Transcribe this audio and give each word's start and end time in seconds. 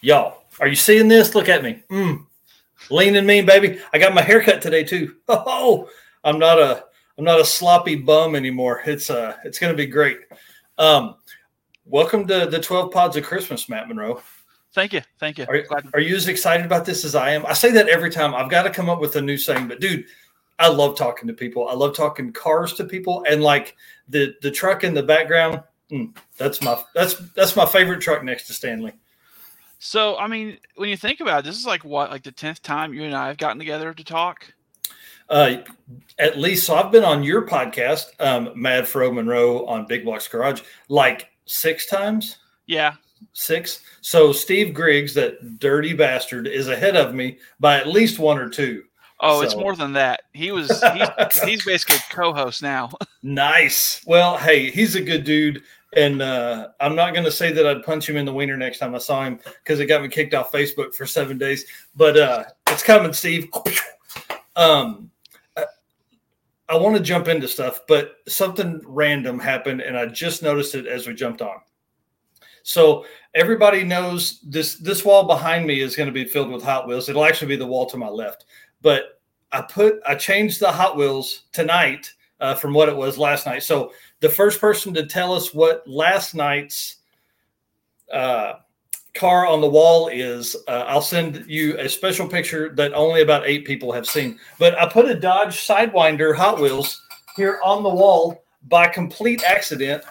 Y'all, 0.00 0.44
are 0.60 0.68
you 0.68 0.76
seeing 0.76 1.08
this? 1.08 1.34
Look 1.34 1.48
at 1.48 1.62
me. 1.62 1.82
Mm. 1.90 2.24
Lean 2.90 3.16
and 3.16 3.26
mean, 3.26 3.46
baby. 3.46 3.80
I 3.92 3.98
got 3.98 4.14
my 4.14 4.22
haircut 4.22 4.62
today 4.62 4.84
too. 4.84 5.16
Oh, 5.28 5.88
I'm 6.24 6.38
not 6.38 6.58
a 6.58 6.84
I'm 7.16 7.24
not 7.24 7.40
a 7.40 7.44
sloppy 7.44 7.96
bum 7.96 8.34
anymore. 8.34 8.82
It's 8.86 9.10
uh 9.10 9.36
it's 9.44 9.58
gonna 9.58 9.74
be 9.74 9.86
great. 9.86 10.18
Um 10.78 11.16
welcome 11.84 12.26
to 12.28 12.46
the 12.46 12.60
12 12.60 12.92
pods 12.92 13.16
of 13.16 13.24
Christmas, 13.24 13.68
Matt 13.68 13.88
Monroe. 13.88 14.22
Thank 14.74 14.92
you. 14.92 15.00
Thank 15.18 15.38
you. 15.38 15.46
Are, 15.48 15.64
are 15.94 16.00
you 16.00 16.14
as 16.14 16.28
excited 16.28 16.64
about 16.64 16.84
this 16.84 17.04
as 17.04 17.14
I 17.14 17.30
am? 17.30 17.44
I 17.46 17.54
say 17.54 17.72
that 17.72 17.88
every 17.88 18.10
time. 18.10 18.34
I've 18.34 18.50
got 18.50 18.62
to 18.62 18.70
come 18.70 18.90
up 18.90 19.00
with 19.00 19.16
a 19.16 19.22
new 19.22 19.38
saying, 19.38 19.66
but 19.66 19.80
dude, 19.80 20.04
I 20.58 20.68
love 20.68 20.96
talking 20.96 21.26
to 21.26 21.34
people. 21.34 21.68
I 21.68 21.74
love 21.74 21.96
talking 21.96 22.32
cars 22.32 22.74
to 22.74 22.84
people, 22.84 23.24
and 23.28 23.42
like 23.42 23.76
the 24.08 24.34
the 24.42 24.50
truck 24.50 24.84
in 24.84 24.94
the 24.94 25.02
background. 25.02 25.62
Mm, 25.90 26.16
that's 26.36 26.60
my 26.60 26.80
that's 26.94 27.14
that's 27.34 27.56
my 27.56 27.64
favorite 27.64 28.00
truck 28.00 28.22
next 28.22 28.46
to 28.48 28.52
Stanley. 28.52 28.92
So, 29.78 30.16
I 30.16 30.26
mean, 30.26 30.58
when 30.76 30.88
you 30.88 30.96
think 30.96 31.20
about 31.20 31.40
it, 31.40 31.44
this 31.44 31.56
is 31.56 31.66
like 31.66 31.84
what, 31.84 32.10
like 32.10 32.22
the 32.22 32.32
tenth 32.32 32.62
time 32.62 32.92
you 32.92 33.04
and 33.04 33.14
I 33.14 33.28
have 33.28 33.38
gotten 33.38 33.58
together 33.58 33.94
to 33.94 34.04
talk. 34.04 34.52
Uh, 35.28 35.58
at 36.18 36.38
least, 36.38 36.66
so 36.66 36.74
I've 36.74 36.90
been 36.90 37.04
on 37.04 37.22
your 37.22 37.46
podcast, 37.46 38.06
um, 38.18 38.50
Mad 38.56 38.88
Fro 38.88 39.12
Monroe 39.12 39.66
on 39.66 39.86
Big 39.86 40.04
Blocks 40.04 40.26
Garage, 40.26 40.62
like 40.88 41.28
six 41.44 41.86
times. 41.86 42.38
Yeah, 42.66 42.94
six. 43.34 43.82
So 44.00 44.32
Steve 44.32 44.74
Griggs, 44.74 45.14
that 45.14 45.58
dirty 45.58 45.92
bastard, 45.92 46.46
is 46.46 46.68
ahead 46.68 46.96
of 46.96 47.14
me 47.14 47.38
by 47.60 47.76
at 47.76 47.86
least 47.86 48.18
one 48.18 48.38
or 48.38 48.48
two. 48.48 48.84
Oh, 49.20 49.40
so. 49.40 49.46
it's 49.46 49.56
more 49.56 49.74
than 49.74 49.92
that. 49.94 50.22
He 50.32 50.52
was 50.52 50.68
he's, 50.68 51.42
he's 51.44 51.64
basically 51.64 51.96
a 51.96 52.14
co-host 52.14 52.62
now. 52.62 52.90
nice. 53.22 54.02
Well, 54.06 54.38
hey, 54.38 54.70
he's 54.70 54.94
a 54.94 55.00
good 55.00 55.24
dude. 55.24 55.62
And 55.96 56.20
uh, 56.20 56.68
I'm 56.80 56.94
not 56.94 57.14
going 57.14 57.24
to 57.24 57.32
say 57.32 57.50
that 57.52 57.66
I'd 57.66 57.82
punch 57.82 58.08
him 58.08 58.16
in 58.16 58.26
the 58.26 58.32
wiener 58.32 58.56
next 58.56 58.78
time 58.78 58.94
I 58.94 58.98
saw 58.98 59.24
him 59.24 59.40
because 59.64 59.80
it 59.80 59.86
got 59.86 60.02
me 60.02 60.08
kicked 60.08 60.34
off 60.34 60.52
Facebook 60.52 60.94
for 60.94 61.06
seven 61.06 61.38
days. 61.38 61.64
But 61.96 62.16
uh, 62.18 62.44
it's 62.66 62.82
coming, 62.82 63.12
Steve. 63.12 63.48
Um, 64.54 65.10
I, 65.56 65.64
I 66.68 66.76
want 66.76 66.96
to 66.96 67.02
jump 67.02 67.28
into 67.28 67.48
stuff, 67.48 67.80
but 67.88 68.16
something 68.28 68.82
random 68.84 69.38
happened, 69.38 69.80
and 69.80 69.96
I 69.96 70.06
just 70.06 70.42
noticed 70.42 70.74
it 70.74 70.86
as 70.86 71.06
we 71.06 71.14
jumped 71.14 71.40
on. 71.40 71.60
So 72.64 73.06
everybody 73.34 73.82
knows 73.82 74.40
this. 74.42 74.74
This 74.74 75.04
wall 75.04 75.26
behind 75.26 75.66
me 75.66 75.80
is 75.80 75.96
going 75.96 76.08
to 76.08 76.12
be 76.12 76.26
filled 76.26 76.50
with 76.50 76.62
Hot 76.64 76.86
Wheels. 76.86 77.08
It'll 77.08 77.24
actually 77.24 77.48
be 77.48 77.56
the 77.56 77.66
wall 77.66 77.86
to 77.86 77.96
my 77.96 78.08
left, 78.08 78.44
but 78.82 79.20
I 79.52 79.62
put 79.62 80.00
I 80.06 80.16
changed 80.16 80.60
the 80.60 80.70
Hot 80.70 80.96
Wheels 80.96 81.44
tonight 81.52 82.12
uh, 82.40 82.54
from 82.54 82.74
what 82.74 82.88
it 82.88 82.96
was 82.96 83.16
last 83.16 83.46
night. 83.46 83.62
So 83.62 83.92
the 84.20 84.28
first 84.28 84.60
person 84.60 84.94
to 84.94 85.06
tell 85.06 85.32
us 85.32 85.54
what 85.54 85.86
last 85.86 86.34
night's 86.34 86.96
uh, 88.12 88.54
car 89.14 89.46
on 89.46 89.60
the 89.60 89.68
wall 89.68 90.08
is, 90.08 90.56
uh, 90.66 90.84
I'll 90.86 91.02
send 91.02 91.44
you 91.46 91.78
a 91.78 91.88
special 91.88 92.26
picture 92.26 92.74
that 92.74 92.94
only 92.94 93.22
about 93.22 93.46
eight 93.46 93.64
people 93.64 93.92
have 93.92 94.06
seen. 94.06 94.38
But 94.58 94.78
I 94.78 94.88
put 94.88 95.10
a 95.10 95.14
Dodge 95.14 95.66
Sidewinder 95.66 96.34
Hot 96.36 96.60
Wheels 96.60 97.00
here 97.36 97.60
on 97.64 97.82
the 97.82 97.88
wall 97.88 98.44
by 98.68 98.88
complete 98.88 99.42
accident. 99.44 100.04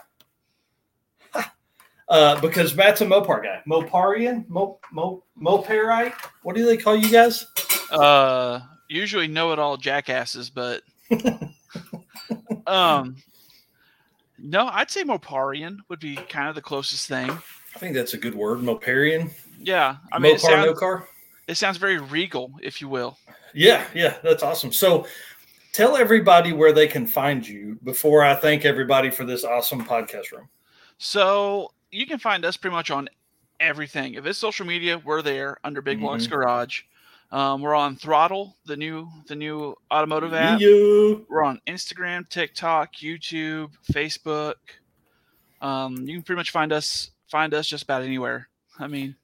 Uh, 2.10 2.40
because 2.40 2.74
Matt's 2.74 3.02
a 3.02 3.06
Mopar 3.06 3.44
guy. 3.44 3.62
Moparian? 3.68 4.48
Mo, 4.48 4.80
Mo, 4.94 5.24
Moparite? 5.38 6.14
What 6.42 6.56
do 6.56 6.66
they 6.66 6.78
call 6.78 6.96
you 6.96 7.12
guys? 7.12 7.46
Uh, 7.92 8.62
usually 8.88 9.28
know 9.28 9.52
it 9.52 9.60
all 9.60 9.76
jackasses, 9.76 10.50
but 10.50 10.84
um, 12.68 13.18
no, 14.40 14.70
I'd 14.72 14.92
say 14.92 15.04
Moparian 15.04 15.78
would 15.90 16.00
be 16.00 16.16
kind 16.16 16.50
of 16.50 16.56
the 16.56 16.62
closest 16.62 17.08
thing. 17.08 17.30
I 17.30 17.80
think 17.80 17.96
that's 17.96 18.14
a 18.14 18.18
good 18.18 18.36
word, 18.36 18.60
Moparian. 18.60 19.32
Yeah, 19.60 19.98
I 20.12 20.20
mean, 20.20 20.34
Mopar, 20.34 20.36
it 20.36 20.42
sounds, 20.42 20.66
no 20.66 20.74
car. 20.74 21.08
It 21.48 21.56
sounds 21.56 21.78
very 21.78 21.98
regal, 21.98 22.54
if 22.62 22.82
you 22.82 22.90
will. 22.90 23.18
Yeah, 23.54 23.86
yeah, 23.94 24.18
that's 24.24 24.44
awesome. 24.44 24.72
So, 24.72 25.08
tell 25.74 25.98
everybody 25.98 26.54
where 26.54 26.74
they 26.74 26.88
can 26.88 27.08
find 27.08 27.48
you 27.48 27.80
before 27.84 28.24
I 28.24 28.36
thank 28.36 28.66
everybody 28.66 29.10
for 29.10 29.26
this 29.26 29.44
awesome 29.44 29.84
podcast 29.84 30.32
room. 30.32 30.48
So, 30.98 31.72
you 31.92 32.06
can 32.06 32.20
find 32.20 32.46
us 32.46 32.58
pretty 32.58 32.76
much 32.76 32.92
on 32.92 33.10
everything. 33.60 34.14
If 34.14 34.26
it's 34.26 34.38
social 34.38 34.66
media, 34.66 35.02
we're 35.04 35.22
there 35.22 35.58
under 35.64 35.82
Big 35.82 36.00
Blocks 36.00 36.24
mm-hmm. 36.24 36.34
Garage. 36.34 36.82
Um, 37.32 37.62
we're 37.62 37.76
on 37.76 37.96
Throttle, 37.98 38.56
the 38.66 38.78
new 38.78 39.10
the 39.28 39.36
new 39.36 39.76
automotive 39.92 40.34
app. 40.34 40.62
Yeah. 40.62 41.16
We're 41.30 41.44
on 41.44 41.60
Instagram, 41.68 42.28
TikTok, 42.30 42.96
YouTube, 42.96 43.72
Facebook. 43.92 44.56
Um, 45.62 45.98
you 46.08 46.16
can 46.16 46.24
pretty 46.24 46.38
much 46.38 46.52
find 46.52 46.72
us 46.72 47.12
find 47.30 47.54
us 47.54 47.68
just 47.68 47.84
about 47.84 48.02
anywhere. 48.02 48.48
I 48.80 48.88
mean, 48.88 49.16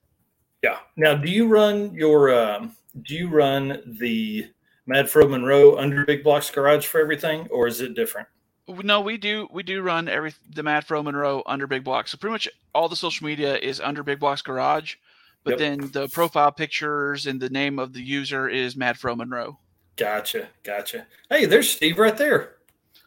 yeah. 0.62 0.80
Now, 0.98 1.16
do 1.16 1.30
you 1.30 1.48
run 1.48 1.94
your 1.94 2.34
um, 2.34 2.76
do 3.04 3.16
you 3.16 3.30
run 3.30 3.82
the 4.00 4.50
Mad 4.86 5.10
Fro 5.10 5.28
Monroe 5.28 5.78
under 5.78 6.06
Big 6.06 6.24
Blocks 6.24 6.52
Garage 6.52 6.86
for 6.86 7.00
everything, 7.00 7.48
or 7.52 7.68
is 7.68 7.80
it 7.80 7.96
different? 7.96 8.28
No, 8.68 9.02
we 9.02 9.18
do 9.18 9.48
we 9.52 9.64
do 9.64 9.82
run 9.82 10.10
every 10.10 10.34
the 10.54 10.64
Mad 10.64 10.86
Fro 10.86 11.04
Monroe 11.04 11.44
under 11.46 11.68
Big 11.68 11.84
Blocks. 11.84 12.12
So 12.12 12.18
pretty 12.18 12.34
much 12.34 12.50
all 12.76 12.90
the 12.90 12.96
social 12.96 13.26
media 13.26 13.58
is 13.58 13.80
under 13.80 14.04
Big 14.04 14.20
Blocks 14.20 14.42
Garage. 14.42 14.96
But 15.44 15.52
yep. 15.52 15.60
then 15.60 15.92
the 15.92 16.08
profile 16.08 16.52
pictures 16.52 17.28
and 17.28 17.40
the 17.40 17.50
name 17.50 17.80
of 17.80 17.94
the 17.94 18.02
user 18.02 18.48
is 18.48 18.76
Mad 18.76 18.98
Fro 18.98 19.16
Monroe. 19.16 19.60
Gotcha, 19.96 20.48
gotcha. 20.64 21.06
Hey, 21.30 21.46
there's 21.46 21.70
Steve 21.70 22.00
right 22.00 22.18
there. 22.18 22.56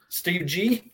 Steve 0.09 0.47
G. 0.47 0.93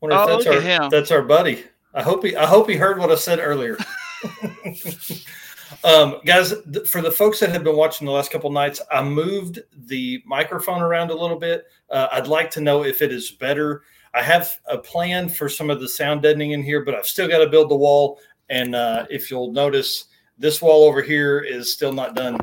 Wonder 0.00 0.16
oh, 0.16 0.22
if 0.22 0.44
that's 0.44 0.56
our 0.56 0.60
him. 0.60 0.90
that's 0.90 1.10
our 1.10 1.22
buddy. 1.22 1.64
I 1.94 2.02
hope 2.02 2.24
he 2.24 2.34
I 2.34 2.46
hope 2.46 2.68
he 2.68 2.76
heard 2.76 2.98
what 2.98 3.10
I 3.10 3.16
said 3.16 3.38
earlier. 3.38 3.76
um, 5.84 6.20
guys, 6.24 6.54
th- 6.72 6.88
for 6.88 7.02
the 7.02 7.10
folks 7.10 7.40
that 7.40 7.50
have 7.50 7.64
been 7.64 7.76
watching 7.76 8.06
the 8.06 8.12
last 8.12 8.30
couple 8.30 8.50
nights, 8.50 8.80
I 8.90 9.02
moved 9.02 9.60
the 9.86 10.22
microphone 10.24 10.82
around 10.82 11.10
a 11.10 11.14
little 11.14 11.38
bit. 11.38 11.66
Uh, 11.90 12.08
I'd 12.12 12.26
like 12.26 12.50
to 12.52 12.60
know 12.60 12.84
if 12.84 13.02
it 13.02 13.12
is 13.12 13.30
better. 13.30 13.82
I 14.14 14.22
have 14.22 14.50
a 14.66 14.78
plan 14.78 15.28
for 15.28 15.48
some 15.48 15.70
of 15.70 15.80
the 15.80 15.88
sound 15.88 16.22
deadening 16.22 16.52
in 16.52 16.62
here, 16.62 16.84
but 16.84 16.94
I've 16.94 17.06
still 17.06 17.28
got 17.28 17.38
to 17.38 17.48
build 17.48 17.70
the 17.70 17.76
wall. 17.76 18.20
And 18.50 18.74
uh, 18.74 19.06
if 19.10 19.30
you'll 19.30 19.52
notice, 19.52 20.06
this 20.38 20.60
wall 20.60 20.84
over 20.84 21.02
here 21.02 21.40
is 21.40 21.72
still 21.72 21.92
not 21.92 22.14
done. 22.14 22.38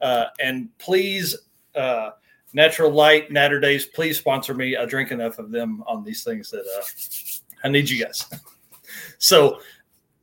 Uh, 0.00 0.26
and 0.40 0.68
please, 0.78 1.36
uh, 1.74 2.10
Natural 2.52 2.90
Light, 2.90 3.30
Natter 3.30 3.58
Days, 3.60 3.86
please 3.86 4.18
sponsor 4.18 4.54
me. 4.54 4.76
I 4.76 4.84
drink 4.84 5.10
enough 5.10 5.38
of 5.38 5.50
them 5.50 5.82
on 5.86 6.04
these 6.04 6.22
things 6.22 6.50
that 6.50 6.60
uh, 6.60 7.66
I 7.66 7.68
need 7.68 7.90
you 7.90 8.04
guys. 8.04 8.24
so, 9.18 9.60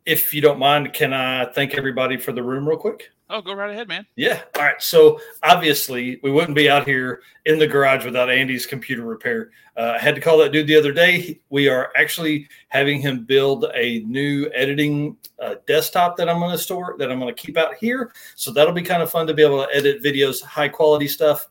if 0.06 0.34
you 0.34 0.42
don't 0.42 0.58
mind, 0.58 0.94
can 0.94 1.14
I 1.14 1.46
thank 1.46 1.76
everybody 1.76 2.18
for 2.18 2.32
the 2.32 2.42
room 2.42 2.68
real 2.68 2.78
quick? 2.78 3.12
Oh, 3.32 3.42
go 3.42 3.54
right 3.54 3.70
ahead, 3.70 3.88
man. 3.88 4.06
Yeah. 4.18 4.42
All 4.58 4.64
right. 4.64 4.82
So 4.82 5.20
obviously, 5.42 6.20
we 6.22 6.32
wouldn't 6.32 6.56
be 6.56 6.70
out 6.70 6.86
here 6.86 7.22
in 7.46 7.60
the 7.60 7.66
garage 7.66 8.04
without 8.04 8.30
Andy's 8.30 8.66
computer 8.66 9.04
repair. 9.04 9.52
Uh, 9.78 9.94
I 9.96 10.00
had 10.00 10.16
to 10.16 10.22
call 10.22 10.38
that 10.40 10.52
dude 10.52 10.68
the 10.68 10.76
other 10.76 10.92
day. 10.92 11.40
We 11.50 11.70
are 11.70 11.94
actually 11.96 12.50
having 12.68 13.00
him 13.00 13.24
build 13.24 13.66
a 13.74 14.00
new 14.00 14.52
editing 14.54 15.16
uh, 15.40 15.56
desktop 15.66 16.18
that 16.18 16.28
I'm 16.28 16.40
going 16.40 16.52
to 16.52 16.58
store, 16.58 16.96
that 17.00 17.10
I'm 17.10 17.20
going 17.20 17.34
to 17.34 17.42
keep 17.42 17.58
out 17.58 17.76
here. 17.76 18.12
So 18.36 18.52
that'll 18.52 18.74
be 18.74 18.82
kind 18.82 19.02
of 19.02 19.10
fun 19.10 19.28
to 19.28 19.34
be 19.34 19.44
able 19.44 19.66
to 19.66 19.74
edit 19.74 20.04
videos, 20.04 20.42
high 20.42 20.68
quality 20.68 21.08
stuff, 21.08 21.48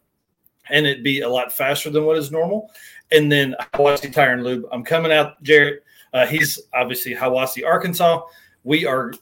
and 0.68 0.86
it'd 0.86 1.02
be 1.02 1.22
a 1.22 1.28
lot 1.28 1.50
faster 1.50 1.88
than 1.88 2.04
what 2.04 2.18
is 2.18 2.30
normal. 2.30 2.70
And 3.10 3.32
then 3.32 3.56
Hiwasse 3.72 4.12
Tire 4.12 4.34
and 4.34 4.44
Lube. 4.44 4.66
I'm 4.70 4.84
coming 4.84 5.12
out, 5.12 5.42
Jarrett. 5.42 5.82
Uh, 6.12 6.26
he's 6.26 6.60
obviously 6.74 7.14
Hiwasse, 7.14 7.66
Arkansas. 7.66 8.20
We 8.64 8.84
are 8.84 9.14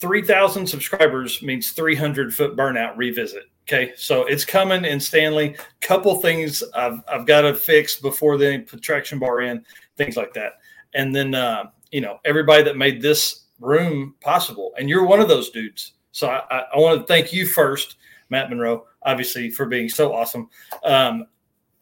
3,000 0.00 0.66
subscribers 0.66 1.42
means 1.42 1.72
300 1.72 2.34
foot 2.34 2.56
burnout 2.56 2.96
revisit. 2.96 3.44
Okay. 3.68 3.92
So 3.96 4.24
it's 4.24 4.44
coming 4.44 4.84
in 4.84 4.98
Stanley. 4.98 5.56
Couple 5.80 6.20
things 6.20 6.62
I've, 6.74 7.00
I've 7.06 7.26
got 7.26 7.42
to 7.42 7.54
fix 7.54 8.00
before 8.00 8.36
the 8.36 8.60
traction 8.80 9.18
bar 9.18 9.42
in, 9.42 9.64
things 9.96 10.16
like 10.16 10.32
that. 10.34 10.54
And 10.94 11.14
then, 11.14 11.34
uh, 11.34 11.66
you 11.92 12.00
know, 12.00 12.18
everybody 12.24 12.64
that 12.64 12.76
made 12.76 13.00
this 13.00 13.44
room 13.60 14.14
possible. 14.20 14.72
And 14.78 14.88
you're 14.88 15.04
one 15.04 15.20
of 15.20 15.28
those 15.28 15.50
dudes. 15.50 15.92
So 16.12 16.28
I, 16.28 16.42
I, 16.50 16.64
I 16.74 16.78
want 16.78 17.00
to 17.00 17.06
thank 17.06 17.32
you 17.32 17.46
first, 17.46 17.96
Matt 18.30 18.50
Monroe, 18.50 18.86
obviously, 19.02 19.50
for 19.50 19.66
being 19.66 19.88
so 19.88 20.12
awesome. 20.12 20.48
Um, 20.82 21.26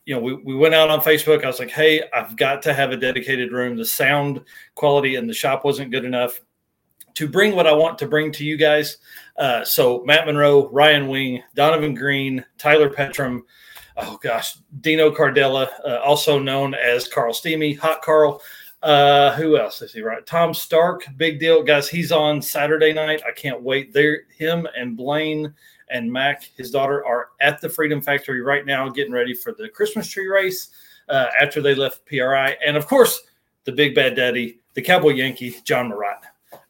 you 0.04 0.14
know, 0.14 0.20
we, 0.20 0.34
we 0.34 0.56
went 0.56 0.74
out 0.74 0.90
on 0.90 1.00
Facebook. 1.00 1.44
I 1.44 1.46
was 1.46 1.58
like, 1.58 1.70
hey, 1.70 2.02
I've 2.14 2.36
got 2.36 2.62
to 2.62 2.74
have 2.74 2.90
a 2.90 2.96
dedicated 2.96 3.52
room. 3.52 3.76
The 3.76 3.84
sound 3.84 4.42
quality 4.74 5.14
in 5.14 5.26
the 5.26 5.34
shop 5.34 5.64
wasn't 5.64 5.90
good 5.90 6.04
enough 6.04 6.40
to 7.18 7.26
bring 7.26 7.56
what 7.56 7.66
I 7.66 7.72
want 7.72 7.98
to 7.98 8.06
bring 8.06 8.30
to 8.30 8.44
you 8.44 8.56
guys. 8.56 8.98
Uh, 9.36 9.64
so 9.64 10.04
Matt 10.04 10.24
Monroe, 10.24 10.68
Ryan 10.68 11.08
Wing, 11.08 11.42
Donovan 11.56 11.92
Green, 11.92 12.44
Tyler 12.58 12.88
Petrum, 12.88 13.40
oh 13.96 14.20
gosh, 14.22 14.56
Dino 14.82 15.10
Cardella, 15.10 15.68
uh, 15.84 15.98
also 15.98 16.38
known 16.38 16.74
as 16.74 17.08
Carl 17.08 17.34
Steamy, 17.34 17.74
Hot 17.74 18.02
Carl. 18.02 18.40
Uh, 18.84 19.34
who 19.34 19.58
else 19.58 19.82
is 19.82 19.92
he? 19.92 20.00
Right, 20.00 20.24
Tom 20.26 20.54
Stark, 20.54 21.08
big 21.16 21.40
deal, 21.40 21.64
guys. 21.64 21.88
He's 21.88 22.12
on 22.12 22.40
Saturday 22.40 22.92
night. 22.92 23.20
I 23.26 23.32
can't 23.32 23.62
wait. 23.62 23.92
There, 23.92 24.20
him 24.36 24.68
and 24.76 24.96
Blaine 24.96 25.52
and 25.90 26.12
Mac, 26.12 26.44
his 26.56 26.70
daughter, 26.70 27.04
are 27.04 27.30
at 27.40 27.60
the 27.60 27.68
Freedom 27.68 28.00
Factory 28.00 28.42
right 28.42 28.64
now, 28.64 28.88
getting 28.88 29.12
ready 29.12 29.34
for 29.34 29.52
the 29.52 29.68
Christmas 29.68 30.06
tree 30.06 30.28
race. 30.28 30.68
Uh, 31.08 31.26
after 31.40 31.60
they 31.60 31.74
left 31.74 32.06
PRI, 32.06 32.54
and 32.64 32.76
of 32.76 32.86
course, 32.86 33.22
the 33.64 33.72
big 33.72 33.94
bad 33.94 34.14
daddy, 34.14 34.60
the 34.74 34.82
Cowboy 34.82 35.14
Yankee, 35.14 35.56
John 35.64 35.88
Marat. 35.88 36.22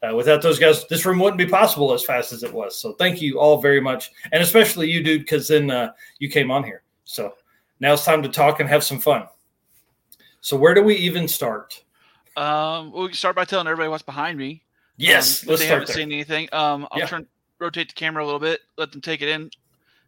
Uh, 0.02 0.14
without 0.14 0.42
those 0.42 0.58
guys, 0.58 0.86
this 0.86 1.04
room 1.04 1.18
wouldn't 1.18 1.38
be 1.38 1.46
possible 1.46 1.92
as 1.92 2.04
fast 2.04 2.32
as 2.32 2.42
it 2.42 2.52
was. 2.52 2.78
So 2.78 2.92
thank 2.94 3.20
you 3.20 3.40
all 3.40 3.60
very 3.60 3.80
much, 3.80 4.12
and 4.32 4.42
especially 4.42 4.90
you, 4.90 5.02
dude, 5.02 5.22
because 5.22 5.48
then 5.48 5.70
uh, 5.70 5.92
you 6.18 6.28
came 6.28 6.50
on 6.50 6.62
here. 6.62 6.82
So 7.04 7.34
now 7.80 7.94
it's 7.94 8.04
time 8.04 8.22
to 8.22 8.28
talk 8.28 8.60
and 8.60 8.68
have 8.68 8.84
some 8.84 9.00
fun. 9.00 9.26
So 10.40 10.56
where 10.56 10.74
do 10.74 10.82
we 10.82 10.94
even 10.96 11.26
start? 11.26 11.82
Um, 12.36 12.92
we'll 12.92 13.12
start 13.12 13.34
by 13.34 13.44
telling 13.44 13.66
everybody 13.66 13.88
what's 13.88 14.04
behind 14.04 14.38
me. 14.38 14.62
Yes, 14.96 15.42
um, 15.42 15.50
let's 15.50 15.62
they 15.62 15.68
haven't 15.68 15.88
there. 15.88 15.96
seen 15.96 16.12
anything. 16.12 16.48
Um, 16.52 16.86
I'll 16.90 17.00
yeah. 17.00 17.06
turn 17.06 17.26
rotate 17.58 17.88
the 17.88 17.94
camera 17.94 18.22
a 18.22 18.26
little 18.26 18.40
bit, 18.40 18.60
let 18.76 18.92
them 18.92 19.00
take 19.00 19.20
it 19.20 19.28
in, 19.28 19.50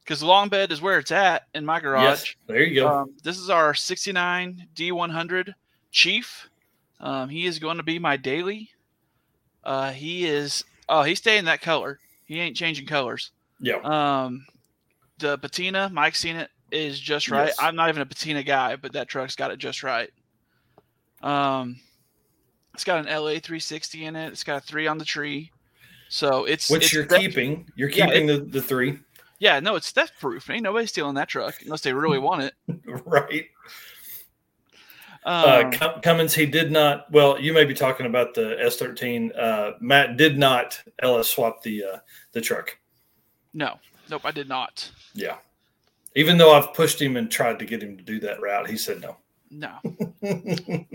because 0.04 0.20
the 0.20 0.26
long 0.26 0.48
bed 0.48 0.70
is 0.70 0.80
where 0.80 0.98
it's 0.98 1.10
at 1.10 1.48
in 1.54 1.64
my 1.64 1.80
garage. 1.80 2.02
Yes, 2.02 2.34
there 2.46 2.62
you 2.62 2.80
go. 2.80 2.88
Um, 2.88 3.14
this 3.24 3.38
is 3.38 3.50
our 3.50 3.74
'69 3.74 4.68
D100 4.76 5.52
Chief. 5.90 6.48
Um, 7.00 7.28
he 7.28 7.46
is 7.46 7.58
going 7.58 7.78
to 7.78 7.82
be 7.82 7.98
my 7.98 8.16
daily. 8.16 8.70
Uh, 9.64 9.92
he 9.92 10.26
is. 10.26 10.64
Oh, 10.88 11.02
he's 11.02 11.18
staying 11.18 11.44
that 11.44 11.60
color. 11.60 11.98
He 12.24 12.40
ain't 12.40 12.56
changing 12.56 12.86
colors. 12.86 13.30
Yeah. 13.60 13.76
Um, 13.76 14.46
the 15.18 15.38
patina, 15.38 15.90
Mike's 15.92 16.18
seen 16.18 16.36
it, 16.36 16.50
is 16.72 16.98
just 16.98 17.30
right. 17.30 17.48
Yes. 17.48 17.56
I'm 17.60 17.76
not 17.76 17.88
even 17.88 18.02
a 18.02 18.06
patina 18.06 18.42
guy, 18.42 18.76
but 18.76 18.92
that 18.92 19.08
truck's 19.08 19.36
got 19.36 19.50
it 19.50 19.58
just 19.58 19.82
right. 19.82 20.10
Um, 21.22 21.76
it's 22.74 22.84
got 22.84 23.00
an 23.00 23.06
LA 23.06 23.40
360 23.40 24.04
in 24.04 24.16
it. 24.16 24.28
It's 24.28 24.44
got 24.44 24.62
a 24.62 24.66
three 24.66 24.86
on 24.86 24.98
the 24.98 25.04
tree. 25.04 25.50
So 26.08 26.44
it's 26.44 26.68
which 26.70 26.84
it's 26.84 26.92
you're 26.92 27.06
keeping. 27.06 27.66
You're 27.76 27.88
keeping 27.88 28.28
yeah, 28.28 28.36
the, 28.36 28.40
the 28.40 28.62
three. 28.62 28.98
Yeah, 29.38 29.60
no, 29.60 29.76
it's 29.76 29.90
theft 29.90 30.14
proof. 30.20 30.50
Ain't 30.50 30.62
nobody 30.62 30.86
stealing 30.86 31.14
that 31.14 31.28
truck 31.28 31.54
unless 31.62 31.82
they 31.82 31.92
really 31.92 32.18
want 32.18 32.42
it. 32.42 32.54
right. 33.04 33.46
Uh, 35.24 35.62
um, 35.64 35.72
uh, 35.80 36.00
Cummins, 36.00 36.34
he 36.34 36.46
did 36.46 36.72
not. 36.72 37.10
Well, 37.10 37.38
you 37.38 37.52
may 37.52 37.64
be 37.64 37.74
talking 37.74 38.06
about 38.06 38.34
the 38.34 38.56
S13. 38.62 39.38
Uh, 39.38 39.72
Matt 39.80 40.16
did 40.16 40.38
not 40.38 40.82
LS 41.00 41.28
swap 41.28 41.62
the 41.62 41.84
uh, 41.84 41.98
the 42.32 42.40
truck. 42.40 42.78
No, 43.52 43.78
nope, 44.08 44.22
I 44.24 44.30
did 44.30 44.48
not. 44.48 44.90
Yeah, 45.12 45.36
even 46.14 46.38
though 46.38 46.52
I've 46.52 46.72
pushed 46.72 47.00
him 47.00 47.16
and 47.16 47.30
tried 47.30 47.58
to 47.58 47.66
get 47.66 47.82
him 47.82 47.96
to 47.98 48.02
do 48.02 48.18
that 48.20 48.40
route, 48.40 48.68
he 48.68 48.76
said 48.76 49.02
no. 49.02 49.16
No, 49.50 49.76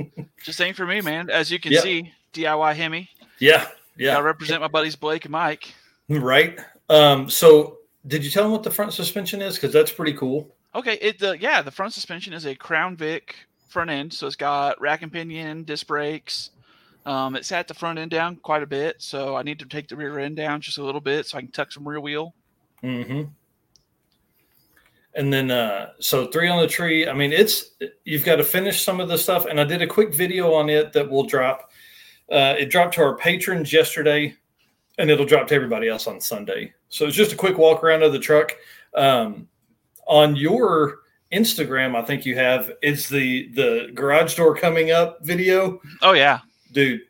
just 0.44 0.62
ain't 0.62 0.78
for 0.78 0.88
me, 0.88 1.02
man. 1.02 1.30
As 1.30 1.52
you 1.52 1.60
can 1.60 1.74
yeah. 1.74 1.82
see, 1.82 2.12
DIY 2.34 2.76
Hemi. 2.76 3.10
Yeah, 3.40 3.68
yeah. 3.98 4.18
I 4.18 4.22
represent 4.22 4.62
my 4.62 4.68
buddies 4.68 4.96
Blake 4.96 5.26
and 5.26 5.34
Mike. 5.34 5.74
Right. 6.10 6.60
Um. 6.90 7.30
So, 7.30 7.80
did 8.08 8.24
you 8.24 8.32
tell 8.32 8.44
them 8.44 8.54
what 8.54 8.64
the 8.64 8.72
front 8.72 8.94
suspension 8.94 9.42
is? 9.42 9.56
Because 9.56 9.74
that's 9.74 9.92
pretty 9.92 10.14
cool. 10.14 10.56
Okay. 10.74 10.98
It 11.02 11.20
the 11.20 11.38
yeah 11.38 11.62
the 11.62 11.72
front 11.72 11.94
suspension 11.94 12.34
is 12.34 12.46
a 12.46 12.56
Crown 12.56 12.96
Vic 12.96 13.36
front 13.76 13.92
end, 13.92 14.14
so 14.14 14.26
it's 14.26 14.38
got 14.38 14.80
rack 14.80 15.02
and 15.02 15.12
pinion, 15.12 15.66
disc 15.66 15.86
brakes. 15.86 16.52
Um, 17.06 17.36
it 17.36 17.44
sat 17.44 17.68
the 17.68 17.74
front 17.74 18.00
end 18.00 18.10
down 18.10 18.38
quite 18.38 18.64
a 18.64 18.66
bit, 18.66 19.02
so 19.02 19.36
I 19.36 19.44
need 19.44 19.60
to 19.60 19.66
take 19.66 19.90
the 19.90 19.98
rear 19.98 20.18
end 20.18 20.38
down 20.38 20.62
just 20.62 20.78
a 20.78 20.84
little 20.84 21.02
bit 21.02 21.26
so 21.26 21.38
I 21.38 21.42
can 21.42 21.52
tuck 21.52 21.74
some 21.74 21.86
rear 21.86 22.00
wheel. 22.00 22.34
Mm-hmm. 22.82 23.24
And 25.16 25.34
then, 25.34 25.52
uh, 25.52 25.90
so 26.00 26.28
three 26.28 26.48
on 26.48 26.62
the 26.62 26.70
tree. 26.70 27.06
I 27.06 27.12
mean, 27.12 27.34
it's 27.34 27.72
you've 28.06 28.24
got 28.24 28.38
to 28.38 28.46
finish 28.46 28.82
some 28.82 29.02
of 29.02 29.10
the 29.10 29.18
stuff, 29.18 29.46
and 29.46 29.60
I 29.60 29.66
did 29.66 29.82
a 29.82 29.88
quick 29.88 30.16
video 30.16 30.54
on 30.54 30.70
it 30.70 30.94
that 30.94 31.10
will 31.10 31.26
drop. 31.26 31.72
Uh, 32.32 32.56
it 32.58 32.70
dropped 32.70 32.94
to 32.94 33.04
our 33.04 33.18
patrons 33.18 33.74
yesterday, 33.74 34.34
and 34.98 35.12
it'll 35.12 35.26
drop 35.26 35.50
to 35.50 35.56
everybody 35.56 35.90
else 35.90 36.08
on 36.08 36.22
Sunday. 36.22 36.74
So 36.88 37.08
it's 37.08 37.16
just 37.16 37.34
a 37.34 37.36
quick 37.36 37.58
walk 37.58 37.84
around 37.84 38.04
of 38.04 38.14
the 38.14 38.20
truck. 38.20 38.56
Um, 38.96 39.50
on 40.08 40.38
your 40.38 41.05
Instagram, 41.32 41.96
I 41.96 42.02
think 42.04 42.26
you 42.26 42.36
have 42.36 42.72
it's 42.82 43.10
the 43.10 43.50
the 43.54 43.92
garage 43.94 44.36
door 44.36 44.56
coming 44.56 44.92
up 44.92 45.24
video. 45.24 45.82
Oh 46.02 46.14
yeah, 46.14 46.40
dude, 46.72 47.02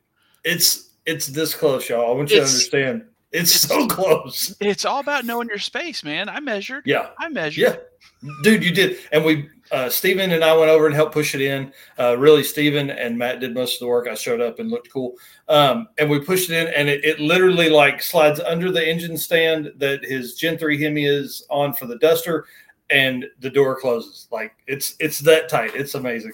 it's 0.44 0.92
it's 1.06 1.28
this 1.28 1.54
close, 1.54 1.90
y'all. 1.90 2.12
I 2.12 2.16
want 2.16 2.32
you 2.32 2.42
it's, 2.42 2.52
to 2.52 2.56
understand. 2.56 3.06
It's, 3.32 3.54
it's, 3.54 3.68
so 3.68 3.88
close. 3.88 4.56
It's 4.62 4.86
all 4.86 5.00
about 5.02 5.26
knowing 5.26 5.50
your 5.50 5.60
space, 5.60 6.04
man. 6.04 6.30
I 6.30 6.40
measured. 6.40 6.84
Yeah, 6.86 7.10
I 7.20 7.28
measured. 7.30 7.62
Yeah, 7.62 8.30
dude, 8.44 8.64
you 8.64 8.72
did, 8.72 8.98
and 9.12 9.24
we. 9.24 9.50
Uh, 9.72 9.90
Steven 9.90 10.32
and 10.32 10.44
I 10.44 10.56
went 10.56 10.70
over 10.70 10.86
and 10.86 10.94
helped 10.94 11.14
push 11.14 11.34
it 11.34 11.42
in. 11.42 11.74
Uh, 11.98 12.16
really, 12.20 12.44
Steven 12.44 12.92
and 12.92 13.18
Matt 13.18 13.40
did 13.40 13.56
most 13.56 13.74
of 13.74 13.80
the 13.80 13.88
work. 13.88 14.08
I 14.08 14.14
showed 14.14 14.40
up 14.40 14.60
and 14.60 14.70
looked 14.70 14.94
cool. 14.94 15.16
Um, 15.50 15.88
and 15.98 16.08
we 16.08 16.20
pushed 16.20 16.52
it 16.52 16.68
in, 16.68 16.72
and 16.76 16.88
it, 16.88 17.04
it, 17.04 17.20
literally 17.20 17.72
like 17.72 18.00
slides 18.04 18.40
under 18.40 18.72
the 18.72 18.88
engine 18.88 19.18
stand 19.18 19.74
that 19.78 20.06
his 20.06 20.36
Gen 20.36 20.60
3 20.60 20.80
Hemi 20.80 21.06
is 21.06 21.48
on 21.50 21.74
for 21.74 21.88
the 21.88 21.98
Duster 21.98 22.46
and 22.90 23.26
the 23.40 23.50
door 23.50 23.80
closes. 23.80 24.28
Like 24.32 24.54
it's 24.68 24.96
it's 25.00 25.20
that 25.20 25.50
tight. 25.50 25.76
It's 25.76 25.96
amazing. 25.96 26.34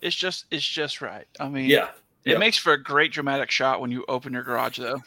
It's 0.00 0.16
just 0.16 0.46
it's 0.50 0.66
just 0.66 1.00
right. 1.00 1.26
I 1.40 1.48
mean, 1.48 1.66
yeah, 1.66 1.90
it 2.24 2.32
yeah. 2.32 2.38
makes 2.38 2.58
for 2.58 2.74
a 2.74 2.82
great 2.82 3.12
dramatic 3.12 3.50
shot 3.50 3.80
when 3.80 3.90
you 3.90 4.04
open 4.08 4.32
your 4.32 4.42
garage, 4.42 4.78
though. 4.78 5.02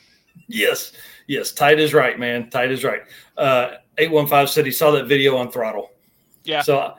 Yes, 0.48 0.94
yes, 1.28 1.52
tight 1.52 1.80
is 1.80 1.94
right, 1.94 2.18
man. 2.18 2.50
Tight 2.50 2.72
is 2.72 2.84
right. 2.84 3.02
Uh, 3.38 3.72
Eight 3.98 4.12
one 4.12 4.28
five 4.28 4.50
said 4.50 4.66
he 4.66 4.72
saw 4.72 4.92
that 4.92 5.08
video 5.08 5.36
on 5.36 5.52
throttle. 5.52 5.92
Yeah. 6.46 6.62
So 6.62 6.96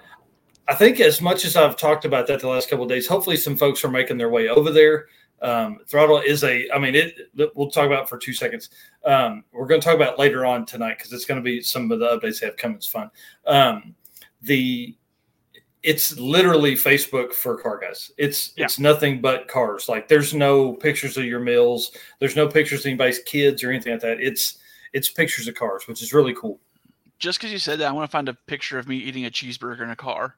I 0.69 0.75
think 0.75 1.01
as 1.01 1.21
much 1.21 1.45
as 1.45 1.57
I've 1.57 1.77
talked 1.77 2.05
about 2.05 2.27
that 2.27 2.41
the 2.41 2.49
last 2.49 2.69
couple 2.69 2.87
days, 2.87 3.07
hopefully 3.07 3.37
some 3.37 3.57
folks 3.57 3.83
are 3.85 3.91
making 3.91 4.19
their 4.19 4.29
way 4.29 4.49
over 4.49 4.71
there. 4.71 5.07
Um, 5.43 5.79
throttle 5.87 6.19
is 6.19 6.45
a, 6.45 6.71
I 6.73 6.79
mean, 6.79 6.95
it. 6.95 7.31
We'll 7.55 7.71
talk 7.71 7.87
about 7.87 8.09
for 8.09 8.19
two 8.19 8.33
seconds. 8.33 8.71
Um, 9.05 9.45
we're 9.53 9.67
going 9.67 9.81
to 9.81 9.85
talk 9.85 9.97
about 9.97 10.19
later 10.19 10.45
on 10.45 10.67
tonight 10.67 10.99
because 10.99 11.13
it's 11.13 11.25
going 11.25 11.41
to 11.41 11.45
be 11.45 11.63
some 11.63 11.91
of 11.91 11.99
the 11.99 12.07
updates 12.07 12.41
they 12.41 12.47
have 12.47 12.57
coming. 12.57 12.77
It's 12.77 12.87
fun. 12.87 13.11
Um, 13.47 13.95
the 14.43 14.97
it's 15.83 16.19
literally 16.19 16.75
Facebook 16.75 17.33
for 17.33 17.57
car 17.57 17.79
guys. 17.79 18.13
It's 18.19 18.53
yeah. 18.57 18.67
it's 18.67 18.79
nothing 18.79 19.21
but 19.21 19.49
cars. 19.49 19.89
Like 19.89 20.09
there's 20.09 20.35
no 20.35 20.75
pictures 20.75 21.17
of 21.17 21.25
your 21.25 21.41
mills. 21.41 21.93
There's 22.19 22.37
no 22.37 22.47
pictures 22.47 22.81
of 22.81 22.87
anybody's 22.87 23.21
kids 23.21 23.65
or 23.65 23.71
anything 23.71 23.93
like 23.93 24.03
that. 24.03 24.21
It's 24.21 24.59
it's 24.93 25.09
pictures 25.09 25.49
of 25.49 25.55
cars, 25.55 25.89
which 25.89 26.03
is 26.03 26.13
really 26.13 26.35
cool. 26.35 26.61
Just 27.19 27.39
because 27.39 27.53
you 27.53 27.59
said 27.59 27.79
that, 27.79 27.89
I 27.89 27.93
want 27.93 28.09
to 28.09 28.13
find 28.13 28.29
a 28.29 28.35
picture 28.35 28.79
of 28.79 28.89
me 28.89 28.97
eating 28.97 29.27
a 29.27 29.31
cheeseburger 29.31 29.83
in 29.83 29.91
a 29.91 29.97
car. 29.97 30.37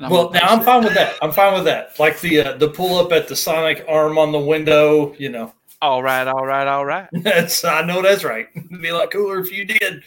Well, 0.00 0.30
now 0.30 0.40
I'm 0.48 0.62
fine 0.62 0.84
with 0.84 0.94
that. 0.94 1.16
I'm 1.20 1.32
fine 1.32 1.54
with 1.54 1.64
that. 1.64 1.98
Like 1.98 2.20
the 2.20 2.40
uh, 2.40 2.56
the 2.56 2.68
pull 2.68 2.98
up 2.98 3.12
at 3.12 3.28
the 3.28 3.36
Sonic 3.36 3.84
arm 3.88 4.16
on 4.18 4.32
the 4.32 4.38
window, 4.38 5.14
you 5.18 5.28
know. 5.28 5.52
All 5.82 6.02
right, 6.02 6.26
all 6.26 6.46
right, 6.46 6.66
all 6.66 6.86
right. 6.86 7.08
That's 7.12 7.64
I 7.64 7.82
know 7.82 8.00
that's 8.00 8.24
right. 8.24 8.48
It'd 8.54 8.70
be 8.82 8.88
a 8.88 8.94
lot 8.94 9.10
cooler 9.10 9.38
if 9.38 9.52
you 9.52 9.66
did. 9.66 10.02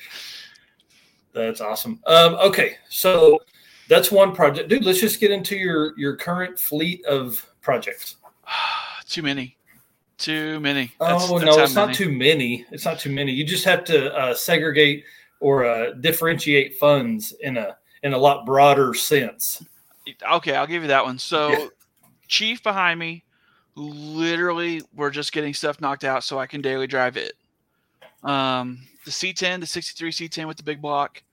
That's 1.34 1.62
awesome. 1.62 2.00
Um, 2.08 2.34
okay, 2.36 2.78
so 2.90 3.40
that's 3.88 4.12
one 4.12 4.34
project, 4.34 4.70
dude. 4.70 4.84
Let's 4.84 5.00
just 5.00 5.20
get 5.20 5.30
into 5.30 5.56
your 5.56 5.98
your 5.98 6.16
current 6.16 6.60
fleet 6.60 7.06
of 7.06 7.46
projects. 7.62 8.16
too 9.08 9.22
many, 9.22 9.56
too 10.18 10.60
many. 10.60 10.92
That's, 11.00 11.30
oh 11.30 11.38
that's 11.38 11.56
no, 11.56 11.64
it's 11.64 11.76
many. 11.76 11.88
not 11.88 11.96
too 11.96 12.12
many. 12.12 12.66
It's 12.72 12.86
not 12.86 12.98
too 13.00 13.12
many. 13.12 13.32
You 13.32 13.46
just 13.46 13.66
have 13.66 13.84
to 13.86 14.14
uh, 14.16 14.34
segregate 14.34 15.06
or 15.40 15.66
uh, 15.66 15.92
differentiate 15.94 16.78
funds 16.80 17.34
in 17.42 17.58
a 17.58 17.78
in 18.04 18.14
a 18.14 18.18
lot 18.18 18.46
broader 18.46 18.94
sense. 18.94 19.64
Okay, 20.32 20.56
I'll 20.56 20.68
give 20.68 20.82
you 20.82 20.88
that 20.88 21.04
one. 21.04 21.20
So, 21.20 21.50
yeah. 21.50 21.68
Chief 22.28 22.62
behind 22.62 23.00
me, 23.00 23.24
literally, 23.76 24.82
we're 24.96 25.10
just 25.10 25.32
getting 25.32 25.54
stuff 25.54 25.82
knocked 25.82 26.04
out 26.04 26.24
so 26.24 26.40
I 26.40 26.48
can 26.48 26.62
daily 26.62 26.88
drive 26.88 27.18
it. 27.18 27.34
Um, 28.24 28.80
the 29.06 29.12
C10, 29.12 29.60
the 29.60 29.66
63 29.66 30.12
C10 30.12 30.48
with 30.48 30.58
the 30.58 30.64
big 30.64 30.82
block, 30.82 31.24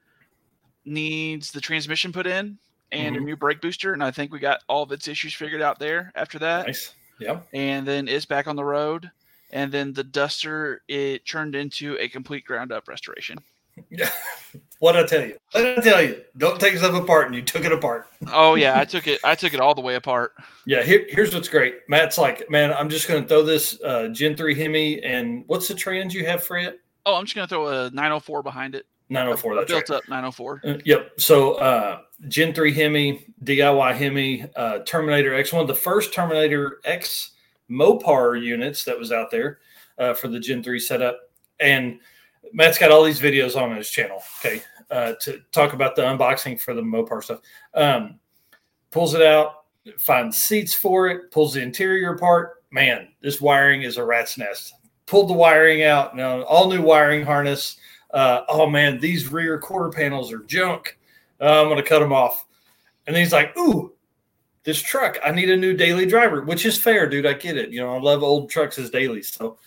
needs 0.84 1.50
the 1.50 1.60
transmission 1.60 2.12
put 2.12 2.26
in 2.26 2.58
and 2.92 3.16
mm-hmm. 3.16 3.24
a 3.24 3.26
new 3.26 3.36
brake 3.36 3.60
booster. 3.60 3.92
And 3.92 4.02
I 4.02 4.10
think 4.10 4.32
we 4.32 4.38
got 4.38 4.60
all 4.68 4.82
of 4.82 4.92
its 4.92 5.08
issues 5.08 5.34
figured 5.34 5.62
out 5.62 5.78
there 5.78 6.12
after 6.14 6.38
that. 6.38 6.66
Nice. 6.66 6.94
Yeah. 7.18 7.40
And 7.52 7.86
then 7.86 8.08
it's 8.08 8.26
back 8.26 8.46
on 8.46 8.56
the 8.56 8.64
road. 8.64 9.10
And 9.50 9.70
then 9.70 9.92
the 9.92 10.04
Duster, 10.04 10.82
it 10.88 11.26
turned 11.26 11.54
into 11.54 11.96
a 12.00 12.08
complete 12.08 12.44
ground 12.44 12.72
up 12.72 12.88
restoration. 12.88 13.38
Yeah. 13.90 14.10
What 14.78 14.96
I 14.96 15.04
tell 15.04 15.24
you? 15.24 15.36
What 15.52 15.64
I 15.64 15.80
tell 15.80 16.02
you? 16.02 16.22
Don't 16.36 16.60
take 16.60 16.76
stuff 16.76 16.94
apart, 16.94 17.26
and 17.26 17.34
you 17.34 17.42
took 17.42 17.64
it 17.64 17.72
apart. 17.72 18.08
oh 18.32 18.54
yeah, 18.56 18.78
I 18.78 18.84
took 18.84 19.06
it. 19.06 19.20
I 19.24 19.34
took 19.34 19.54
it 19.54 19.60
all 19.60 19.74
the 19.74 19.80
way 19.80 19.94
apart. 19.94 20.34
Yeah. 20.66 20.82
Here, 20.82 21.06
here's 21.08 21.34
what's 21.34 21.48
great. 21.48 21.76
Matt's 21.88 22.18
like, 22.18 22.50
man, 22.50 22.72
I'm 22.72 22.88
just 22.88 23.08
going 23.08 23.22
to 23.22 23.28
throw 23.28 23.42
this 23.42 23.80
uh, 23.82 24.08
Gen 24.08 24.36
three 24.36 24.54
Hemi, 24.54 25.02
and 25.02 25.44
what's 25.46 25.68
the 25.68 25.74
trans 25.74 26.14
you 26.14 26.26
have 26.26 26.42
for 26.42 26.58
it? 26.58 26.80
Oh, 27.06 27.14
I'm 27.14 27.24
just 27.24 27.34
going 27.34 27.46
to 27.46 27.48
throw 27.48 27.68
a 27.68 27.90
904 27.90 28.42
behind 28.42 28.74
it. 28.74 28.86
904. 29.08 29.54
That's 29.54 29.70
built 29.70 29.88
right. 29.90 29.96
up 29.96 30.08
904. 30.08 30.60
Uh, 30.64 30.74
yep. 30.84 31.12
So 31.18 31.54
uh, 31.54 32.00
Gen 32.28 32.52
3 32.52 32.72
Hemi, 32.72 33.26
DIY 33.44 33.94
Hemi, 33.94 34.44
uh, 34.56 34.80
Terminator 34.80 35.34
X, 35.34 35.52
one 35.52 35.62
of 35.62 35.68
the 35.68 35.74
first 35.74 36.12
Terminator 36.12 36.80
X 36.84 37.30
Mopar 37.70 38.42
units 38.42 38.84
that 38.84 38.98
was 38.98 39.12
out 39.12 39.30
there 39.30 39.58
uh, 39.98 40.14
for 40.14 40.28
the 40.28 40.40
Gen 40.40 40.62
3 40.62 40.78
setup. 40.80 41.20
And 41.60 42.00
Matt's 42.52 42.78
got 42.78 42.90
all 42.90 43.04
these 43.04 43.20
videos 43.20 43.60
on 43.60 43.74
his 43.76 43.90
channel, 43.90 44.22
okay, 44.40 44.62
uh, 44.90 45.14
to 45.22 45.40
talk 45.52 45.72
about 45.72 45.96
the 45.96 46.02
unboxing 46.02 46.60
for 46.60 46.74
the 46.74 46.82
Mopar 46.82 47.22
stuff. 47.22 47.40
Um, 47.74 48.18
pulls 48.90 49.14
it 49.14 49.22
out, 49.22 49.64
finds 49.98 50.38
seats 50.38 50.74
for 50.74 51.08
it, 51.08 51.30
pulls 51.30 51.54
the 51.54 51.62
interior 51.62 52.14
apart. 52.14 52.64
Man, 52.70 53.08
this 53.20 53.40
wiring 53.40 53.82
is 53.82 53.96
a 53.96 54.04
rat's 54.04 54.38
nest. 54.38 54.74
Pulled 55.06 55.28
the 55.28 55.34
wiring 55.34 55.84
out, 55.84 56.16
now 56.16 56.42
all 56.42 56.68
new 56.68 56.82
wiring 56.82 57.24
harness 57.24 57.76
uh, 58.16 58.44
oh 58.48 58.68
man, 58.68 58.98
these 58.98 59.30
rear 59.30 59.58
quarter 59.58 59.90
panels 59.90 60.32
are 60.32 60.42
junk. 60.44 60.98
Uh, 61.40 61.60
I'm 61.60 61.68
going 61.68 61.76
to 61.76 61.82
cut 61.88 61.98
them 61.98 62.12
off. 62.12 62.46
And 63.06 63.16
he's 63.16 63.32
like, 63.32 63.56
ooh, 63.58 63.92
this 64.64 64.80
truck, 64.80 65.18
I 65.22 65.30
need 65.30 65.50
a 65.50 65.56
new 65.56 65.76
daily 65.76 66.06
driver, 66.06 66.42
which 66.42 66.66
is 66.66 66.78
fair, 66.78 67.08
dude. 67.08 67.26
I 67.26 67.34
get 67.34 67.56
it. 67.56 67.70
You 67.70 67.80
know, 67.80 67.94
I 67.94 68.00
love 68.00 68.22
old 68.22 68.50
trucks 68.50 68.78
as 68.78 68.90
dailies. 68.90 69.32
So 69.32 69.58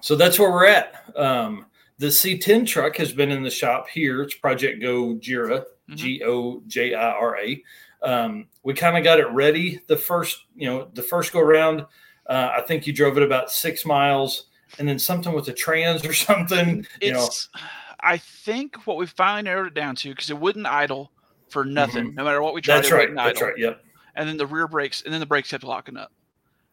so 0.00 0.16
that's 0.16 0.38
where 0.38 0.50
we're 0.50 0.66
at. 0.66 0.94
Um, 1.16 1.66
the 1.98 2.08
C10 2.08 2.66
truck 2.66 2.96
has 2.96 3.12
been 3.12 3.30
in 3.30 3.42
the 3.42 3.50
shop 3.50 3.88
here. 3.88 4.22
It's 4.22 4.34
Project 4.34 4.82
Gojira, 4.82 5.60
mm-hmm. 5.60 5.94
G 5.94 6.22
O 6.24 6.62
J 6.66 6.94
I 6.94 7.10
R 7.12 7.38
A. 7.38 7.62
Um, 8.02 8.46
we 8.62 8.74
kind 8.74 8.96
of 8.96 9.04
got 9.04 9.18
it 9.18 9.28
ready 9.30 9.80
the 9.88 9.96
first, 9.96 10.44
you 10.54 10.68
know, 10.68 10.88
the 10.92 11.02
first 11.02 11.32
go 11.32 11.40
around. 11.40 11.86
Uh, 12.26 12.52
I 12.56 12.60
think 12.62 12.86
you 12.86 12.92
drove 12.92 13.16
it 13.16 13.22
about 13.22 13.50
six 13.50 13.84
miles, 13.86 14.46
and 14.78 14.86
then 14.86 14.98
something 14.98 15.32
with 15.32 15.46
the 15.46 15.52
trans 15.52 16.04
or 16.04 16.12
something. 16.12 16.86
It's, 17.00 17.48
you 17.54 17.60
know, 17.60 17.66
I 18.00 18.18
think 18.18 18.86
what 18.86 18.96
we 18.96 19.06
finally 19.06 19.42
narrowed 19.42 19.68
it 19.68 19.74
down 19.74 19.96
to 19.96 20.10
because 20.10 20.30
it 20.30 20.38
wouldn't 20.38 20.66
idle 20.66 21.10
for 21.48 21.64
nothing, 21.64 22.08
mm-hmm. 22.08 22.16
no 22.16 22.24
matter 22.24 22.42
what 22.42 22.54
we 22.54 22.60
tried. 22.60 22.78
That's 22.78 22.92
right. 22.92 23.14
That's 23.14 23.38
idle. 23.38 23.48
right. 23.48 23.58
Yep. 23.58 23.84
And 24.14 24.28
then 24.28 24.36
the 24.36 24.46
rear 24.46 24.68
brakes, 24.68 25.02
and 25.02 25.12
then 25.12 25.20
the 25.20 25.26
brakes 25.26 25.50
kept 25.50 25.64
locking 25.64 25.96
up. 25.96 26.12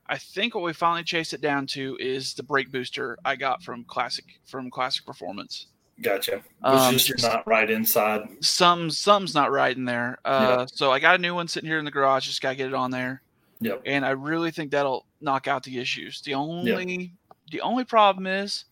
I 0.07 0.17
think 0.17 0.53
what 0.53 0.63
we 0.63 0.73
finally 0.73 1.03
chased 1.03 1.33
it 1.33 1.41
down 1.41 1.65
to 1.67 1.97
is 1.99 2.33
the 2.33 2.43
brake 2.43 2.71
booster 2.71 3.17
I 3.23 3.35
got 3.35 3.63
from 3.63 3.83
Classic 3.85 4.25
from 4.45 4.69
Classic 4.69 5.05
Performance. 5.05 5.67
Gotcha. 6.01 6.41
Um, 6.63 6.97
just, 6.97 7.21
not 7.21 7.47
right 7.47 7.69
inside. 7.69 8.27
Some 8.41 8.89
some's 8.89 9.35
not 9.35 9.51
right 9.51 9.75
in 9.75 9.85
there. 9.85 10.17
Uh, 10.25 10.57
yep. 10.59 10.69
So 10.71 10.91
I 10.91 10.99
got 10.99 11.15
a 11.15 11.19
new 11.19 11.35
one 11.35 11.47
sitting 11.47 11.69
here 11.69 11.79
in 11.79 11.85
the 11.85 11.91
garage. 11.91 12.25
Just 12.25 12.41
gotta 12.41 12.55
get 12.55 12.67
it 12.67 12.73
on 12.73 12.91
there. 12.91 13.21
Yep. 13.61 13.83
And 13.85 14.05
I 14.05 14.11
really 14.11 14.51
think 14.51 14.71
that'll 14.71 15.05
knock 15.21 15.47
out 15.47 15.63
the 15.63 15.79
issues. 15.79 16.21
The 16.21 16.33
only 16.33 16.95
yep. 16.95 17.11
the 17.51 17.61
only 17.61 17.85
problem 17.85 18.27
is, 18.27 18.65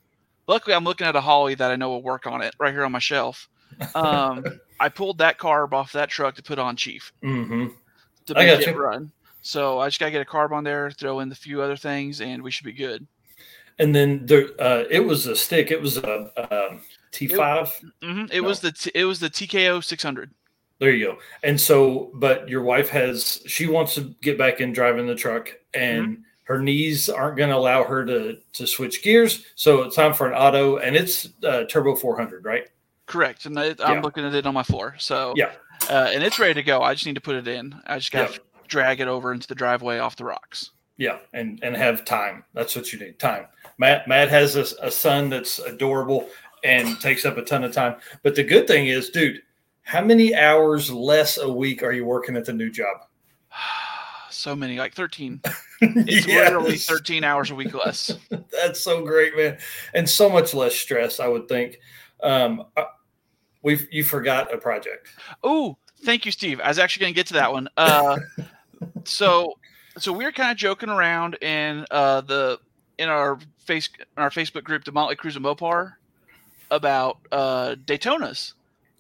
luckily 0.48 0.76
I'm 0.76 0.84
looking 0.84 1.08
at 1.08 1.16
a 1.16 1.22
Holley 1.22 1.56
that 1.56 1.72
I 1.72 1.76
know 1.76 1.90
will 1.90 2.04
work 2.04 2.28
on 2.28 2.42
it 2.42 2.56
right 2.60 2.74
here 2.74 2.84
on 2.84 2.92
my 2.92 3.00
shelf. 3.00 3.48
Um, 3.96 4.44
I 4.80 4.90
pulled 4.90 5.20
that 5.20 5.40
carb 5.40 5.74
off 5.74 5.94
that 5.94 6.10
truck 6.10 6.36
to 6.36 6.44
put 6.44 6.60
on 6.60 6.76
Chief. 6.76 7.14
Mm-hmm. 7.24 7.68
To 8.28 8.34
make 8.36 8.60
it 8.60 8.68
you. 8.68 8.74
run. 8.74 9.12
So 9.42 9.80
I 9.80 9.88
just 9.88 10.00
gotta 10.00 10.12
get 10.12 10.22
a 10.22 10.26
carb 10.26 10.52
on 10.52 10.64
there, 10.64 10.92
throw 10.92 11.20
in 11.20 11.30
the 11.30 11.36
few 11.36 11.62
other 11.62 11.78
things, 11.78 12.22
and 12.22 12.42
we 12.42 12.52
should 12.52 12.66
be 12.66 12.74
good. 12.74 13.08
And 13.80 13.96
then 13.96 14.26
there, 14.26 14.50
uh, 14.60 14.84
it 14.90 15.00
was 15.00 15.26
a 15.26 15.36
stick. 15.36 15.72
It 15.72 15.82
was 15.82 15.98
a, 15.98 16.32
a 16.38 16.78
T 17.12 17.28
five. 17.28 17.68
Mm-hmm. 18.04 18.26
It 18.32 18.42
no. 18.42 18.48
was 18.48 18.60
the 18.60 18.72
t- 18.72 18.92
it 18.94 19.06
was 19.06 19.20
the 19.20 19.30
TKO 19.30 19.84
six 19.84 20.04
hundred. 20.04 20.32
There 20.80 20.92
you 20.92 21.06
go. 21.06 21.18
And 21.44 21.60
so, 21.60 22.12
but 22.16 22.50
your 22.50 22.64
wife 22.64 22.90
has 22.90 23.44
she 23.46 23.68
wants 23.68 23.96
to 23.96 24.16
get 24.22 24.38
back 24.38 24.62
in 24.62 24.74
driving 24.74 25.08
the 25.08 25.16
truck, 25.16 25.52
and 25.74 26.08
mm-hmm. 26.08 26.22
her 26.44 26.60
knees 26.60 27.10
aren't 27.10 27.38
going 27.38 27.50
to 27.50 27.56
allow 27.56 27.84
her 27.84 28.06
to 28.06 28.38
to 28.54 28.68
switch 28.68 29.04
gears. 29.04 29.46
So 29.56 29.84
it's 29.84 29.96
time 29.96 30.14
for 30.14 30.28
an 30.28 30.34
auto, 30.34 30.78
and 30.78 30.96
it's 30.96 31.30
uh, 31.44 31.64
turbo 31.64 31.96
four 31.96 32.18
hundred, 32.18 32.46
right? 32.46 32.68
Correct. 33.06 33.46
And 33.46 33.60
I, 33.60 33.76
am 33.80 34.02
looking 34.02 34.26
at 34.26 34.34
it 34.34 34.46
on 34.46 34.54
my 34.54 34.64
floor. 34.64 34.96
So 34.98 35.34
yeah, 35.36 35.52
uh, 35.90 36.12
and 36.14 36.24
it's 36.24 36.40
ready 36.40 36.54
to 36.56 36.64
go. 36.64 36.82
I 36.82 36.94
just 36.94 37.06
need 37.06 37.16
to 37.16 37.22
put 37.22 37.36
it 37.36 37.48
in. 37.48 37.76
I 37.86 37.98
just 37.98 38.12
got 38.12 38.32
yeah. 38.32 38.38
Drag 38.72 39.00
it 39.02 39.08
over 39.08 39.32
into 39.32 39.48
the 39.48 39.54
driveway 39.54 40.00
off 40.00 40.16
the 40.16 40.26
rocks. 40.26 40.72
Yeah, 40.98 41.20
and 41.34 41.60
and 41.64 41.76
have 41.76 42.06
time. 42.06 42.44
That's 42.54 42.76
what 42.76 42.92
you 42.92 43.00
need. 43.00 43.20
Time. 43.20 43.46
Matt 43.78 44.08
Matt 44.08 44.30
has 44.30 44.56
a, 44.56 44.66
a 44.82 44.90
son 44.90 45.30
that's 45.30 45.60
adorable 45.60 46.28
and 46.64 47.00
takes 47.00 47.26
up 47.26 47.38
a 47.38 47.44
ton 47.44 47.64
of 47.64 47.74
time. 47.74 47.96
But 48.24 48.36
the 48.36 48.44
good 48.44 48.68
thing 48.68 48.88
is, 48.88 49.10
dude, 49.10 49.42
how 49.84 50.04
many 50.04 50.36
hours 50.36 50.92
less 50.92 51.38
a 51.38 51.52
week 51.52 51.84
are 51.84 51.92
you 51.92 52.06
working 52.06 52.36
at 52.36 52.46
the 52.46 52.54
new 52.54 52.70
job? 52.70 52.98
so 54.30 54.56
many, 54.56 54.80
like 54.80 54.96
13. 54.96 55.42
It's 55.84 56.28
yes. 56.28 56.52
literally 56.52 56.78
13 56.78 57.24
hours 57.24 57.50
a 57.50 57.56
week 57.56 57.74
less. 57.74 58.16
That's 58.52 58.80
so 58.80 59.04
great, 59.04 59.36
man. 59.36 59.58
And 59.96 60.08
so 60.08 60.30
much 60.30 60.54
less 60.54 60.76
stress, 60.76 61.20
I 61.20 61.28
would 61.28 61.48
think. 61.48 61.80
Um, 62.22 62.66
uh, 62.78 62.84
we've 63.64 63.88
you 63.92 64.04
forgot 64.04 64.54
a 64.54 64.60
project. 64.60 65.08
Oh, 65.44 65.76
thank 66.04 66.24
you, 66.24 66.32
Steve. 66.32 66.60
I 66.60 66.68
was 66.68 66.78
actually 66.78 67.02
going 67.02 67.14
to 67.14 67.16
get 67.16 67.26
to 67.28 67.34
that 67.34 67.52
one. 67.52 67.68
Uh, 67.78 68.20
so, 69.04 69.58
so 69.98 70.12
we 70.14 70.26
are 70.26 70.32
kind 70.32 70.52
of 70.52 70.58
joking 70.58 70.90
around 70.90 71.36
in 71.42 71.86
uh, 71.92 72.22
the 72.22 72.60
in 72.98 73.10
our 73.10 73.40
face 73.60 73.90
in 74.00 74.24
our 74.24 74.30
Facebook 74.30 74.64
group, 74.64 74.84
the 74.84 74.92
Motley 74.92 75.16
Crew 75.16 75.32
and 75.36 75.44
Mopar, 75.44 75.94
about 76.70 77.18
uh, 77.32 77.76
Daytonas, 77.86 78.54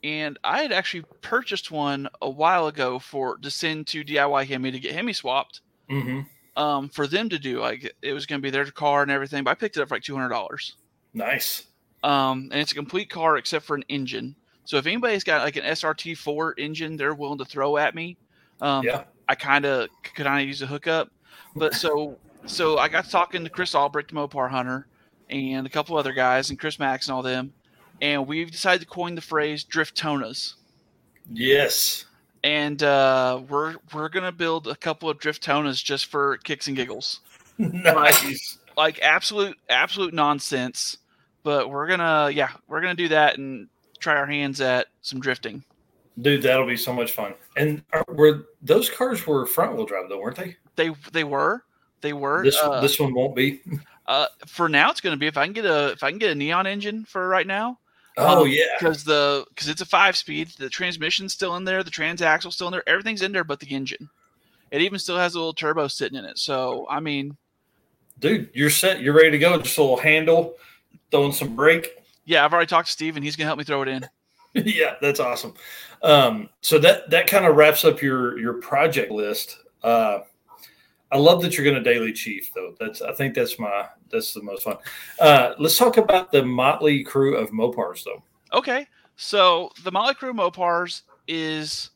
and 0.03 0.39
I 0.43 0.61
had 0.61 0.71
actually 0.71 1.03
purchased 1.21 1.71
one 1.71 2.09
a 2.21 2.29
while 2.29 2.67
ago 2.67 2.99
for 2.99 3.37
to 3.37 3.51
send 3.51 3.87
to 3.87 4.03
DIY 4.03 4.47
Hemi 4.47 4.71
to 4.71 4.79
get 4.79 4.93
Hemi 4.93 5.13
swapped. 5.13 5.61
Mm-hmm. 5.89 6.21
Um, 6.57 6.89
for 6.89 7.07
them 7.07 7.29
to 7.29 7.39
do 7.39 7.61
like 7.61 7.93
it 8.01 8.13
was 8.13 8.25
going 8.25 8.41
to 8.41 8.43
be 8.43 8.49
their 8.49 8.65
car 8.65 9.03
and 9.03 9.11
everything, 9.11 9.43
but 9.43 9.51
I 9.51 9.53
picked 9.53 9.77
it 9.77 9.81
up 9.81 9.89
for 9.89 9.95
like 9.95 10.03
two 10.03 10.15
hundred 10.15 10.29
dollars. 10.29 10.75
Nice. 11.13 11.65
Um, 12.03 12.49
and 12.51 12.59
it's 12.59 12.71
a 12.71 12.75
complete 12.75 13.09
car 13.09 13.37
except 13.37 13.65
for 13.65 13.75
an 13.75 13.85
engine. 13.87 14.35
So 14.65 14.77
if 14.77 14.85
anybody's 14.85 15.23
got 15.23 15.43
like 15.43 15.55
an 15.55 15.63
SRT 15.63 16.17
four 16.17 16.55
engine, 16.57 16.97
they're 16.97 17.13
willing 17.13 17.37
to 17.37 17.45
throw 17.45 17.77
at 17.77 17.95
me. 17.95 18.17
Um, 18.59 18.85
yeah. 18.85 19.03
I 19.31 19.35
kind 19.35 19.65
of 19.65 19.89
could 20.03 20.27
of 20.27 20.41
use 20.41 20.61
a 20.61 20.67
hookup, 20.67 21.09
but 21.55 21.73
so 21.73 22.17
so 22.45 22.77
I 22.77 22.89
got 22.89 23.09
talking 23.09 23.43
to 23.43 23.49
Chris 23.49 23.75
Albrecht, 23.75 24.09
the 24.09 24.15
Mopar 24.15 24.49
Hunter, 24.49 24.87
and 25.29 25.65
a 25.65 25.69
couple 25.69 25.97
other 25.97 26.13
guys, 26.13 26.49
and 26.49 26.59
Chris 26.59 26.79
Max 26.79 27.07
and 27.07 27.15
all 27.15 27.21
them 27.21 27.53
and 28.01 28.27
we've 28.27 28.51
decided 28.51 28.81
to 28.81 28.87
coin 28.87 29.15
the 29.15 29.21
phrase 29.21 29.63
Driftonas. 29.63 30.55
Yes. 31.31 32.05
And 32.43 32.81
uh, 32.81 33.41
we're 33.47 33.75
we're 33.93 34.09
gonna 34.09 34.31
build 34.31 34.67
a 34.67 34.75
couple 34.75 35.09
of 35.09 35.19
Driftonas 35.19 35.83
just 35.83 36.07
for 36.07 36.37
kicks 36.37 36.67
and 36.67 36.75
giggles. 36.75 37.21
nice. 37.57 38.57
Like, 38.75 38.97
like 38.97 38.99
absolute 39.01 39.57
absolute 39.69 40.13
nonsense. 40.13 40.97
But 41.43 41.69
we're 41.69 41.87
gonna 41.87 42.31
yeah 42.31 42.49
we're 42.67 42.81
gonna 42.81 42.95
do 42.95 43.09
that 43.09 43.37
and 43.37 43.67
try 43.99 44.15
our 44.15 44.25
hands 44.25 44.59
at 44.59 44.87
some 45.01 45.19
drifting. 45.19 45.63
Dude, 46.19 46.43
that'll 46.43 46.67
be 46.67 46.77
so 46.77 46.93
much 46.93 47.13
fun. 47.13 47.33
And 47.55 47.83
are, 47.93 48.05
were 48.09 48.47
those 48.61 48.89
cars 48.89 49.25
were 49.25 49.45
front 49.45 49.75
wheel 49.75 49.85
drive 49.85 50.09
though, 50.09 50.19
weren't 50.19 50.37
they? 50.37 50.57
They 50.75 50.91
they 51.11 51.23
were. 51.23 51.63
They 52.01 52.13
were. 52.13 52.43
This 52.43 52.57
uh, 52.57 52.81
this 52.81 52.99
one 52.99 53.13
won't 53.13 53.35
be. 53.35 53.61
uh, 54.07 54.27
for 54.47 54.67
now, 54.67 54.91
it's 54.91 55.01
going 55.01 55.15
to 55.15 55.19
be 55.19 55.27
if 55.27 55.37
I 55.37 55.45
can 55.45 55.53
get 55.53 55.65
a 55.65 55.91
if 55.91 56.03
I 56.03 56.09
can 56.09 56.19
get 56.19 56.31
a 56.31 56.35
neon 56.35 56.67
engine 56.67 57.05
for 57.05 57.27
right 57.27 57.47
now. 57.47 57.79
Oh 58.17 58.41
um, 58.41 58.49
yeah, 58.49 58.65
because 58.77 59.03
the 59.03 59.45
because 59.49 59.69
it's 59.69 59.81
a 59.81 59.85
five 59.85 60.17
speed. 60.17 60.49
The 60.57 60.69
transmission's 60.69 61.33
still 61.33 61.55
in 61.55 61.63
there. 61.63 61.83
The 61.83 61.91
transaxle's 61.91 62.55
still 62.55 62.67
in 62.67 62.71
there. 62.71 62.87
Everything's 62.87 63.21
in 63.21 63.31
there, 63.31 63.45
but 63.45 63.59
the 63.59 63.67
engine. 63.67 64.09
It 64.69 64.81
even 64.81 64.99
still 64.99 65.17
has 65.17 65.35
a 65.35 65.37
little 65.37 65.53
turbo 65.53 65.87
sitting 65.87 66.17
in 66.17 66.25
it. 66.25 66.37
So 66.37 66.87
I 66.89 66.99
mean, 66.99 67.37
dude, 68.19 68.49
you're 68.53 68.69
set. 68.69 69.01
You're 69.01 69.13
ready 69.13 69.31
to 69.31 69.39
go. 69.39 69.57
Just 69.61 69.77
a 69.77 69.81
little 69.81 69.97
handle, 69.97 70.55
throwing 71.09 71.31
some 71.31 71.55
brake. 71.55 72.03
Yeah, 72.25 72.43
I've 72.43 72.53
already 72.53 72.67
talked 72.67 72.87
to 72.87 72.93
Steve, 72.93 73.15
and 73.15 73.23
he's 73.23 73.35
gonna 73.35 73.47
help 73.47 73.59
me 73.59 73.63
throw 73.63 73.81
it 73.81 73.87
in. 73.87 74.07
yeah, 74.65 74.95
that's 75.01 75.19
awesome. 75.19 75.53
Um, 76.03 76.49
so 76.61 76.79
that 76.79 77.09
that 77.09 77.27
kind 77.27 77.45
of 77.45 77.55
wraps 77.55 77.85
up 77.85 78.01
your 78.01 78.37
your 78.39 78.53
project 78.53 79.11
list. 79.11 79.59
Uh, 79.83 80.19
I 81.11 81.17
love 81.17 81.41
that 81.41 81.57
you're 81.57 81.65
going 81.65 81.81
to 81.81 81.93
daily 81.93 82.13
chief 82.13 82.53
though. 82.53 82.73
That's 82.79 83.01
I 83.01 83.13
think 83.13 83.33
that's 83.33 83.59
my 83.59 83.87
that's 84.09 84.33
the 84.33 84.41
most 84.41 84.63
fun. 84.63 84.77
Uh, 85.19 85.53
let's 85.59 85.77
talk 85.77 85.97
about 85.97 86.31
the 86.31 86.43
motley 86.43 87.03
crew 87.03 87.35
of 87.35 87.51
Mopars 87.51 88.03
though. 88.03 88.23
Okay, 88.53 88.87
so 89.15 89.71
the 89.83 89.91
motley 89.91 90.15
crew 90.15 90.31
of 90.31 90.35
Mopars 90.35 91.03
is 91.27 91.91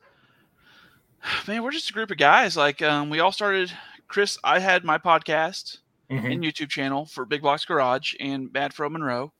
man, 1.47 1.63
we're 1.63 1.71
just 1.71 1.89
a 1.89 1.93
group 1.93 2.11
of 2.11 2.17
guys. 2.17 2.57
Like 2.57 2.81
um, 2.81 3.09
we 3.09 3.19
all 3.19 3.31
started. 3.31 3.71
Chris, 4.07 4.37
I 4.43 4.59
had 4.59 4.83
my 4.83 4.97
podcast 4.97 5.79
mm-hmm. 6.11 6.25
and 6.25 6.43
YouTube 6.43 6.69
channel 6.69 7.05
for 7.05 7.25
Big 7.25 7.41
Blocks 7.41 7.65
Garage 7.65 8.13
and 8.19 8.51
Mad 8.53 8.73
Fro 8.73 8.89
Monroe, 8.89 9.33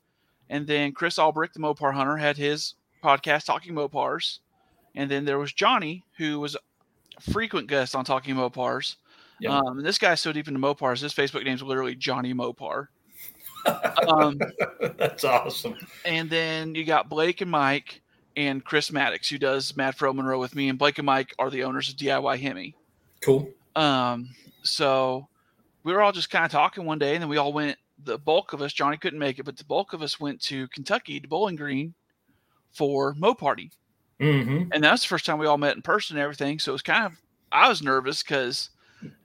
and 0.50 0.65
then 0.65 0.91
Chris 0.91 1.19
Albrecht, 1.19 1.53
the 1.53 1.60
Mopar 1.60 1.93
Hunter, 1.93 2.17
had 2.17 2.38
his 2.38 2.75
podcast 3.05 3.45
Talking 3.45 3.74
Mopars, 3.74 4.39
and 4.95 5.09
then 5.09 5.25
there 5.25 5.39
was 5.39 5.53
Johnny, 5.53 6.03
who 6.17 6.39
was 6.39 6.55
a 6.55 7.21
frequent 7.21 7.67
guest 7.67 7.95
on 7.95 8.05
Talking 8.05 8.35
Mopars 8.35 8.95
Yep. 9.39 9.51
Um, 9.51 9.77
and 9.77 9.85
this 9.85 9.97
guy's 9.97 10.21
so 10.21 10.31
deep 10.31 10.47
into 10.47 10.59
Mopars, 10.59 11.01
his 11.01 11.13
Facebook 11.13 11.43
name's 11.43 11.62
literally 11.62 11.95
Johnny 11.95 12.33
Mopar. 12.33 12.88
um, 14.07 14.39
That's 14.97 15.24
awesome. 15.24 15.75
And 16.05 16.29
then 16.29 16.75
you 16.75 16.85
got 16.85 17.09
Blake 17.09 17.41
and 17.41 17.51
Mike 17.51 18.01
and 18.38 18.63
Chris 18.63 18.91
Maddox, 18.91 19.29
who 19.29 19.38
does 19.38 19.75
Mad 19.75 19.95
Fro 19.95 20.13
Monroe 20.13 20.39
with 20.39 20.55
me, 20.55 20.69
and 20.69 20.79
Blake 20.79 21.00
and 21.00 21.05
Mike 21.05 21.33
are 21.39 21.50
the 21.50 21.63
owners 21.63 21.89
of 21.89 21.95
DIY 21.95 22.39
Hemi. 22.39 22.75
Cool. 23.21 23.50
Um, 23.75 24.29
so 24.63 25.27
we 25.83 25.93
were 25.93 26.01
all 26.01 26.12
just 26.12 26.29
kind 26.29 26.45
of 26.45 26.51
talking 26.51 26.85
one 26.85 27.00
day, 27.00 27.15
and 27.15 27.21
then 27.21 27.29
we 27.29 27.38
all 27.38 27.53
went. 27.53 27.77
The 28.03 28.17
bulk 28.17 28.51
of 28.51 28.62
us, 28.62 28.74
Johnny 28.74 28.97
couldn't 28.97 29.19
make 29.19 29.39
it, 29.39 29.43
but 29.43 29.55
the 29.57 29.63
bulk 29.63 29.93
of 29.93 30.01
us 30.01 30.19
went 30.19 30.41
to 30.43 30.67
Kentucky 30.67 31.19
to 31.19 31.27
Bowling 31.27 31.55
Green 31.55 31.93
for 32.75 33.15
Mo 33.15 33.34
Party. 33.34 33.72
Mm-hmm. 34.20 34.72
And 34.72 34.84
that's 34.84 35.01
the 35.01 35.08
first 35.08 35.25
time 35.25 35.39
we 35.39 35.48
all 35.48 35.58
met 35.58 35.75
in 35.75 35.82
person 35.82 36.17
and 36.17 36.24
everything. 36.24 36.60
So 36.60 36.72
it 36.72 36.74
was 36.74 36.82
kind 36.82 37.05
of 37.05 37.13
I 37.51 37.70
was 37.70 37.82
nervous 37.82 38.22
because 38.22 38.70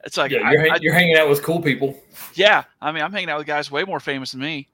it's 0.04 0.16
like 0.16 0.30
yeah, 0.30 0.50
you're, 0.50 0.72
I, 0.72 0.78
you're 0.80 0.94
hanging 0.94 1.16
out 1.16 1.28
with 1.28 1.42
cool 1.42 1.60
people. 1.60 2.00
Yeah, 2.34 2.64
I 2.80 2.92
mean, 2.92 3.02
I'm 3.02 3.12
hanging 3.12 3.30
out 3.30 3.38
with 3.38 3.46
guys 3.46 3.70
way 3.70 3.84
more 3.84 4.00
famous 4.00 4.32
than 4.32 4.40
me, 4.40 4.68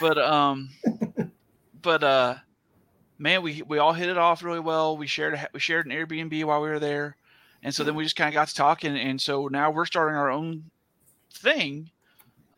but 0.00 0.18
um, 0.18 0.70
but 1.82 2.02
uh, 2.02 2.34
man, 3.18 3.42
we 3.42 3.62
we 3.62 3.78
all 3.78 3.92
hit 3.92 4.08
it 4.08 4.18
off 4.18 4.42
really 4.42 4.60
well. 4.60 4.96
We 4.96 5.06
shared 5.06 5.34
a, 5.34 5.48
we 5.52 5.60
shared 5.60 5.86
an 5.86 5.92
Airbnb 5.92 6.44
while 6.44 6.60
we 6.60 6.68
were 6.68 6.80
there, 6.80 7.16
and 7.62 7.74
so 7.74 7.84
then 7.84 7.94
we 7.94 8.04
just 8.04 8.16
kind 8.16 8.28
of 8.28 8.34
got 8.34 8.48
to 8.48 8.54
talking, 8.54 8.96
and 8.96 9.20
so 9.20 9.48
now 9.48 9.70
we're 9.70 9.86
starting 9.86 10.16
our 10.16 10.30
own 10.30 10.64
thing 11.32 11.90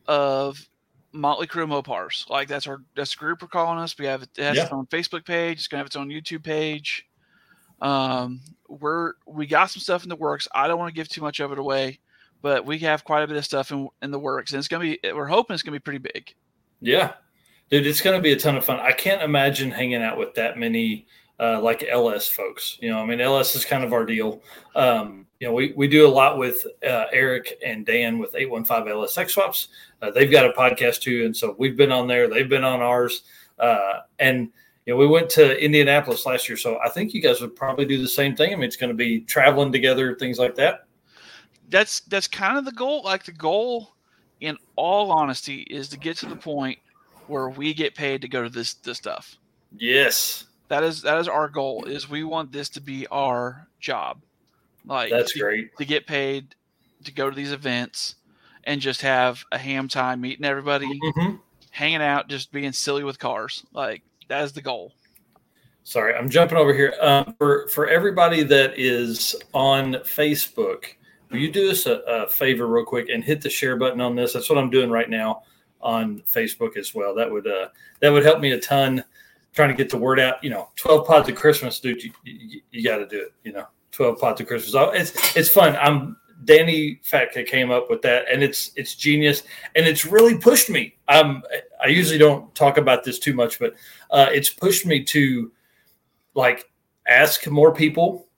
of 0.07 0.69
Motley 1.13 1.47
Crew 1.47 1.67
Mopars. 1.67 2.29
Like 2.29 2.49
that's 2.49 2.67
our 2.67 2.83
that's 2.95 3.15
the 3.15 3.19
group 3.19 3.43
we're 3.43 3.49
calling 3.49 3.79
us. 3.79 3.97
We 3.99 4.07
have 4.07 4.23
it 4.23 4.31
has 4.39 4.57
yeah. 4.57 4.65
its 4.65 4.73
own 4.73 4.87
Facebook 4.87 5.25
page. 5.25 5.59
It's 5.59 5.69
gonna 5.69 5.81
have 5.81 5.87
its 5.87 5.97
own 5.97 6.09
YouTube 6.09 6.45
page. 6.45 7.07
Um, 7.81 8.41
we're 8.69 9.15
we 9.27 9.47
got 9.47 9.71
some 9.71 9.81
stuff 9.81 10.03
in 10.03 10.09
the 10.09 10.17
works. 10.17 10.47
I 10.55 10.69
don't 10.69 10.79
want 10.79 10.91
to 10.91 10.95
give 10.95 11.09
too 11.09 11.23
much 11.23 11.41
of 11.41 11.53
it 11.53 11.59
away, 11.59 11.99
but 12.43 12.67
we 12.67 12.79
have 12.81 13.05
quite 13.05 13.23
a 13.23 13.27
bit 13.27 13.37
of 13.37 13.45
stuff 13.45 13.71
in, 13.71 13.89
in 14.03 14.11
the 14.11 14.19
works, 14.19 14.53
and 14.53 14.59
it's 14.59 14.69
gonna 14.69 14.85
be. 14.85 14.99
We're 15.03 15.27
hoping 15.27 15.55
it's 15.55 15.63
gonna 15.63 15.77
be 15.77 15.81
pretty 15.81 15.99
big. 15.99 16.35
Yeah, 16.81 17.13
dude, 17.71 17.87
it's 17.87 18.01
going 18.01 18.17
to 18.17 18.23
be 18.23 18.33
a 18.33 18.39
ton 18.39 18.57
of 18.57 18.65
fun. 18.65 18.81
I 18.81 18.93
can't 18.93 19.23
imagine 19.23 19.71
hanging 19.71 20.03
out 20.03 20.19
with 20.19 20.35
that 20.35 20.59
many 20.59 21.07
uh, 21.39 21.61
like 21.61 21.85
LS 21.89 22.29
folks. 22.29 22.77
You 22.81 22.91
know, 22.91 22.99
I 22.99 23.07
mean, 23.07 23.21
LS 23.21 23.55
is 23.55 23.65
kind 23.65 23.85
of 23.85 23.93
our 23.93 24.05
deal. 24.05 24.43
Um, 24.75 25.27
you 25.41 25.47
know, 25.47 25.55
we, 25.55 25.73
we 25.75 25.89
do 25.89 26.07
a 26.07 26.09
lot 26.09 26.37
with 26.37 26.67
uh, 26.87 27.07
Eric 27.13 27.59
and 27.65 27.87
Dan 27.87 28.19
with 28.19 28.35
815 28.35 28.93
LS 28.93 29.15
Sex 29.15 29.33
Swaps. 29.33 29.69
Uh, 30.03 30.11
they've 30.11 30.31
got 30.31 30.45
a 30.45 30.53
podcast 30.53 31.01
too. 31.01 31.25
And 31.25 31.35
so 31.35 31.57
we've 31.59 31.79
been 31.79 31.91
on 31.91 32.07
there, 32.07 32.29
they've 32.29 32.49
been 32.49 32.63
on 32.63 32.83
ours. 32.83 33.23
Uh, 33.59 34.01
and, 34.19 34.51
you 34.85 34.93
know, 34.93 34.99
we 34.99 35.07
went 35.07 35.31
to 35.31 35.59
Indianapolis 35.63 36.27
last 36.27 36.47
year. 36.47 36.59
So 36.59 36.79
I 36.85 36.91
think 36.91 37.15
you 37.15 37.23
guys 37.23 37.41
would 37.41 37.57
probably 37.57 37.87
do 37.87 38.03
the 38.03 38.09
same 38.09 38.37
thing. 38.37 38.53
I 38.53 38.57
mean, 38.57 38.65
it's 38.65 38.77
going 38.77 38.91
to 38.91 38.97
be 38.97 39.21
traveling 39.21 39.73
together, 39.73 40.15
things 40.15 40.39
like 40.39 40.55
that. 40.57 40.85
That's, 41.71 42.01
that's 42.01 42.29
kind 42.29 42.59
of 42.59 42.67
the 42.67 42.73
goal. 42.73 43.03
Like 43.03 43.25
the 43.25 43.33
goal, 43.33 43.95
in 44.41 44.59
all 44.77 45.11
honesty, 45.11 45.63
is 45.63 45.89
to 45.89 45.99
get 45.99 46.19
to 46.19 46.27
the 46.27 46.37
point 46.37 46.79
where 47.29 47.49
we 47.49 47.73
get 47.73 47.95
paid 47.95 48.21
to 48.23 48.29
go 48.29 48.43
to 48.43 48.51
this, 48.51 48.75
this 48.75 48.99
stuff. 48.99 49.39
Yes. 49.75 50.45
That 50.69 50.83
is, 50.85 51.01
that 51.01 51.19
is 51.19 51.29
our 51.29 51.49
goal 51.49 51.85
is 51.87 52.11
we 52.11 52.25
want 52.25 52.53
this 52.53 52.69
to 52.71 52.81
be 52.81 53.07
our 53.07 53.67
job 53.81 54.21
like 54.87 55.11
that's 55.11 55.33
to, 55.33 55.39
great 55.39 55.77
to 55.77 55.85
get 55.85 56.07
paid 56.07 56.55
to 57.05 57.13
go 57.13 57.31
to 57.31 57.37
these 57.37 57.53
events 57.53 58.17
and 58.65 58.81
just 58.81 59.03
have 59.03 59.45
a 59.53 59.59
ham 59.59 59.89
time 59.89 60.21
meeting 60.21 60.45
everybody, 60.45 60.87
mm-hmm. 60.87 61.37
hanging 61.71 62.03
out, 62.03 62.29
just 62.29 62.53
being 62.53 62.73
silly 62.73 63.05
with 63.05 63.19
cars. 63.19 63.65
Like 63.73 64.03
that 64.29 64.45
is 64.45 64.53
the 64.53 64.63
goal. 64.63 64.93
Sorry, 65.83 66.15
I'm 66.15 66.29
jumping 66.29 66.59
over 66.59 66.75
here. 66.75 66.95
Um, 67.01 67.35
for 67.39 67.69
for 67.69 67.89
everybody 67.89 68.43
that 68.45 68.79
is 68.79 69.35
on 69.55 69.95
Facebook, 69.95 70.85
will 71.31 71.39
you 71.39 71.51
do 71.51 71.71
us 71.71 71.87
a, 71.87 72.01
a, 72.07 72.29
favor 72.29 72.67
real 72.67 72.85
quick 72.85 73.09
and 73.09 73.25
hit 73.25 73.41
the 73.41 73.51
share 73.51 73.77
button 73.77 74.01
on 74.01 74.15
this? 74.15 74.33
That's 74.33 74.51
what 74.51 74.59
I'm 74.59 74.71
doing 74.71 74.91
right 74.91 75.09
now 75.09 75.43
on 75.81 76.21
Facebook 76.21 76.77
as 76.77 76.95
well. 76.95 77.15
That 77.15 77.31
would 77.31 77.47
uh, 77.47 77.69
that 78.01 78.11
would 78.11 78.25
help 78.25 78.41
me 78.41 78.53
a 78.53 78.61
ton. 78.61 79.03
Trying 79.53 79.71
to 79.71 79.75
get 79.75 79.91
the 79.91 79.97
word 79.97 80.21
out. 80.21 80.45
You 80.45 80.51
know, 80.51 80.69
12 80.77 81.09
pods 81.09 81.29
of 81.29 81.35
Christmas, 81.35 81.81
dude. 81.81 82.05
You, 82.05 82.13
you, 82.23 82.61
you 82.71 82.85
got 82.85 82.99
to 82.99 83.07
do 83.07 83.21
it. 83.21 83.33
You 83.43 83.53
know. 83.53 83.67
12 83.93 84.19
pods 84.19 84.41
of 84.41 84.47
Christmas. 84.47 84.75
It's 84.95 85.37
it's 85.37 85.49
fun. 85.49 85.77
I'm 85.77 86.17
Danny 86.45 87.01
Fatka 87.05 87.47
came 87.47 87.71
up 87.71 87.91
with 87.91 88.03
that, 88.03 88.25
and 88.31 88.43
it's 88.43 88.71
it's 88.77 88.95
genius, 88.95 89.43
and 89.77 89.87
it's 89.87 90.05
really 90.05 90.39
pushed 90.39 90.71
me. 90.71 90.97
Um, 91.09 91.43
I 91.83 91.89
usually 91.89 92.19
don't 92.19 92.55
talk 92.55 92.79
about 92.79 93.05
this 93.05 93.19
too 93.19 93.35
much, 93.35 93.59
but 93.59 93.75
uh, 94.11 94.29
it's 94.33 94.51
pushed 94.51 94.87
me 94.87 95.05
to 95.05 95.53
like 96.35 96.71
ask 97.07 97.47
more 97.49 97.75
people, 97.75 98.29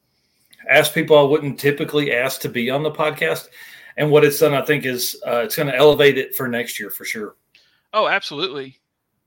ask 0.69 0.93
people 0.93 1.19
I 1.19 1.23
wouldn't 1.23 1.61
typically 1.61 2.13
ask 2.13 2.41
to 2.43 2.49
be 2.49 2.71
on 2.71 2.83
the 2.83 2.91
podcast, 2.91 3.49
and 3.97 4.11
what 4.11 4.25
it's 4.25 4.41
done, 4.41 4.55
I 4.55 4.63
think, 4.63 4.85
is 4.85 5.21
uh, 5.27 5.39
it's 5.39 5.57
going 5.57 5.69
to 5.69 5.77
elevate 5.77 6.19
it 6.19 6.35
for 6.35 6.49
next 6.49 6.81
year 6.81 6.91
for 6.91 7.05
sure. 7.05 7.37
Oh, 7.93 8.09
absolutely. 8.09 8.79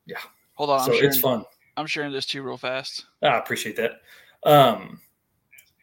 Yeah. 0.05 0.17
Hold 0.55 0.71
on. 0.71 0.85
So 0.85 0.93
sharing, 0.93 1.09
it's 1.09 1.19
fun. 1.19 1.45
I'm 1.77 1.85
sharing 1.85 2.11
this 2.11 2.25
too 2.25 2.41
real 2.41 2.57
fast. 2.57 3.05
I 3.21 3.37
appreciate 3.37 3.75
that. 3.77 4.01
Um, 4.43 4.99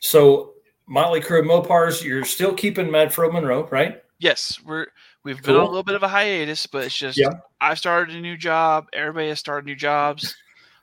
so 0.03 0.55
Motley 0.87 1.21
Crew 1.21 1.43
Mopars, 1.43 2.03
you're 2.05 2.25
still 2.25 2.53
keeping 2.53 2.91
Mad 2.91 3.15
Fro 3.15 3.31
Monroe, 3.31 3.69
right? 3.71 4.03
Yes, 4.19 4.59
we're 4.65 4.89
we've 5.23 5.43
cool. 5.43 5.55
been 5.55 5.61
on 5.61 5.67
a 5.67 5.69
little 5.69 5.83
bit 5.85 5.95
of 5.95 6.03
a 6.03 6.09
hiatus, 6.09 6.67
but 6.67 6.85
it's 6.85 6.97
just 6.97 7.17
yeah. 7.17 7.31
I 7.61 7.75
started 7.75 8.15
a 8.17 8.21
new 8.21 8.37
job. 8.37 8.87
Everybody 8.93 9.29
has 9.29 9.39
started 9.39 9.65
new 9.65 9.77
jobs. 9.77 10.37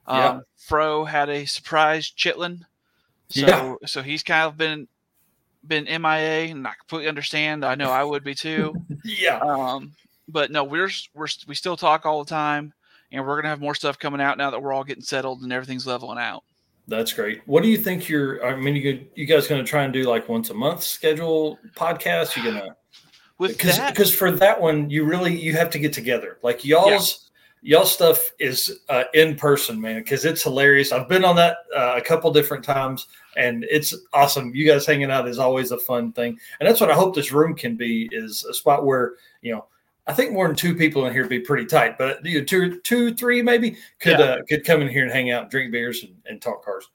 Um, 0.07 0.17
yeah. 0.17 0.39
Fro 0.57 1.03
had 1.03 1.29
a 1.29 1.45
surprise 1.45 2.11
chitlin, 2.17 2.61
so 3.29 3.45
yeah. 3.45 3.75
so 3.85 4.01
he's 4.01 4.23
kind 4.23 4.47
of 4.47 4.57
been 4.57 4.87
been 5.67 5.83
MIA, 5.83 6.51
and 6.51 6.65
I 6.65 6.73
completely 6.79 7.09
understand. 7.09 7.65
I 7.65 7.75
know 7.75 7.91
I 7.91 8.03
would 8.03 8.23
be 8.23 8.35
too. 8.35 8.73
yeah. 9.03 9.39
Um, 9.39 9.91
but 10.27 10.49
no, 10.49 10.63
we're 10.63 10.89
we're 11.13 11.27
we 11.45 11.55
still 11.55 11.77
talk 11.77 12.05
all 12.05 12.23
the 12.23 12.29
time, 12.29 12.73
and 13.11 13.25
we're 13.25 13.35
gonna 13.35 13.49
have 13.49 13.61
more 13.61 13.75
stuff 13.75 13.99
coming 13.99 14.21
out 14.21 14.37
now 14.37 14.49
that 14.49 14.61
we're 14.61 14.73
all 14.73 14.85
getting 14.85 15.03
settled 15.03 15.41
and 15.41 15.51
everything's 15.51 15.85
leveling 15.85 16.19
out. 16.19 16.43
That's 16.89 17.13
great. 17.13 17.41
What 17.45 17.61
do 17.61 17.69
you 17.69 17.77
think 17.77 18.09
you're? 18.09 18.43
I 18.43 18.55
mean, 18.55 18.75
you 18.75 19.05
you 19.15 19.25
guys 19.25 19.47
going 19.47 19.63
to 19.63 19.69
try 19.69 19.83
and 19.83 19.93
do 19.93 20.03
like 20.03 20.27
once 20.27 20.49
a 20.49 20.55
month 20.55 20.81
schedule 20.83 21.59
podcast? 21.75 22.35
You're 22.35 22.51
gonna 22.51 22.75
with 23.37 23.57
because 23.57 23.79
because 23.79 24.13
for 24.13 24.31
that 24.31 24.59
one 24.59 24.89
you 24.89 25.05
really 25.05 25.39
you 25.39 25.53
have 25.53 25.69
to 25.71 25.79
get 25.79 25.93
together. 25.93 26.37
Like 26.43 26.65
y'all's 26.65 27.29
yeah. 27.61 27.77
y'all 27.77 27.85
stuff 27.85 28.31
is 28.39 28.79
uh, 28.89 29.03
in 29.13 29.35
person, 29.35 29.79
man, 29.79 29.99
because 29.99 30.25
it's 30.25 30.43
hilarious. 30.43 30.91
I've 30.91 31.07
been 31.07 31.23
on 31.23 31.35
that 31.37 31.57
uh, 31.75 31.93
a 31.97 32.01
couple 32.01 32.31
different 32.31 32.63
times, 32.63 33.07
and 33.37 33.65
it's 33.69 33.95
awesome. 34.13 34.53
You 34.53 34.67
guys 34.67 34.85
hanging 34.85 35.11
out 35.11 35.27
is 35.27 35.39
always 35.39 35.71
a 35.71 35.79
fun 35.79 36.11
thing, 36.11 36.37
and 36.59 36.67
that's 36.67 36.81
what 36.81 36.91
I 36.91 36.95
hope 36.95 37.15
this 37.15 37.31
room 37.31 37.55
can 37.55 37.75
be 37.75 38.09
is 38.11 38.45
a 38.45 38.53
spot 38.53 38.85
where 38.85 39.13
you 39.41 39.53
know 39.53 39.65
I 40.09 40.13
think 40.13 40.33
more 40.33 40.47
than 40.47 40.55
two 40.55 40.73
people 40.73 41.05
in 41.05 41.13
here 41.13 41.21
would 41.21 41.29
be 41.29 41.39
pretty 41.39 41.67
tight, 41.67 41.99
but 41.99 42.25
you 42.25 42.39
know, 42.39 42.45
two, 42.45 42.79
two, 42.81 43.13
three 43.13 43.43
maybe 43.43 43.77
could 43.99 44.17
yeah. 44.17 44.25
uh, 44.25 44.37
could 44.49 44.65
come 44.65 44.81
in 44.81 44.89
here 44.89 45.03
and 45.03 45.11
hang 45.11 45.29
out, 45.29 45.51
drink 45.51 45.71
beers, 45.71 46.03
and, 46.03 46.15
and 46.25 46.41
talk 46.41 46.65
cars. 46.65 46.89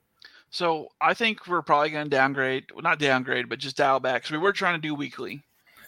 So 0.50 0.88
I 1.00 1.14
think 1.14 1.46
we're 1.46 1.62
probably 1.62 1.90
going 1.90 2.06
to 2.06 2.10
downgrade, 2.10 2.64
well, 2.74 2.82
not 2.82 2.98
downgrade, 2.98 3.48
but 3.48 3.60
just 3.60 3.76
dial 3.76 4.00
back 4.00 4.22
because 4.22 4.32
we 4.32 4.38
were 4.38 4.52
trying 4.52 4.74
to 4.74 4.80
do 4.80 4.96
weekly. 4.96 5.44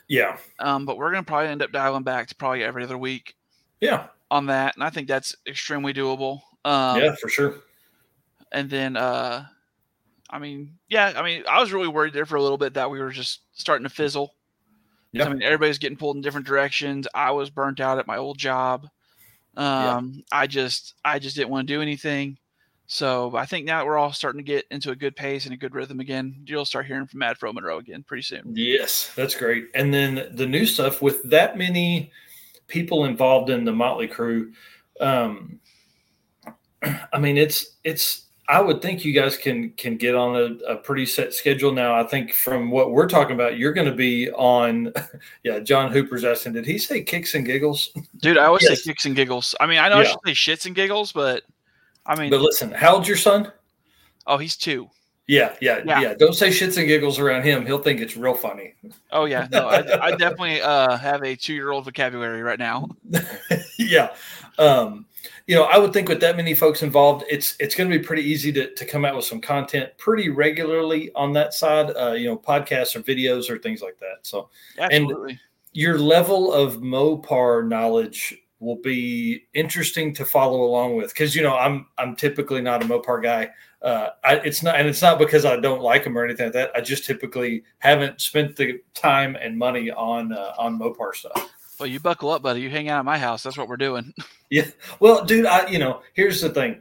Yeah. 0.07 0.37
Um, 0.61 0.87
but 0.87 0.99
we're 0.99 1.11
going 1.11 1.25
to 1.25 1.27
probably 1.27 1.49
end 1.49 1.63
up 1.63 1.73
dialing 1.73 2.05
back 2.05 2.29
to 2.29 2.35
probably 2.37 2.63
every 2.63 2.85
other 2.85 2.97
week. 2.97 3.35
Yeah. 3.81 4.07
On 4.31 4.47
that, 4.47 4.77
and 4.77 4.85
I 4.85 4.91
think 4.91 5.09
that's 5.09 5.35
extremely 5.49 5.93
doable. 5.93 6.43
Um, 6.65 7.01
yeah, 7.01 7.17
for 7.21 7.29
sure. 7.29 7.57
And 8.53 8.71
then, 8.71 8.97
uh, 8.97 9.47
I 10.31 10.39
mean, 10.39 10.77
yeah, 10.89 11.13
I 11.17 11.23
mean, 11.23 11.43
I 11.49 11.61
was 11.61 11.73
really 11.73 11.89
worried 11.89 12.13
there 12.13 12.27
for 12.27 12.37
a 12.37 12.43
little 12.43 12.59
bit 12.59 12.75
that 12.75 12.89
we 12.89 13.01
were 13.01 13.11
just 13.11 13.41
starting 13.53 13.83
to 13.83 13.93
fizzle. 13.93 14.36
I 15.15 15.29
mean, 15.29 15.43
everybody's 15.43 15.79
getting 15.79 15.97
pulled 15.97 16.17
in 16.17 16.23
different 16.23 16.47
directions. 16.47 17.07
I 17.15 17.31
was 17.31 17.51
burnt 17.51 17.81
out 17.81 17.99
at 17.99 18.07
my 18.07 18.17
old 18.17 18.39
job. 18.39 18.89
Um, 19.57 20.23
I 20.31 20.47
just, 20.47 20.95
I 21.05 21.19
just 21.19 21.37
didn't 21.37 21.49
want 21.49 21.67
to 21.67 21.75
do 21.75 21.81
anything. 21.81 22.39
So 22.87 23.35
I 23.35 23.47
think 23.47 23.67
now 23.67 23.79
that 23.79 23.87
we're 23.87 23.99
all 23.99 24.13
starting 24.13 24.39
to 24.39 24.45
get 24.45 24.65
into 24.71 24.91
a 24.91 24.97
good 24.97 25.17
pace 25.17 25.45
and 25.45 25.55
a 25.55 25.57
good 25.57 25.75
rhythm 25.75 25.99
again, 25.99 26.45
you'll 26.47 26.65
start 26.65 26.87
hearing 26.87 27.07
from 27.07 27.19
Mad 27.19 27.37
Fro 27.37 27.53
Monroe 27.53 27.79
again 27.79 28.05
pretty 28.05 28.23
soon. 28.23 28.43
Yes, 28.55 29.11
that's 29.17 29.35
great. 29.35 29.69
And 29.75 29.93
then 29.93 30.29
the 30.33 30.47
new 30.47 30.67
stuff 30.67 31.03
with 31.03 31.29
that 31.31 31.59
many 31.59 32.13
people 32.69 33.05
involved 33.05 33.51
in 33.51 33.65
the 33.65 33.73
Motley 33.73 34.07
Crew. 34.07 34.53
Um, 35.01 35.61
I 37.13 37.19
mean, 37.19 37.37
it's 37.37 37.77
it's 37.83 38.26
I 38.49 38.61
would 38.61 38.81
think 38.81 39.05
you 39.05 39.13
guys 39.13 39.37
can 39.37 39.71
can 39.71 39.97
get 39.97 40.15
on 40.15 40.37
a, 40.37 40.73
a, 40.73 40.77
pretty 40.77 41.05
set 41.05 41.35
schedule 41.35 41.73
now. 41.73 41.99
I 41.99 42.05
think 42.05 42.33
from 42.33 42.71
what 42.71 42.93
we're 42.93 43.09
talking 43.09 43.35
about, 43.35 43.59
you're 43.59 43.73
going 43.73 43.89
to 43.89 43.95
be 43.95 44.31
on. 44.33 44.93
Yeah, 45.43 45.61
John 45.61 45.93
Hooper's 45.93 46.25
asking, 46.25 46.55
did 46.55 46.67
he 46.67 46.77
say 46.77 47.03
kicks 47.03 47.35
and 47.35 47.47
giggles? 47.47 47.91
Dude, 48.21 48.37
I 48.37 48.47
always 48.47 48.65
yes. 48.65 48.83
say 48.83 48.91
kicks 48.91 49.07
and 49.07 49.15
giggles. 49.15 49.55
I 49.61 49.67
mean, 49.67 49.79
I 49.79 49.89
know 49.89 50.01
yeah. 50.01 50.03
I 50.03 50.05
should 50.05 50.19
say 50.27 50.33
shits 50.33 50.67
and 50.67 50.75
giggles, 50.75 51.13
but 51.13 51.45
I 52.05 52.17
mean, 52.17 52.31
but 52.31 52.41
listen, 52.41 52.73
how 52.73 52.95
old's 52.95 53.07
your 53.07 53.17
son? 53.17 53.53
Oh, 54.27 54.37
he's 54.37 54.57
two. 54.57 54.91
Yeah, 55.29 55.55
yeah, 55.61 55.83
yeah, 55.85 56.01
yeah. 56.01 56.15
Don't 56.15 56.35
say 56.35 56.51
shits 56.51 56.79
and 56.79 56.87
giggles 56.87 57.19
around 57.19 57.43
him. 57.43 57.67
He'll 57.67 57.83
think 57.83 58.01
it's 58.01 58.17
real 58.17 58.35
funny. 58.35 58.75
Oh 59.11 59.25
yeah, 59.25 59.49
no, 59.51 59.69
I, 59.69 60.07
I 60.07 60.11
definitely 60.13 60.61
uh, 60.61 60.97
have 60.97 61.23
a 61.25 61.35
two-year-old 61.35 61.85
vocabulary 61.85 62.43
right 62.43 62.59
now. 62.59 62.89
yeah, 63.79 64.15
um, 64.59 65.07
you 65.47 65.55
know, 65.55 65.65
I 65.65 65.79
would 65.79 65.93
think 65.93 66.09
with 66.09 66.21
that 66.21 66.37
many 66.37 66.55
folks 66.55 66.83
involved, 66.83 67.25
it's 67.29 67.57
it's 67.61 67.75
going 67.75 67.91
to 67.91 67.99
be 67.99 68.05
pretty 68.05 68.23
easy 68.23 68.53
to, 68.53 68.75
to 68.75 68.85
come 68.85 69.05
out 69.05 69.17
with 69.17 69.25
some 69.25 69.41
content 69.41 69.91
pretty 69.99 70.29
regularly 70.29 71.11
on 71.15 71.33
that 71.35 71.55
side. 71.55 71.91
Uh, 71.97 72.13
you 72.13 72.27
know, 72.27 72.37
podcasts 72.37 72.97
or 72.97 73.01
videos 73.01 73.51
or 73.51 73.59
things 73.59 73.83
like 73.83 73.99
that. 73.99 74.19
So, 74.23 74.51
absolutely, 74.79 75.33
and 75.33 75.41
your 75.73 75.99
level 75.99 76.53
of 76.53 76.79
Mopar 76.79 77.67
knowledge 77.67 78.35
will 78.59 78.77
be 78.77 79.45
interesting 79.53 80.15
to 80.15 80.25
follow 80.25 80.63
along 80.63 80.97
with 80.97 81.09
because 81.09 81.35
you 81.35 81.43
know 81.43 81.57
I'm 81.57 81.87
I'm 81.99 82.17
typically 82.17 82.61
not 82.61 82.83
a 82.83 82.87
Mopar 82.87 83.23
guy. 83.23 83.51
Uh, 83.83 84.11
I, 84.25 84.37
it's 84.37 84.63
not, 84.63 84.77
and 84.77 84.89
it's 84.89 85.03
not 85.03 85.19
because 85.19 85.45
I 85.45 85.57
don't 85.57 85.83
like 85.83 86.03
them 86.03 86.17
or 86.17 86.25
anything 86.25 86.47
like 86.47 86.55
that. 86.55 86.71
I 86.75 86.81
just 86.81 87.05
typically 87.05 87.63
haven't 87.79 88.21
spent 88.21 88.57
the 88.57 88.81
time 88.95 89.37
and 89.37 89.57
money 89.57 89.91
on 89.91 90.33
uh, 90.33 90.55
on 90.59 90.79
Mopar 90.79 91.15
stuff. 91.15 91.53
Well, 91.79 91.87
you 91.87 92.01
buckle 92.01 92.31
up, 92.31 92.43
buddy. 92.43 92.61
You 92.61 92.71
hang 92.71 92.89
out 92.89 92.99
at 92.99 93.05
my 93.05 93.19
house. 93.19 93.43
That's 93.43 93.59
what 93.59 93.69
we're 93.69 93.77
doing. 93.77 94.13
Yeah. 94.49 94.67
Well, 95.01 95.25
dude, 95.25 95.45
I 95.45 95.67
you 95.67 95.81
know, 95.81 96.03
here's 96.15 96.41
the 96.41 96.51
thing. 96.51 96.81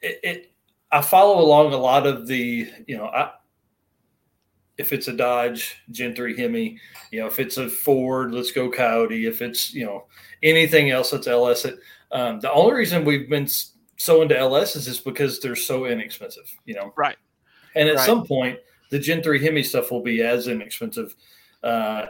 It, 0.00 0.18
it 0.24 0.52
I 0.90 1.00
follow 1.00 1.40
along 1.40 1.72
a 1.72 1.76
lot 1.76 2.08
of 2.08 2.26
the, 2.26 2.68
you 2.88 2.96
know, 2.96 3.06
I 3.06 3.30
if 4.78 4.92
it's 4.92 5.08
a 5.08 5.12
Dodge 5.12 5.76
Gen 5.90 6.14
3 6.14 6.36
Hemi, 6.36 6.78
you 7.10 7.20
know, 7.20 7.26
if 7.26 7.38
it's 7.38 7.56
a 7.56 7.68
Ford, 7.68 8.34
let's 8.34 8.50
go 8.50 8.70
Coyote. 8.70 9.26
If 9.26 9.42
it's, 9.42 9.72
you 9.72 9.86
know, 9.86 10.06
anything 10.42 10.90
else 10.90 11.10
that's 11.10 11.26
LS, 11.26 11.64
it, 11.64 11.78
um, 12.10 12.40
the 12.40 12.52
only 12.52 12.74
reason 12.74 13.04
we've 13.04 13.28
been 13.28 13.48
so 13.96 14.22
into 14.22 14.36
LS 14.36 14.76
is 14.76 14.86
just 14.86 15.04
because 15.04 15.40
they're 15.40 15.54
so 15.54 15.84
inexpensive, 15.84 16.50
you 16.64 16.74
know? 16.74 16.92
Right. 16.96 17.16
And 17.74 17.88
at 17.88 17.96
right. 17.96 18.06
some 18.06 18.26
point, 18.26 18.58
the 18.90 18.98
Gen 18.98 19.22
3 19.22 19.42
Hemi 19.42 19.62
stuff 19.62 19.90
will 19.90 20.02
be 20.02 20.22
as 20.22 20.48
inexpensive. 20.48 21.14
Uh, 21.62 22.06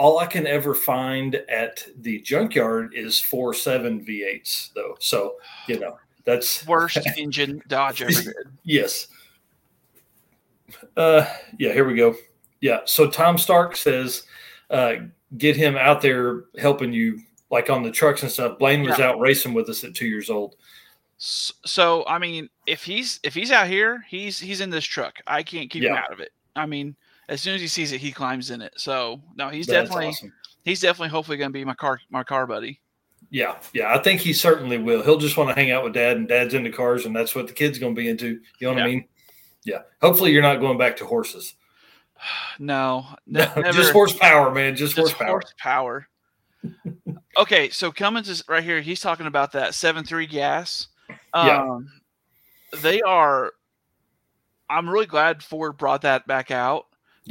all 0.00 0.18
I 0.18 0.24
can 0.24 0.46
ever 0.46 0.74
find 0.74 1.34
at 1.50 1.86
the 1.98 2.22
junkyard 2.22 2.94
is 2.94 3.20
four 3.20 3.52
seven 3.52 4.02
V8s 4.02 4.72
though. 4.72 4.96
So 4.98 5.34
you 5.68 5.78
know 5.78 5.98
that's 6.24 6.66
worst 6.66 7.06
engine 7.18 7.62
Dodge 7.68 8.00
ever 8.00 8.10
did. 8.10 8.34
yes. 8.64 9.08
Uh, 10.96 11.26
yeah. 11.58 11.74
Here 11.74 11.86
we 11.86 11.96
go. 11.96 12.14
Yeah. 12.62 12.80
So 12.86 13.10
Tom 13.10 13.36
Stark 13.36 13.76
says, 13.76 14.22
uh, 14.70 14.94
get 15.36 15.54
him 15.54 15.76
out 15.76 16.00
there 16.00 16.44
helping 16.58 16.94
you 16.94 17.20
like 17.50 17.68
on 17.68 17.82
the 17.82 17.90
trucks 17.90 18.22
and 18.22 18.32
stuff. 18.32 18.58
Blaine 18.58 18.82
was 18.82 18.98
yeah. 18.98 19.10
out 19.10 19.20
racing 19.20 19.52
with 19.52 19.68
us 19.68 19.84
at 19.84 19.94
two 19.94 20.06
years 20.06 20.30
old. 20.30 20.56
So 21.18 22.06
I 22.06 22.18
mean, 22.18 22.48
if 22.66 22.84
he's 22.84 23.20
if 23.22 23.34
he's 23.34 23.50
out 23.50 23.66
here, 23.66 24.02
he's 24.08 24.38
he's 24.38 24.62
in 24.62 24.70
this 24.70 24.86
truck. 24.86 25.18
I 25.26 25.42
can't 25.42 25.68
keep 25.68 25.82
yeah. 25.82 25.90
him 25.90 25.96
out 25.96 26.12
of 26.12 26.20
it. 26.20 26.30
I 26.56 26.64
mean, 26.64 26.96
as 27.30 27.40
soon 27.40 27.54
as 27.54 27.60
he 27.60 27.68
sees 27.68 27.92
it, 27.92 28.00
he 28.00 28.12
climbs 28.12 28.50
in 28.50 28.60
it. 28.60 28.74
So 28.76 29.22
no, 29.36 29.48
he's 29.48 29.66
That's 29.66 29.88
definitely 29.88 30.08
awesome. 30.08 30.32
he's 30.64 30.80
definitely 30.80 31.08
hopefully 31.08 31.38
going 31.38 31.50
to 31.50 31.58
be 31.58 31.64
my 31.64 31.74
car 31.74 32.00
my 32.10 32.24
car 32.24 32.46
buddy. 32.46 32.80
Yeah, 33.30 33.56
yeah, 33.72 33.94
I 33.94 33.98
think 34.02 34.20
he 34.20 34.32
certainly 34.32 34.76
will. 34.76 35.02
He'll 35.02 35.16
just 35.16 35.36
want 35.36 35.50
to 35.50 35.54
hang 35.54 35.70
out 35.70 35.84
with 35.84 35.94
dad, 35.94 36.16
and 36.16 36.26
dad's 36.26 36.52
into 36.52 36.70
cars, 36.70 37.06
and 37.06 37.14
that's 37.14 37.34
what 37.34 37.46
the 37.46 37.52
kid's 37.52 37.78
going 37.78 37.94
to 37.94 38.00
be 38.00 38.08
into. 38.08 38.40
You 38.58 38.66
know 38.66 38.70
what 38.70 38.78
yeah. 38.78 38.84
I 38.84 38.88
mean? 38.88 39.04
Yeah. 39.64 39.78
Hopefully, 40.02 40.32
you're 40.32 40.42
not 40.42 40.56
going 40.56 40.78
back 40.78 40.96
to 40.98 41.06
horses. 41.06 41.54
No, 42.58 43.06
never. 43.26 43.72
just 43.72 43.92
horsepower, 43.92 44.52
man. 44.52 44.76
Just, 44.76 44.94
just 44.94 45.12
horsepower. 45.12 45.40
Horsepower. 45.40 46.08
okay, 47.38 47.70
so 47.70 47.90
Cummins 47.90 48.28
is 48.28 48.44
right 48.46 48.62
here. 48.62 48.82
He's 48.82 49.00
talking 49.00 49.26
about 49.26 49.52
that 49.52 49.74
seven 49.74 50.04
three 50.04 50.26
gas. 50.26 50.88
Um, 51.32 51.46
yeah. 51.46 52.80
They 52.82 53.00
are. 53.00 53.52
I'm 54.68 54.90
really 54.90 55.06
glad 55.06 55.42
Ford 55.42 55.78
brought 55.78 56.02
that 56.02 56.26
back 56.26 56.50
out. 56.50 56.86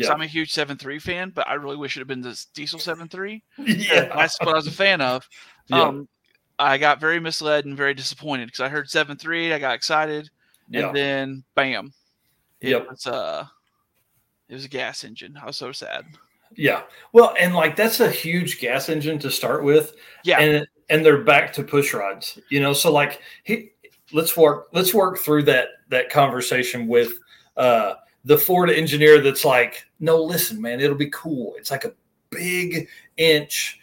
Yeah. 0.07 0.13
I'm 0.13 0.21
a 0.21 0.27
huge 0.27 0.51
seven 0.51 0.77
three 0.77 0.99
fan, 0.99 1.31
but 1.33 1.47
I 1.47 1.55
really 1.55 1.77
wish 1.77 1.97
it 1.97 1.99
had 1.99 2.07
been 2.07 2.21
this 2.21 2.45
diesel 2.45 2.79
seven 2.79 3.07
three. 3.07 3.43
Yeah. 3.57 4.13
That's 4.15 4.39
what 4.39 4.49
I 4.49 4.53
was 4.53 4.67
a 4.67 4.71
fan 4.71 5.01
of. 5.01 5.27
Yeah. 5.71 5.83
Um, 5.83 6.09
I 6.57 6.79
got 6.79 6.99
very 6.99 7.19
misled 7.19 7.65
and 7.65 7.77
very 7.77 7.93
disappointed 7.93 8.47
because 8.47 8.59
I 8.59 8.69
heard 8.69 8.89
seven 8.89 9.17
three. 9.17 9.53
I 9.53 9.59
got 9.59 9.75
excited, 9.75 10.31
and 10.73 10.81
yeah. 10.81 10.91
then 10.91 11.43
bam, 11.53 11.93
it 12.59 12.69
yep. 12.69 12.89
was 12.89 13.05
uh, 13.05 13.45
it 14.47 14.55
was 14.55 14.65
a 14.65 14.67
gas 14.67 15.03
engine. 15.03 15.37
I 15.39 15.45
was 15.45 15.57
so 15.57 15.71
sad. 15.71 16.05
Yeah. 16.55 16.81
Well, 17.13 17.35
and 17.39 17.53
like 17.53 17.75
that's 17.75 17.99
a 17.99 18.09
huge 18.09 18.59
gas 18.59 18.89
engine 18.89 19.19
to 19.19 19.29
start 19.29 19.63
with. 19.63 19.95
Yeah. 20.23 20.39
And 20.39 20.67
and 20.89 21.05
they're 21.05 21.23
back 21.23 21.53
to 21.53 21.63
push 21.63 21.93
rods. 21.93 22.39
You 22.49 22.61
know, 22.61 22.73
so 22.73 22.91
like 22.91 23.21
he 23.43 23.73
let's 24.11 24.35
work 24.35 24.69
let's 24.73 24.91
work 24.91 25.19
through 25.19 25.43
that 25.43 25.67
that 25.89 26.09
conversation 26.09 26.87
with 26.87 27.11
uh 27.57 27.93
the 28.25 28.37
Ford 28.37 28.69
engineer 28.69 29.21
that's 29.21 29.45
like, 29.45 29.85
no, 29.99 30.21
listen, 30.21 30.61
man, 30.61 30.79
it'll 30.79 30.95
be 30.95 31.09
cool. 31.09 31.55
It's 31.57 31.71
like 31.71 31.85
a 31.85 31.93
big 32.29 32.87
inch 33.17 33.79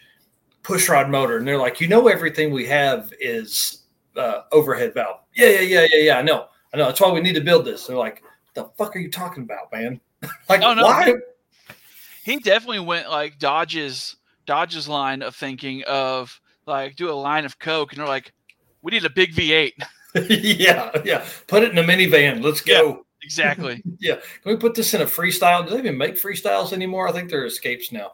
pushrod 0.63 1.09
motor. 1.09 1.37
And 1.37 1.47
they're 1.47 1.57
like, 1.57 1.79
you 1.79 1.87
know, 1.87 2.07
everything 2.07 2.51
we 2.51 2.65
have 2.65 3.13
is 3.19 3.83
uh, 4.15 4.41
overhead 4.51 4.93
valve. 4.93 5.21
Yeah, 5.35 5.49
yeah, 5.49 5.61
yeah, 5.61 5.87
yeah, 5.91 6.03
yeah. 6.03 6.17
I 6.17 6.21
know. 6.21 6.47
I 6.73 6.77
know. 6.77 6.85
That's 6.85 6.99
why 6.99 7.11
we 7.11 7.21
need 7.21 7.35
to 7.35 7.41
build 7.41 7.65
this. 7.65 7.87
They're 7.87 7.95
like, 7.95 8.23
the 8.53 8.65
fuck 8.77 8.95
are 8.95 8.99
you 8.99 9.11
talking 9.11 9.43
about, 9.43 9.71
man? 9.71 9.99
like, 10.49 10.61
oh, 10.61 10.73
no, 10.73 10.83
why? 10.83 11.13
He 12.23 12.37
definitely 12.39 12.81
went 12.81 13.09
like 13.09 13.39
Dodge's 13.39 14.17
Dodge's 14.45 14.87
line 14.89 15.21
of 15.21 15.35
thinking 15.35 15.83
of 15.83 16.41
like 16.65 16.95
do 16.97 17.09
a 17.09 17.13
line 17.13 17.45
of 17.45 17.57
Coke, 17.59 17.93
and 17.93 17.99
they're 17.99 18.07
like, 18.07 18.33
we 18.81 18.91
need 18.91 19.05
a 19.05 19.09
big 19.09 19.33
V8. 19.33 19.71
yeah, 20.59 20.91
yeah. 21.05 21.25
Put 21.47 21.63
it 21.63 21.71
in 21.71 21.77
a 21.77 21.83
minivan. 21.83 22.43
Let's 22.43 22.61
go. 22.61 23.05
Exactly. 23.23 23.81
yeah. 23.99 24.15
Can 24.15 24.51
we 24.51 24.55
put 24.55 24.75
this 24.75 24.93
in 24.93 25.01
a 25.01 25.05
freestyle? 25.05 25.65
Do 25.65 25.71
they 25.71 25.79
even 25.79 25.97
make 25.97 26.15
freestyles 26.15 26.73
anymore? 26.73 27.07
I 27.07 27.11
think 27.11 27.29
they're 27.29 27.45
escapes 27.45 27.91
now. 27.91 28.13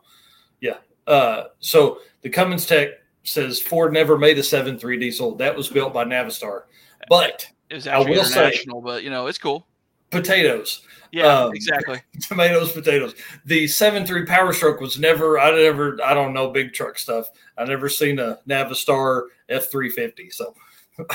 Yeah. 0.61 0.77
Uh, 1.05 1.45
so 1.59 1.99
the 2.21 2.29
Cummins 2.29 2.65
Tech 2.65 2.89
says 3.23 3.59
Ford 3.59 3.93
never 3.93 4.17
made 4.17 4.37
a 4.37 4.41
7.3 4.41 4.99
diesel. 4.99 5.35
That 5.35 5.55
was 5.55 5.69
built 5.69 5.93
by 5.93 6.05
Navistar. 6.05 6.63
But 7.09 7.47
it 7.69 7.75
was 7.75 7.87
actually 7.87 8.05
I 8.05 8.09
will 8.09 8.25
international, 8.25 8.81
say, 8.81 8.85
but 8.85 9.03
you 9.03 9.09
know, 9.09 9.27
it's 9.27 9.37
cool. 9.37 9.67
Potatoes. 10.09 10.85
Yeah, 11.11 11.41
um, 11.41 11.53
exactly. 11.53 12.01
Tomatoes, 12.21 12.71
potatoes. 12.71 13.13
The 13.45 13.67
seven 13.67 14.05
three 14.05 14.25
Power 14.25 14.51
Stroke 14.51 14.79
was 14.79 14.97
never. 14.97 15.39
I 15.39 15.51
never. 15.51 15.97
I 16.03 16.13
don't 16.13 16.33
know 16.33 16.49
big 16.49 16.73
truck 16.73 16.97
stuff. 16.97 17.27
I 17.57 17.65
never 17.65 17.87
seen 17.87 18.17
a 18.19 18.39
Navistar 18.47 19.25
F 19.49 19.69
three 19.71 19.89
fifty. 19.89 20.29
So. 20.29 20.55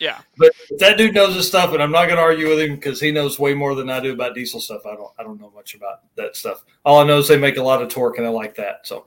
Yeah, 0.00 0.20
but 0.36 0.52
that 0.78 0.96
dude 0.96 1.14
knows 1.14 1.34
his 1.34 1.48
stuff, 1.48 1.72
and 1.72 1.82
I'm 1.82 1.90
not 1.90 2.06
going 2.06 2.16
to 2.16 2.22
argue 2.22 2.48
with 2.48 2.60
him 2.60 2.76
because 2.76 3.00
he 3.00 3.10
knows 3.10 3.38
way 3.38 3.54
more 3.54 3.74
than 3.74 3.90
I 3.90 4.00
do 4.00 4.12
about 4.12 4.34
diesel 4.34 4.60
stuff. 4.60 4.86
I 4.86 4.94
don't. 4.94 5.10
I 5.18 5.22
don't 5.22 5.40
know 5.40 5.52
much 5.54 5.74
about 5.74 6.02
that 6.16 6.36
stuff. 6.36 6.64
All 6.84 7.00
I 7.00 7.04
know 7.04 7.18
is 7.18 7.28
they 7.28 7.38
make 7.38 7.56
a 7.56 7.62
lot 7.62 7.82
of 7.82 7.88
torque, 7.88 8.18
and 8.18 8.26
I 8.26 8.30
like 8.30 8.54
that. 8.56 8.86
So 8.86 9.06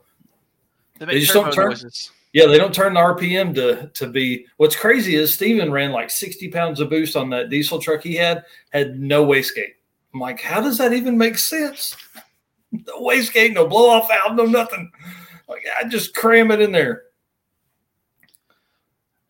they, 0.98 1.06
they 1.06 1.20
just 1.20 1.32
don't 1.32 1.52
turn. 1.52 1.70
Noises. 1.70 2.10
Yeah, 2.32 2.46
they 2.46 2.56
don't 2.56 2.74
turn 2.74 2.94
the 2.94 3.00
RPM 3.00 3.54
to 3.54 3.88
to 3.88 4.06
be. 4.06 4.46
What's 4.56 4.76
crazy 4.76 5.16
is 5.16 5.34
Steven 5.34 5.70
ran 5.70 5.92
like 5.92 6.10
60 6.10 6.48
pounds 6.50 6.80
of 6.80 6.90
boost 6.90 7.16
on 7.16 7.30
that 7.30 7.50
diesel 7.50 7.78
truck 7.78 8.02
he 8.02 8.14
had. 8.14 8.44
Had 8.70 8.98
no 8.98 9.26
wastegate. 9.26 9.74
I'm 10.14 10.20
like, 10.20 10.40
how 10.40 10.60
does 10.60 10.78
that 10.78 10.92
even 10.92 11.16
make 11.16 11.38
sense? 11.38 11.96
No 12.70 13.02
wastegate, 13.02 13.52
no 13.52 13.66
blow 13.66 13.90
off 13.90 14.08
valve, 14.08 14.34
no 14.34 14.44
nothing. 14.44 14.90
Like 15.48 15.62
I 15.78 15.84
just 15.84 16.14
cram 16.14 16.50
it 16.50 16.60
in 16.60 16.72
there. 16.72 17.04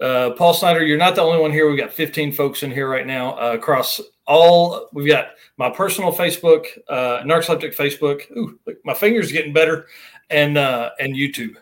Uh, 0.03 0.31
Paul 0.33 0.53
Snyder, 0.53 0.85
you're 0.85 0.99
not 0.99 1.15
the 1.15 1.23
only 1.23 1.39
one 1.39 1.53
here. 1.53 1.69
We've 1.69 1.79
got 1.79 1.93
15 1.93 2.33
folks 2.33 2.65
in 2.65 2.73
here 2.73 2.89
right 2.89 3.07
now 3.07 3.39
uh, 3.39 3.53
across 3.53 4.01
all. 4.27 4.89
We've 4.93 5.07
got 5.07 5.29
my 5.59 5.71
personal 5.71 6.13
Facebook, 6.13 6.67
uh, 6.89 7.23
Narcoleptic 7.23 7.77
Facebook. 7.77 8.29
Ooh, 8.37 8.59
look, 8.67 8.79
my 8.85 8.95
fingers 8.95 9.31
getting 9.31 9.53
better, 9.53 9.87
and 10.29 10.59
uh, 10.59 10.91
and 10.99 11.15
YouTube. 11.15 11.55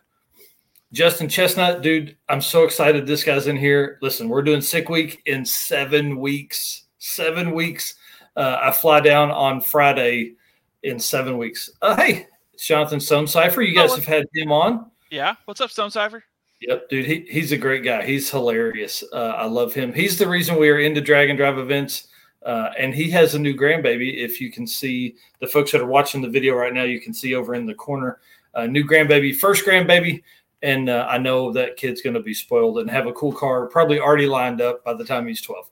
Justin 0.91 1.29
Chestnut, 1.29 1.83
dude, 1.83 2.17
I'm 2.31 2.41
so 2.41 2.65
excited 2.65 3.07
this 3.07 3.25
guy's 3.25 3.47
in 3.47 3.59
here. 3.59 3.99
Listen, 4.01 4.29
we're 4.29 4.43
doing 4.43 4.63
sick 4.63 4.89
week 4.89 5.21
in 5.27 5.45
seven 5.45 6.19
weeks. 6.19 6.85
Seven 6.99 7.53
weeks. 7.53 7.97
Uh, 8.37 8.59
I 8.63 8.73
fly 8.73 9.01
down 9.01 9.31
on 9.31 9.61
Friday 9.61 10.35
in 10.83 10.99
seven 10.99 11.37
weeks. 11.37 11.69
Uh, 11.83 11.95
hey, 11.95 12.27
Jonathan 12.59 13.01
Stonecipher. 13.01 13.67
You 13.67 13.75
guys 13.75 13.91
oh, 13.93 13.97
have 13.97 14.07
had 14.07 14.27
him 14.33 14.51
on. 14.51 14.91
Yeah. 15.11 15.35
What's 15.45 15.61
up, 15.61 15.71
Stonecipher? 15.71 16.23
Yep, 16.61 16.89
dude. 16.91 17.07
He, 17.07 17.27
he's 17.29 17.53
a 17.53 17.59
great 17.59 17.85
guy. 17.85 18.05
He's 18.05 18.31
hilarious. 18.31 19.03
Uh, 19.13 19.35
I 19.37 19.47
love 19.47 19.73
him. 19.73 19.95
He's 19.95 20.19
the 20.19 20.29
reason 20.29 20.59
we 20.59 20.69
are 20.69 20.79
into 20.79 21.01
drag 21.01 21.31
and 21.31 21.39
drive 21.39 21.59
events. 21.59 22.09
Uh, 22.45 22.71
and 22.79 22.95
he 22.95 23.11
has 23.11 23.35
a 23.35 23.39
new 23.39 23.55
grandbaby. 23.55 24.17
If 24.17 24.41
you 24.41 24.51
can 24.51 24.67
see 24.67 25.17
the 25.41 25.47
folks 25.47 25.73
that 25.73 25.81
are 25.81 25.87
watching 25.87 26.23
the 26.23 26.29
video 26.29 26.55
right 26.55 26.73
now, 26.73 26.85
you 26.85 27.01
can 27.01 27.15
see 27.15 27.35
over 27.35 27.55
in 27.55 27.67
the 27.67 27.75
corner, 27.75 28.21
uh, 28.55 28.67
new 28.67 28.85
grandbaby, 28.85 29.35
first 29.35 29.65
grandbaby. 29.65 30.23
And 30.63 30.91
uh, 30.91 31.07
I 31.09 31.17
know 31.17 31.53
that 31.53 31.77
kid's 31.77 32.03
going 32.03 32.15
to 32.15 32.21
be 32.21 32.35
spoiled 32.35 32.79
and 32.79 32.91
have 32.91 33.07
a 33.07 33.13
cool 33.13 33.33
car, 33.33 33.67
probably 33.67 33.99
already 33.99 34.27
lined 34.27 34.61
up 34.61 34.85
by 34.85 34.95
the 34.95 35.05
time 35.05 35.27
he's 35.27 35.41
12. 35.41 35.71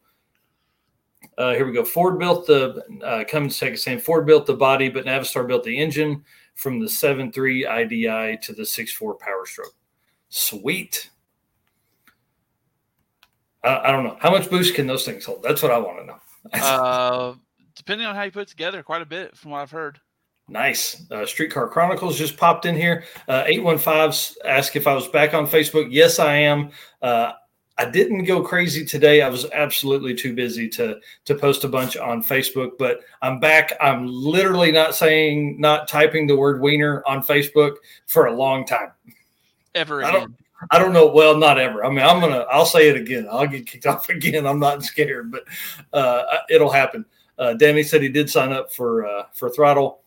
Uh, 1.36 1.52
here 1.52 1.66
we 1.66 1.72
go. 1.72 1.84
Ford 1.84 2.18
built 2.18 2.46
the 2.46 2.82
uh, 3.04 3.24
Cummins 3.24 3.58
Tech 3.58 3.76
saying 3.76 4.00
Ford 4.00 4.26
built 4.26 4.46
the 4.46 4.54
body, 4.54 4.88
but 4.88 5.04
Navistar 5.04 5.46
built 5.46 5.64
the 5.64 5.78
engine 5.78 6.24
from 6.54 6.80
the 6.80 6.86
7.3 6.86 7.68
IDI 7.68 8.38
to 8.42 8.52
the 8.52 8.62
6.4 8.62 9.18
Power 9.18 9.46
Stroke. 9.46 9.74
Sweet. 10.28 11.10
I, 13.64 13.88
I, 13.88 13.92
don't 13.92 14.04
know 14.04 14.16
how 14.20 14.30
much 14.30 14.50
boost 14.50 14.74
can 14.74 14.86
those 14.86 15.04
things 15.04 15.24
hold. 15.24 15.42
That's 15.42 15.62
what 15.62 15.72
I 15.72 15.78
want 15.78 15.98
to 15.98 16.06
know. 16.06 16.18
uh, 16.52 17.34
depending 17.74 18.06
on 18.06 18.14
how 18.14 18.22
you 18.22 18.30
put 18.30 18.42
it 18.42 18.48
together, 18.48 18.82
quite 18.82 19.02
a 19.02 19.06
bit 19.06 19.36
from 19.36 19.52
what 19.52 19.60
I've 19.60 19.70
heard. 19.70 20.00
Nice. 20.48 21.04
Uh, 21.10 21.26
Streetcar 21.26 21.68
Chronicles 21.68 22.16
just 22.16 22.36
popped 22.36 22.64
in 22.64 22.74
here. 22.74 23.04
Uh, 23.28 23.44
815 23.46 24.36
asked 24.46 24.76
if 24.76 24.86
I 24.86 24.94
was 24.94 25.06
back 25.08 25.34
on 25.34 25.46
Facebook. 25.46 25.88
Yes, 25.90 26.18
I 26.18 26.36
am. 26.36 26.70
Uh, 27.02 27.32
I 27.76 27.84
didn't 27.84 28.24
go 28.24 28.42
crazy 28.42 28.84
today. 28.84 29.22
I 29.22 29.28
was 29.28 29.46
absolutely 29.52 30.14
too 30.14 30.34
busy 30.34 30.68
to 30.70 30.98
to 31.26 31.34
post 31.34 31.62
a 31.62 31.68
bunch 31.68 31.96
on 31.96 32.24
Facebook, 32.24 32.72
but 32.76 33.00
I'm 33.22 33.38
back. 33.38 33.74
I'm 33.80 34.06
literally 34.08 34.72
not 34.72 34.96
saying, 34.96 35.60
not 35.60 35.86
typing 35.86 36.26
the 36.26 36.36
word 36.36 36.60
wiener 36.60 37.04
on 37.06 37.22
Facebook 37.22 37.76
for 38.06 38.26
a 38.26 38.34
long 38.34 38.66
time. 38.66 38.90
Ever 39.78 40.00
again. 40.00 40.14
I 40.14 40.18
don't, 40.18 40.34
I 40.70 40.78
don't 40.78 40.92
know. 40.92 41.06
Well, 41.06 41.36
not 41.36 41.58
ever. 41.58 41.84
I 41.84 41.88
mean, 41.88 42.04
I'm 42.04 42.20
gonna. 42.20 42.44
I'll 42.50 42.66
say 42.66 42.88
it 42.88 42.96
again. 42.96 43.26
I'll 43.30 43.46
get 43.46 43.66
kicked 43.66 43.86
off 43.86 44.08
again. 44.08 44.46
I'm 44.46 44.60
not 44.60 44.82
scared, 44.82 45.30
but 45.30 45.44
uh, 45.92 46.24
it'll 46.50 46.70
happen. 46.70 47.04
Uh, 47.38 47.54
Danny 47.54 47.82
said 47.82 48.02
he 48.02 48.08
did 48.08 48.28
sign 48.28 48.52
up 48.52 48.72
for 48.72 49.06
uh, 49.06 49.24
for 49.32 49.48
throttle, 49.48 50.00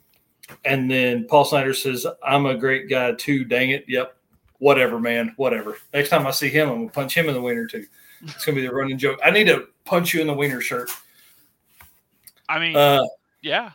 and 0.66 0.92
then 0.92 1.26
Paul 1.28 1.46
Snyder 1.46 1.74
says 1.74 2.06
I'm 2.24 2.46
a 2.46 2.56
great 2.56 2.90
guy 2.90 3.14
too. 3.14 3.46
Dang 3.46 3.72
it. 3.72 3.86
Yep 3.88 4.18
whatever, 4.62 5.00
man, 5.00 5.34
whatever. 5.38 5.78
Next 5.92 6.10
time 6.10 6.28
I 6.28 6.32
see 6.32 6.48
him, 6.48 6.70
I'm 6.70 6.78
gonna 6.78 6.92
punch 6.92 7.18
him 7.18 7.28
in 7.28 7.34
the 7.34 7.42
wiener 7.42 7.66
too. 7.66 7.86
It's 8.22 8.46
gonna 8.46 8.56
be 8.56 8.62
the 8.62 8.74
running 8.74 8.98
joke. 8.98 9.20
I 9.26 9.32
need 9.32 9.46
to 9.46 9.68
punch 9.86 10.14
you 10.14 10.22
in 10.22 10.28
the 10.28 10.34
wiener 10.34 10.62
shirt. 10.62 10.92
I 12.48 12.60
mean, 12.60 12.76
uh, 12.76 13.04
yeah, 13.42 13.72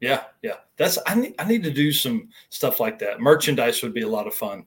yeah, 0.00 0.24
yeah. 0.42 0.56
That's 0.76 0.98
I 1.06 1.14
need. 1.14 1.36
I 1.38 1.44
need 1.44 1.62
to 1.62 1.70
do 1.70 1.92
some 1.92 2.28
stuff 2.50 2.80
like 2.80 2.98
that. 2.98 3.20
Merchandise 3.20 3.82
would 3.82 3.94
be 3.94 4.02
a 4.02 4.08
lot 4.08 4.26
of 4.26 4.34
fun. 4.34 4.66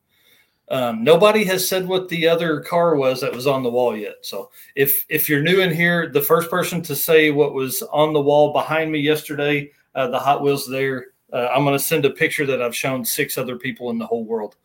Um, 0.72 1.04
nobody 1.04 1.44
has 1.46 1.68
said 1.68 1.88
what 1.88 2.10
the 2.10 2.28
other 2.28 2.62
car 2.62 2.96
was 2.96 3.22
that 3.22 3.34
was 3.34 3.48
on 3.48 3.64
the 3.64 3.72
wall 3.72 3.98
yet. 3.98 4.18
So 4.22 4.52
if 4.76 5.04
if 5.10 5.28
you're 5.28 5.42
new 5.42 5.62
in 5.62 5.74
here, 5.74 6.10
the 6.10 6.22
first 6.22 6.50
person 6.50 6.82
to 6.84 6.96
say 6.96 7.32
what 7.32 7.54
was 7.54 7.82
on 7.82 8.14
the 8.14 8.22
wall 8.22 8.54
behind 8.54 8.92
me 8.92 9.00
yesterday, 9.00 9.72
uh, 9.96 10.10
the 10.10 10.20
Hot 10.20 10.44
Wheels 10.44 10.68
there, 10.68 11.08
uh, 11.34 11.48
I'm 11.48 11.64
going 11.64 11.78
to 11.78 11.84
send 11.84 12.06
a 12.06 12.12
picture 12.12 12.46
that 12.46 12.62
I've 12.62 12.76
shown 12.76 13.04
six 13.04 13.38
other 13.38 13.58
people 13.58 13.90
in 13.90 13.98
the 13.98 14.06
whole 14.06 14.26
world. 14.26 14.58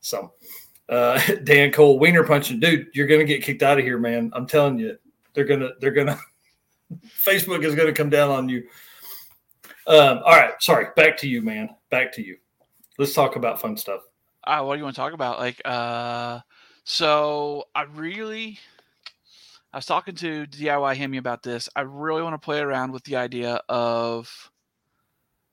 So 0.00 0.32
uh, 0.88 1.20
Dan 1.44 1.72
Cole, 1.72 1.98
wiener 1.98 2.24
punching, 2.24 2.60
dude, 2.60 2.88
you're 2.94 3.06
gonna 3.06 3.24
get 3.24 3.42
kicked 3.42 3.62
out 3.62 3.78
of 3.78 3.84
here, 3.84 3.98
man. 3.98 4.30
I'm 4.34 4.46
telling 4.46 4.78
you, 4.78 4.96
they're 5.34 5.44
gonna, 5.44 5.70
they're 5.80 5.90
gonna, 5.90 6.18
Facebook 7.06 7.64
is 7.64 7.74
gonna 7.74 7.92
come 7.92 8.10
down 8.10 8.30
on 8.30 8.48
you. 8.48 8.64
Um, 9.86 10.20
all 10.24 10.36
right, 10.36 10.52
sorry, 10.60 10.88
back 10.96 11.16
to 11.18 11.28
you, 11.28 11.42
man. 11.42 11.70
Back 11.90 12.12
to 12.12 12.22
you. 12.24 12.36
Let's 12.98 13.14
talk 13.14 13.36
about 13.36 13.60
fun 13.60 13.76
stuff. 13.76 14.02
Uh, 14.44 14.62
what 14.62 14.74
do 14.74 14.78
you 14.78 14.84
want 14.84 14.96
to 14.96 15.00
talk 15.00 15.12
about? 15.12 15.38
Like, 15.38 15.60
uh, 15.64 16.40
so 16.84 17.64
I 17.74 17.82
really, 17.82 18.58
I 19.72 19.78
was 19.78 19.86
talking 19.86 20.14
to 20.16 20.46
DIY 20.46 20.96
Hemi 20.96 21.18
about 21.18 21.42
this. 21.42 21.68
I 21.76 21.82
really 21.82 22.22
want 22.22 22.34
to 22.34 22.44
play 22.44 22.60
around 22.60 22.92
with 22.92 23.04
the 23.04 23.16
idea 23.16 23.60
of 23.68 24.50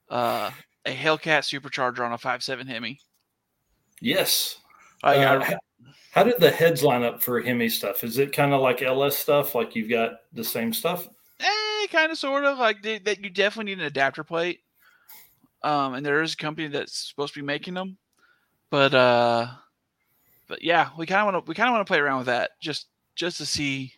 uh, 0.09 0.51
a 0.85 0.95
Hellcat 0.95 1.43
supercharger 1.43 1.99
on 1.99 2.13
a 2.13 2.17
5.7 2.17 2.67
Hemi. 2.67 2.99
Yes. 4.01 4.57
Like, 5.03 5.17
uh, 5.17 5.39
I, 5.43 5.57
how 6.11 6.23
did 6.23 6.39
the 6.39 6.49
heads 6.49 6.81
line 6.81 7.03
up 7.03 7.21
for 7.21 7.41
Hemi 7.41 7.67
stuff? 7.67 8.03
Is 8.03 8.17
it 8.17 8.31
kind 8.31 8.53
of 8.53 8.61
like 8.61 8.81
LS 8.81 9.17
stuff? 9.17 9.53
Like 9.53 9.75
you've 9.75 9.89
got 9.89 10.21
the 10.31 10.45
same 10.45 10.71
stuff? 10.71 11.09
Eh, 11.41 11.87
kind 11.91 12.09
of, 12.09 12.17
sort 12.17 12.45
of. 12.45 12.57
Like 12.57 12.81
that, 12.83 13.21
you 13.21 13.29
definitely 13.29 13.75
need 13.75 13.81
an 13.81 13.87
adapter 13.87 14.23
plate. 14.23 14.61
Um, 15.61 15.95
and 15.95 16.05
there 16.05 16.21
is 16.21 16.33
a 16.33 16.37
company 16.37 16.67
that's 16.67 17.09
supposed 17.09 17.33
to 17.33 17.41
be 17.41 17.45
making 17.45 17.73
them, 17.73 17.97
but 18.75 18.93
uh, 18.93 19.47
but 20.49 20.61
yeah, 20.61 20.89
we 20.97 21.05
kind 21.05 21.21
of 21.21 21.33
want 21.33 21.45
to 21.45 21.49
we 21.49 21.55
kind 21.55 21.69
of 21.69 21.73
want 21.73 21.87
to 21.87 21.89
play 21.89 21.97
around 21.97 22.17
with 22.17 22.27
that 22.27 22.59
just 22.59 22.87
just 23.15 23.37
to 23.37 23.45
see, 23.45 23.93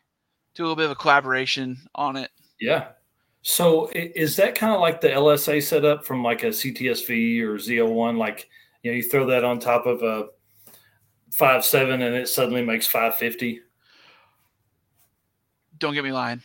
do 0.54 0.62
a 0.62 0.66
little 0.66 0.76
bit 0.76 0.86
of 0.86 0.92
a 0.92 0.96
collaboration 0.96 1.80
on 1.96 2.16
it. 2.16 2.30
Yeah. 2.62 2.90
So 3.42 3.90
is 3.96 4.36
that 4.36 4.54
kind 4.54 4.72
of 4.72 4.80
like 4.80 5.02
the 5.02 5.08
LSA 5.08 5.64
setup 5.64 6.06
from 6.06 6.24
like 6.24 6.44
a 6.44 6.50
CTSV 6.50 7.42
or 7.42 7.56
ZL1? 7.56 8.20
Like 8.20 8.50
you 8.84 8.92
know, 8.92 8.96
you 8.96 9.02
throw 9.02 9.26
that 9.26 9.44
on 9.44 9.58
top 9.58 9.88
of 9.88 10.04
a 10.04 10.28
five 11.32 11.66
seven 11.66 12.04
and 12.04 12.16
it 12.16 12.28
suddenly 12.28 12.64
makes 12.64 12.86
five 12.86 13.16
fifty. 13.16 13.62
Don't 15.80 15.96
get 15.96 16.04
me 16.04 16.12
lying. 16.12 16.44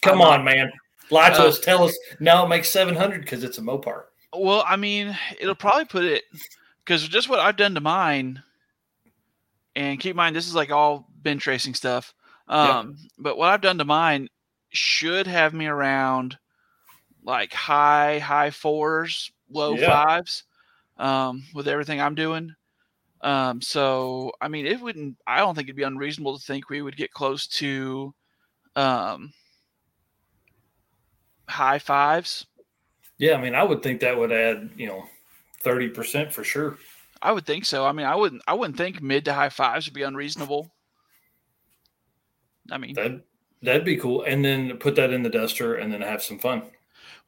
Come 0.00 0.22
I'm 0.22 0.28
on, 0.28 0.44
not, 0.46 0.54
man. 0.54 0.72
Lie 1.10 1.28
to 1.28 1.42
uh, 1.42 1.48
us. 1.48 1.60
Tell 1.60 1.84
us 1.84 1.98
now 2.20 2.46
it 2.46 2.48
makes 2.48 2.70
seven 2.70 2.94
hundred 2.96 3.20
because 3.20 3.44
it's 3.44 3.58
a 3.58 3.62
Mopar. 3.62 4.04
Well, 4.34 4.64
I 4.66 4.76
mean, 4.76 5.14
it'll 5.38 5.54
probably 5.54 5.84
put 5.84 6.04
it 6.04 6.24
because 6.86 7.06
just 7.08 7.28
what 7.28 7.40
I've 7.40 7.56
done 7.56 7.74
to 7.74 7.80
mine, 7.80 8.42
and 9.74 9.98
keep 9.98 10.12
in 10.12 10.16
mind 10.16 10.36
this 10.36 10.46
is 10.46 10.54
like 10.54 10.70
all 10.70 11.08
bench 11.22 11.46
racing 11.46 11.74
stuff. 11.74 12.14
Um, 12.48 12.96
yep. 13.00 13.10
but 13.18 13.38
what 13.38 13.50
I've 13.50 13.60
done 13.60 13.78
to 13.78 13.84
mine 13.84 14.28
should 14.70 15.26
have 15.26 15.52
me 15.52 15.66
around 15.66 16.38
like 17.24 17.52
high 17.52 18.20
high 18.20 18.50
fours, 18.50 19.32
low 19.50 19.74
yeah. 19.74 20.04
fives, 20.04 20.44
um, 20.96 21.42
with 21.54 21.66
everything 21.66 22.00
I'm 22.00 22.14
doing. 22.14 22.54
Um, 23.20 23.60
so 23.60 24.30
I 24.40 24.46
mean, 24.48 24.66
it 24.66 24.80
wouldn't. 24.80 25.16
I 25.26 25.38
don't 25.38 25.56
think 25.56 25.66
it'd 25.66 25.76
be 25.76 25.82
unreasonable 25.82 26.38
to 26.38 26.44
think 26.44 26.70
we 26.70 26.82
would 26.82 26.96
get 26.96 27.12
close 27.12 27.48
to 27.48 28.14
um, 28.76 29.32
high 31.48 31.80
fives. 31.80 32.46
Yeah, 33.18 33.34
I 33.34 33.40
mean, 33.40 33.54
I 33.54 33.64
would 33.64 33.82
think 33.82 34.00
that 34.00 34.16
would 34.16 34.30
add, 34.30 34.68
you 34.76 34.86
know, 34.86 35.06
thirty 35.60 35.88
percent 35.88 36.32
for 36.32 36.44
sure. 36.44 36.78
I 37.22 37.32
would 37.32 37.46
think 37.46 37.64
so. 37.64 37.86
I 37.86 37.92
mean, 37.92 38.06
I 38.06 38.14
wouldn't. 38.14 38.42
I 38.46 38.54
wouldn't 38.54 38.78
think 38.78 39.02
mid 39.02 39.24
to 39.24 39.32
high 39.32 39.48
fives 39.48 39.86
would 39.86 39.94
be 39.94 40.02
unreasonable. 40.02 40.70
I 42.70 42.78
mean, 42.78 42.94
that 42.94 43.22
that'd 43.62 43.84
be 43.84 43.96
cool. 43.96 44.22
And 44.22 44.44
then 44.44 44.76
put 44.78 44.96
that 44.96 45.12
in 45.12 45.22
the 45.22 45.30
duster, 45.30 45.74
and 45.74 45.92
then 45.92 46.02
have 46.02 46.22
some 46.22 46.38
fun. 46.38 46.62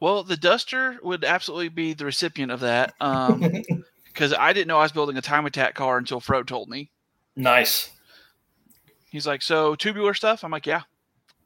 Well, 0.00 0.22
the 0.22 0.36
duster 0.36 0.98
would 1.02 1.24
absolutely 1.24 1.70
be 1.70 1.92
the 1.92 2.04
recipient 2.04 2.52
of 2.52 2.60
that, 2.60 2.94
because 2.98 4.32
um, 4.32 4.36
I 4.38 4.52
didn't 4.52 4.68
know 4.68 4.78
I 4.78 4.82
was 4.82 4.92
building 4.92 5.16
a 5.16 5.22
time 5.22 5.46
attack 5.46 5.74
car 5.74 5.98
until 5.98 6.20
Fro 6.20 6.44
told 6.44 6.68
me. 6.68 6.90
Nice. 7.34 7.90
He's 9.10 9.26
like, 9.26 9.42
so 9.42 9.74
tubular 9.74 10.14
stuff. 10.14 10.44
I'm 10.44 10.50
like, 10.50 10.66
yeah. 10.66 10.82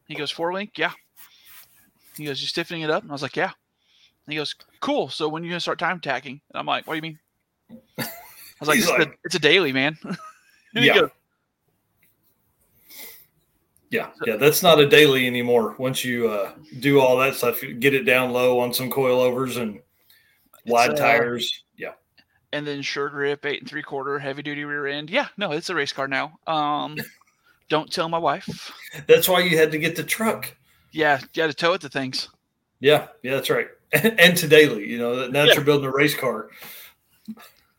He 0.07 0.14
goes, 0.14 0.31
four 0.31 0.53
link, 0.53 0.77
yeah. 0.77 0.92
He 2.16 2.27
goes, 2.27 2.40
you 2.42 2.49
stiffening 2.49 2.83
it 2.83 2.90
up? 2.90 3.03
And 3.03 3.11
I 3.11 3.14
was 3.14 3.23
like, 3.23 3.37
yeah. 3.37 3.53
And 4.27 4.33
he 4.33 4.37
goes, 4.37 4.55
"Cool. 4.81 5.09
So 5.09 5.29
when 5.29 5.43
are 5.43 5.45
you 5.45 5.51
gonna 5.51 5.61
start 5.61 5.79
time 5.79 6.01
tacking?" 6.01 6.41
And 6.51 6.59
I'm 6.59 6.67
like, 6.67 6.87
"What 6.87 6.95
do 6.95 6.97
you 6.97 7.03
mean?" 7.03 7.19
I 7.99 8.09
was 8.61 8.69
like, 8.69 8.99
like 8.99 9.09
a, 9.09 9.13
"It's 9.25 9.35
a 9.35 9.41
daily, 9.41 9.73
man." 9.73 9.99
yeah. 10.75 11.01
Goes, 11.01 11.11
yeah, 13.93 14.09
yeah, 14.25 14.37
that's 14.37 14.63
not 14.63 14.81
a 14.81 14.89
daily 14.89 15.27
anymore. 15.27 15.75
Once 15.79 16.03
you 16.03 16.31
uh, 16.31 16.53
do 16.81 16.99
all 16.99 17.19
that 17.19 17.35
stuff, 17.35 17.63
get 17.79 17.93
it 17.93 18.05
down 18.05 18.33
low 18.33 18.59
on 18.59 18.73
some 18.73 18.91
coilovers 18.91 19.61
and 19.61 19.81
wide 20.65 20.93
uh, 20.93 20.95
tires. 20.95 21.65
Yeah, 21.77 21.93
and 22.55 22.67
then 22.67 22.81
sure 22.81 23.11
grip, 23.11 23.45
eight 23.45 23.61
and 23.61 23.69
three 23.69 23.83
quarter, 23.83 24.19
heavy 24.19 24.43
duty 24.43 24.65
rear 24.65 24.87
end. 24.87 25.11
Yeah, 25.11 25.29
no, 25.37 25.53
it's 25.53 25.69
a 25.69 25.75
race 25.75 25.93
car 25.93 26.09
now. 26.09 26.39
Um, 26.47 26.97
don't 27.69 27.93
tell 27.93 28.09
my 28.09 28.17
wife. 28.17 28.73
That's 29.07 29.29
why 29.29 29.41
you 29.41 29.59
had 29.59 29.71
to 29.73 29.79
get 29.79 29.95
the 29.95 30.05
truck. 30.05 30.57
Yeah, 30.91 31.21
you 31.35 31.43
had 31.43 31.51
to 31.51 31.57
tow 31.57 31.75
it 31.75 31.83
to 31.83 31.91
things. 31.91 32.31
Yeah, 32.81 33.09
yeah, 33.23 33.35
that's 33.35 33.51
right. 33.51 33.69
and 34.19 34.37
to 34.37 34.49
daily. 34.49 34.89
You 34.89 34.99
know, 34.99 35.27
now 35.29 35.45
yeah. 35.45 35.55
you're 35.55 35.65
building 35.65 35.87
a 35.87 35.93
race 35.93 36.15
car. 36.15 36.49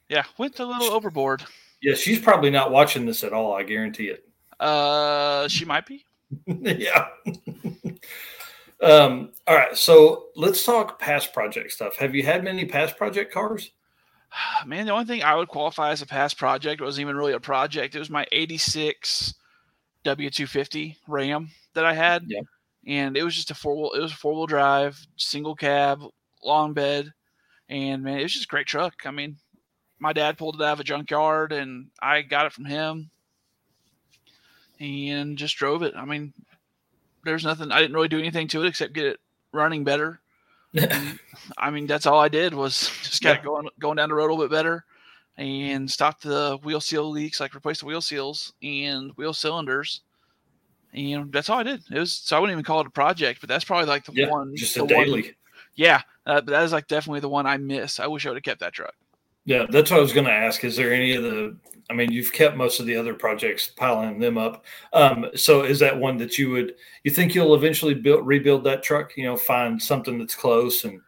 Yeah, 0.10 0.24
went 0.38 0.60
a 0.60 0.66
little 0.66 0.92
overboard. 0.92 1.44
Yeah, 1.82 1.96
she's 1.96 2.20
probably 2.20 2.50
not 2.50 2.72
watching 2.72 3.06
this 3.06 3.24
at 3.24 3.34
all. 3.34 3.54
I 3.54 3.64
guarantee 3.64 4.08
it. 4.08 4.28
Uh, 4.60 5.48
she 5.48 5.66
might 5.66 5.86
be. 5.86 6.06
yeah. 6.48 7.08
um. 8.82 9.32
All 9.48 9.56
right. 9.56 9.76
So 9.76 10.28
let's 10.36 10.64
talk 10.64 11.00
past 11.00 11.34
project 11.34 11.72
stuff. 11.72 11.96
Have 11.98 12.14
you 12.14 12.24
had 12.24 12.44
many 12.44 12.66
past 12.66 12.96
project 12.96 13.34
cars? 13.34 13.72
Man, 14.66 14.86
the 14.86 14.92
only 14.92 15.06
thing 15.06 15.24
I 15.24 15.36
would 15.36 15.48
qualify 15.48 15.92
as 15.92 16.02
a 16.02 16.08
past 16.08 16.38
project 16.38 16.80
wasn't 16.80 17.02
even 17.02 17.16
really 17.16 17.34
a 17.34 17.40
project. 17.40 17.96
It 17.96 18.00
was 18.00 18.10
my 18.10 18.28
'86 18.32 19.34
W250 20.06 20.98
Ram 21.08 21.50
that 21.74 21.86
I 21.86 21.94
had. 21.94 22.26
Yeah 22.28 22.42
and 22.86 23.16
it 23.16 23.24
was 23.24 23.36
just 23.36 23.52
a 23.52 23.56
four 23.56 23.76
wheel. 23.76 23.92
It 23.94 24.02
was 24.02 24.12
a 24.12 24.16
four 24.16 24.34
wheel 24.34 24.46
drive, 24.46 25.06
single 25.18 25.56
cab, 25.56 26.02
long 26.44 26.74
bed, 26.74 27.14
and 27.70 28.04
man, 28.04 28.20
it 28.20 28.24
was 28.24 28.34
just 28.34 28.46
a 28.46 28.50
great 28.50 28.68
truck. 28.68 28.94
I 29.06 29.12
mean, 29.12 29.38
my 30.00 30.14
dad 30.14 30.38
pulled 30.38 30.56
it 30.56 30.62
out 30.62 30.74
of 30.74 30.80
a 30.82 30.84
junkyard, 30.84 31.52
and 31.52 31.88
I 32.02 32.22
got 32.22 32.46
it 32.46 32.54
from 32.54 32.66
him, 32.66 33.10
and 34.80 35.38
just 35.38 35.56
drove 35.56 35.84
it. 35.84 35.96
I 35.96 36.06
mean, 36.06 36.34
there's 37.24 37.46
nothing. 37.46 37.72
I 37.72 37.80
didn't 37.80 37.96
really 37.96 38.10
do 38.10 38.20
anything 38.20 38.48
to 38.50 38.64
it 38.64 38.68
except 38.68 38.94
get 38.94 39.06
it 39.06 39.20
running 39.52 39.84
better. 39.84 40.20
I 41.58 41.70
mean, 41.70 41.88
that's 41.88 42.06
all 42.06 42.20
I 42.20 42.30
did 42.30 42.54
was 42.54 42.90
just 43.04 43.24
got 43.24 43.38
yeah. 43.38 43.44
going 43.44 43.70
going 43.80 43.96
down 43.96 44.10
the 44.10 44.16
road 44.16 44.30
a 44.30 44.34
little 44.34 44.46
bit 44.46 44.52
better, 44.52 44.84
and 45.38 45.90
stop 45.90 46.20
the 46.22 46.60
wheel 46.64 46.82
seal 46.82 47.10
leaks, 47.10 47.40
like 47.40 47.56
replace 47.56 47.80
the 47.80 47.86
wheel 47.86 48.02
seals 48.02 48.54
and 48.62 49.12
wheel 49.16 49.34
cylinders 49.34 50.02
and, 50.94 51.10
you 51.10 51.18
know, 51.18 51.26
that's 51.30 51.50
all 51.50 51.60
I 51.60 51.64
did. 51.64 51.84
It 51.92 52.00
was 52.00 52.14
so 52.14 52.38
I 52.38 52.40
wouldn't 52.40 52.56
even 52.56 52.64
call 52.64 52.82
it 52.82 52.88
a 52.88 52.92
project, 52.92 53.42
but 53.42 53.50
that's 53.50 53.66
probably 53.66 53.88
like 53.88 54.06
the 54.06 54.14
yeah, 54.14 54.30
one. 54.30 54.56
Just 54.56 54.78
a 54.78 54.86
daily. 54.86 55.22
One, 55.24 55.32
yeah, 55.76 56.02
uh, 56.26 56.42
but 56.42 56.48
that 56.48 56.64
is 56.64 56.72
like 56.72 56.88
definitely 56.88 57.20
the 57.22 57.30
one 57.30 57.46
I 57.46 57.58
miss. 57.58 58.00
I 58.00 58.08
wish 58.08 58.26
I 58.26 58.30
would 58.30 58.38
have 58.38 58.44
kept 58.44 58.60
that 58.60 58.74
truck. 58.74 58.94
Yeah, 59.46 59.66
that's 59.70 59.92
what 59.92 59.98
I 59.98 60.02
was 60.02 60.14
going 60.14 60.28
to 60.28 60.32
ask. 60.32 60.64
Is 60.64 60.78
there 60.78 60.94
any 60.94 61.16
of 61.16 61.24
the? 61.24 61.58
I 61.90 61.94
mean, 61.94 62.12
you've 62.14 62.32
kept 62.32 62.56
most 62.56 62.80
of 62.80 62.86
the 62.86 62.96
other 62.96 63.14
projects, 63.14 63.68
piling 63.68 64.18
them 64.18 64.38
up. 64.38 64.64
Um, 64.94 65.26
so, 65.36 65.64
is 65.64 65.80
that 65.80 66.00
one 66.00 66.18
that 66.18 66.38
you 66.38 66.50
would? 66.52 66.76
You 67.04 67.12
think 67.12 67.36
you'll 67.36 67.56
eventually 67.56 67.94
build 67.94 68.26
rebuild 68.26 68.64
that 68.64 68.84
truck? 68.84 69.18
You 69.18 69.26
know, 69.26 69.36
find 69.36 69.82
something 69.82 70.18
that's 70.18 70.36
close 70.36 70.86
and 70.86 71.02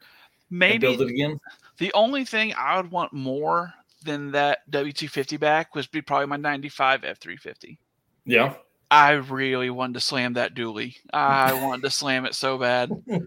maybe 0.50 0.74
and 0.74 0.82
build 0.82 1.02
it 1.02 1.14
again. 1.14 1.40
The 1.78 1.94
only 1.94 2.26
thing 2.26 2.54
I 2.58 2.76
would 2.76 2.92
want 2.92 3.14
more 3.14 3.74
than 4.04 4.32
that 4.32 4.70
W 4.70 4.92
two 4.92 5.08
fifty 5.08 5.38
back 5.38 5.74
was 5.74 5.88
be 5.88 6.02
probably 6.02 6.28
my 6.28 6.38
ninety 6.38 6.70
five 6.70 7.06
F 7.06 7.20
three 7.20 7.38
fifty. 7.38 7.80
Yeah. 8.26 8.56
I 8.92 9.12
really 9.12 9.70
wanted 9.70 9.94
to 9.96 10.00
slam 10.00 10.34
that 10.34 10.54
dually. 10.54 10.98
I 11.12 11.54
wanted 11.54 11.84
to 11.84 11.90
slam 11.90 12.26
it 12.26 12.36
so 12.36 12.58
bad. 12.58 12.92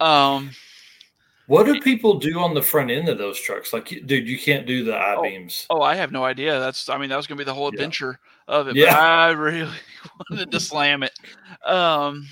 Um, 0.00 0.50
what 1.46 1.66
do 1.66 1.78
people 1.80 2.18
do 2.18 2.38
on 2.40 2.54
the 2.54 2.62
front 2.62 2.90
end 2.90 3.08
of 3.08 3.18
those 3.18 3.38
trucks? 3.38 3.72
Like, 3.74 3.86
dude, 4.06 4.26
you 4.26 4.38
can't 4.38 4.66
do 4.66 4.82
the 4.82 4.96
I 4.96 5.20
beams. 5.20 5.66
Oh, 5.68 5.78
oh, 5.78 5.82
I 5.82 5.94
have 5.94 6.10
no 6.10 6.24
idea. 6.24 6.58
That's, 6.58 6.88
I 6.88 6.96
mean, 6.96 7.10
that 7.10 7.16
was 7.16 7.26
going 7.26 7.36
to 7.36 7.44
be 7.44 7.46
the 7.46 7.54
whole 7.54 7.68
adventure 7.68 8.18
yeah. 8.48 8.54
of 8.54 8.68
it. 8.68 8.76
Yeah. 8.76 8.98
I 8.98 9.30
really 9.32 9.70
wanted 10.30 10.50
to 10.50 10.60
slam 10.60 11.02
it. 11.02 11.12
Um, 11.66 12.26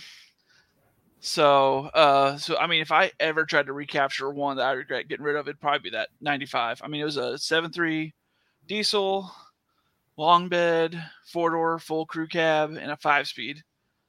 so, 1.21 1.87
uh, 1.95 2.39
so 2.39 2.57
I 2.57 2.67
mean, 2.67 2.81
if 2.81 2.91
I 2.91 3.13
ever 3.21 3.45
tried 3.45 3.67
to 3.67 3.75
recapture 3.75 4.31
one 4.31 4.57
that 4.57 4.67
I 4.67 4.73
regret 4.73 5.09
getting 5.09 5.25
rid 5.25 5.37
of, 5.37 5.47
it'd 5.47 5.61
probably 5.61 5.91
be 5.91 5.97
that 5.97 6.09
95. 6.23 6.81
I 6.83 6.89
mean, 6.89 7.03
it 7.03 7.05
was 7.05 7.19
a 7.19 7.35
7.3 7.35 8.13
diesel 8.67 9.31
long 10.17 10.49
bed, 10.49 11.03
four 11.33 11.51
door, 11.51 11.79
full 11.79 12.07
crew 12.07 12.27
cab, 12.27 12.71
and 12.71 12.91
a 12.91 12.97
five 12.97 13.27
speed. 13.27 13.63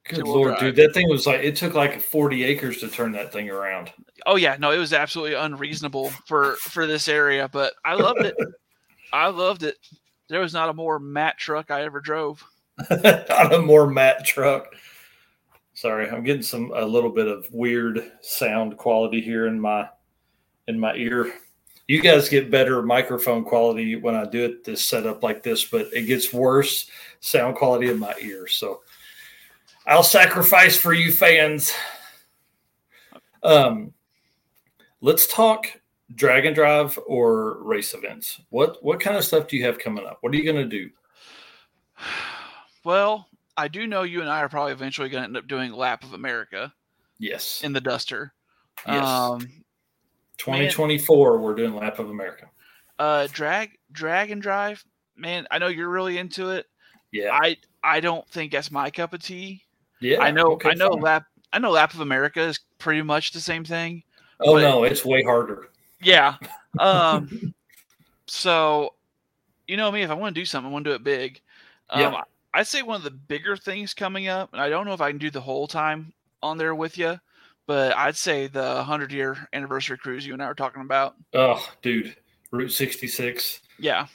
Good 0.06 0.28
lord, 0.28 0.58
drive. 0.58 0.60
dude, 0.60 0.76
that 0.76 0.94
thing 0.94 1.08
was 1.08 1.26
like 1.26 1.40
it 1.42 1.56
took 1.56 1.76
like 1.76 2.02
40 2.02 2.44
acres 2.44 2.80
to 2.80 2.90
turn 2.90 3.14
that 3.14 3.32
thing 3.32 3.50
around. 3.50 3.92
Oh 4.26 4.36
yeah, 4.36 4.58
no, 4.60 4.72
it 4.72 4.78
was 4.78 4.92
absolutely 4.92 5.36
unreasonable 5.36 6.10
for 6.28 6.56
for 6.58 6.86
this 6.86 7.08
area, 7.08 7.48
but 7.48 7.74
I 7.86 7.96
loved 7.96 8.22
it. 8.22 8.36
I 9.14 9.28
loved 9.28 9.64
it. 9.64 9.78
There 10.28 10.42
was 10.42 10.54
not 10.54 10.70
a 10.70 10.74
more 10.74 11.00
matte 11.00 11.38
truck 11.38 11.72
I 11.72 11.84
ever 11.84 12.02
drove. 12.02 12.44
not 12.90 13.54
a 13.54 13.62
more 13.62 13.88
matte 13.88 14.26
truck. 14.26 14.76
Sorry, 15.74 16.10
I'm 16.10 16.24
getting 16.24 16.44
some 16.44 16.72
a 16.76 16.86
little 16.86 17.10
bit 17.10 17.28
of 17.28 17.48
weird 17.52 18.12
sound 18.22 18.78
quality 18.78 19.22
here 19.22 19.48
in 19.48 19.60
my 19.60 19.88
in 20.68 20.80
my 20.80 20.96
ear 20.96 21.34
you 21.88 22.02
guys 22.02 22.30
get 22.30 22.52
better 22.52 22.82
microphone 22.82 23.44
quality 23.44 23.96
when 23.96 24.16
I 24.16 24.26
do 24.26 24.46
it 24.46 24.64
this 24.64 24.84
setup 24.84 25.24
like 25.24 25.44
this, 25.44 25.66
but 25.66 25.88
it 25.94 26.04
gets 26.04 26.34
worse 26.34 26.90
sound 27.20 27.56
quality 27.56 27.90
in 27.90 28.00
my 28.00 28.14
ear. 28.22 28.48
So 28.48 28.82
I'll 29.86 30.04
sacrifice 30.04 30.78
for 30.78 30.94
you 30.94 31.12
fans. 31.12 31.74
Um, 33.44 33.94
let's 35.02 35.28
talk 35.28 35.68
drag 36.16 36.46
and 36.46 36.56
drive 36.56 36.98
or 37.08 37.62
race 37.64 37.94
events? 37.94 38.42
What 38.50 38.84
what 38.84 39.00
kind 39.00 39.18
of 39.18 39.24
stuff 39.24 39.48
do 39.48 39.58
you 39.58 39.66
have 39.66 39.80
coming 39.80 40.06
up? 40.06 40.18
What 40.22 40.34
are 40.34 40.38
you 40.38 40.44
going 40.44 40.56
to 40.58 40.66
do? 40.66 40.90
Well, 42.84 43.30
I 43.56 43.70
do 43.70 43.88
know 43.88 44.04
you 44.04 44.20
and 44.22 44.30
I 44.30 44.42
are 44.42 44.50
probably 44.50 44.74
eventually 44.74 45.08
going 45.08 45.22
to 45.22 45.28
end 45.28 45.38
up 45.38 45.48
doing 45.48 45.72
Lap 45.72 46.04
of 46.04 46.14
America. 46.14 46.74
Yes. 47.18 47.64
In 47.64 47.72
the 47.72 47.80
Duster. 47.80 48.34
Yes. 48.86 49.06
Um, 49.06 49.48
2024, 50.38 51.34
man, 51.34 51.42
we're 51.42 51.56
doing 51.56 51.76
Lap 51.76 52.00
of 52.00 52.10
America. 52.10 52.50
Uh, 53.00 53.28
drag, 53.32 53.78
drag 53.92 54.32
and 54.32 54.42
drive. 54.42 54.84
Man, 55.16 55.48
I 55.52 55.60
know 55.60 55.68
you're 55.68 55.90
really 55.90 56.18
into 56.18 56.50
it. 56.50 56.68
Yeah. 57.12 57.30
I 57.32 57.58
I 57.84 58.00
don't 58.00 58.28
think 58.30 58.52
that's 58.52 58.72
my 58.72 58.90
cup 58.90 59.14
of 59.14 59.22
tea. 59.22 59.64
Yeah. 60.00 60.22
I 60.22 60.32
know. 60.32 60.54
Okay, 60.54 60.72
I 60.72 60.74
know. 60.74 60.92
Fine. 60.92 61.02
Lap. 61.02 61.26
I 61.52 61.60
know. 61.60 61.72
Lap 61.72 61.94
of 61.94 62.00
America 62.00 62.42
is 62.42 62.60
pretty 62.80 63.02
much 63.02 63.32
the 63.32 63.40
same 63.40 63.64
thing. 63.64 64.04
Oh 64.40 64.58
no, 64.58 64.84
it's 64.84 65.06
way 65.06 65.24
harder. 65.24 65.70
Yeah. 66.02 66.36
Um. 66.80 67.54
so, 68.26 68.96
you 69.68 69.78
know 69.78 69.92
me. 69.92 70.02
If 70.02 70.10
I 70.10 70.16
want 70.16 70.34
to 70.34 70.42
do 70.42 70.44
something, 70.44 70.72
I 70.72 70.74
want 70.74 70.86
to 70.86 70.90
do 70.90 70.96
it 70.96 71.04
big. 71.04 71.40
Um, 71.92 72.02
yeah. 72.02 72.22
I'd 72.52 72.66
say 72.66 72.82
one 72.82 72.96
of 72.96 73.04
the 73.04 73.12
bigger 73.12 73.56
things 73.56 73.94
coming 73.94 74.28
up, 74.28 74.52
and 74.54 74.60
I 74.60 74.70
don't 74.70 74.88
know 74.88 74.94
if 74.94 75.02
I 75.02 75.12
can 75.12 75.20
do 75.20 75.30
the 75.30 75.40
whole 75.40 75.68
time 75.68 76.12
on 76.42 76.58
there 76.58 76.74
with 76.74 76.98
you, 76.98 77.20
but 77.66 77.96
I'd 77.96 78.18
say 78.18 78.48
the 78.48 78.76
100 78.76 79.12
year 79.12 79.48
anniversary 79.54 79.98
cruise 79.98 80.26
you 80.26 80.34
and 80.34 80.42
I 80.42 80.48
were 80.48 80.56
talking 80.56 80.82
about. 80.82 81.16
Oh, 81.34 81.66
dude, 81.82 82.16
Route 82.52 82.72
66. 82.72 83.62
Yeah. 83.80 84.08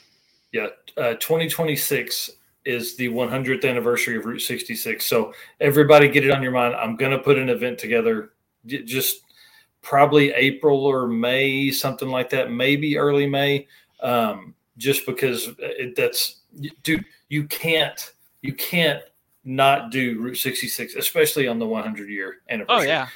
Yeah. 0.51 0.67
Uh, 0.97 1.13
2026 1.15 2.31
is 2.65 2.95
the 2.97 3.07
100th 3.07 3.67
anniversary 3.67 4.17
of 4.17 4.25
Route 4.25 4.41
66. 4.41 5.05
So 5.05 5.33
everybody 5.59 6.07
get 6.07 6.25
it 6.25 6.31
on 6.31 6.43
your 6.43 6.51
mind. 6.51 6.75
I'm 6.75 6.95
going 6.95 7.11
to 7.11 7.19
put 7.19 7.37
an 7.37 7.49
event 7.49 7.79
together 7.79 8.31
just 8.65 9.21
probably 9.81 10.31
April 10.33 10.85
or 10.85 11.07
May, 11.07 11.71
something 11.71 12.09
like 12.09 12.29
that, 12.31 12.51
maybe 12.51 12.97
early 12.97 13.27
May. 13.27 13.67
Um, 14.01 14.53
just 14.77 15.05
because 15.05 15.49
it, 15.59 15.95
that's, 15.95 16.41
dude, 16.83 17.05
you 17.27 17.45
can't, 17.45 18.13
you 18.41 18.53
can't 18.53 19.01
not 19.43 19.91
do 19.91 20.19
Route 20.21 20.37
66, 20.37 20.95
especially 20.95 21.47
on 21.47 21.59
the 21.59 21.67
100 21.67 22.09
year 22.09 22.37
anniversary. 22.49 22.87
Oh, 22.87 22.89
yeah. 22.89 23.07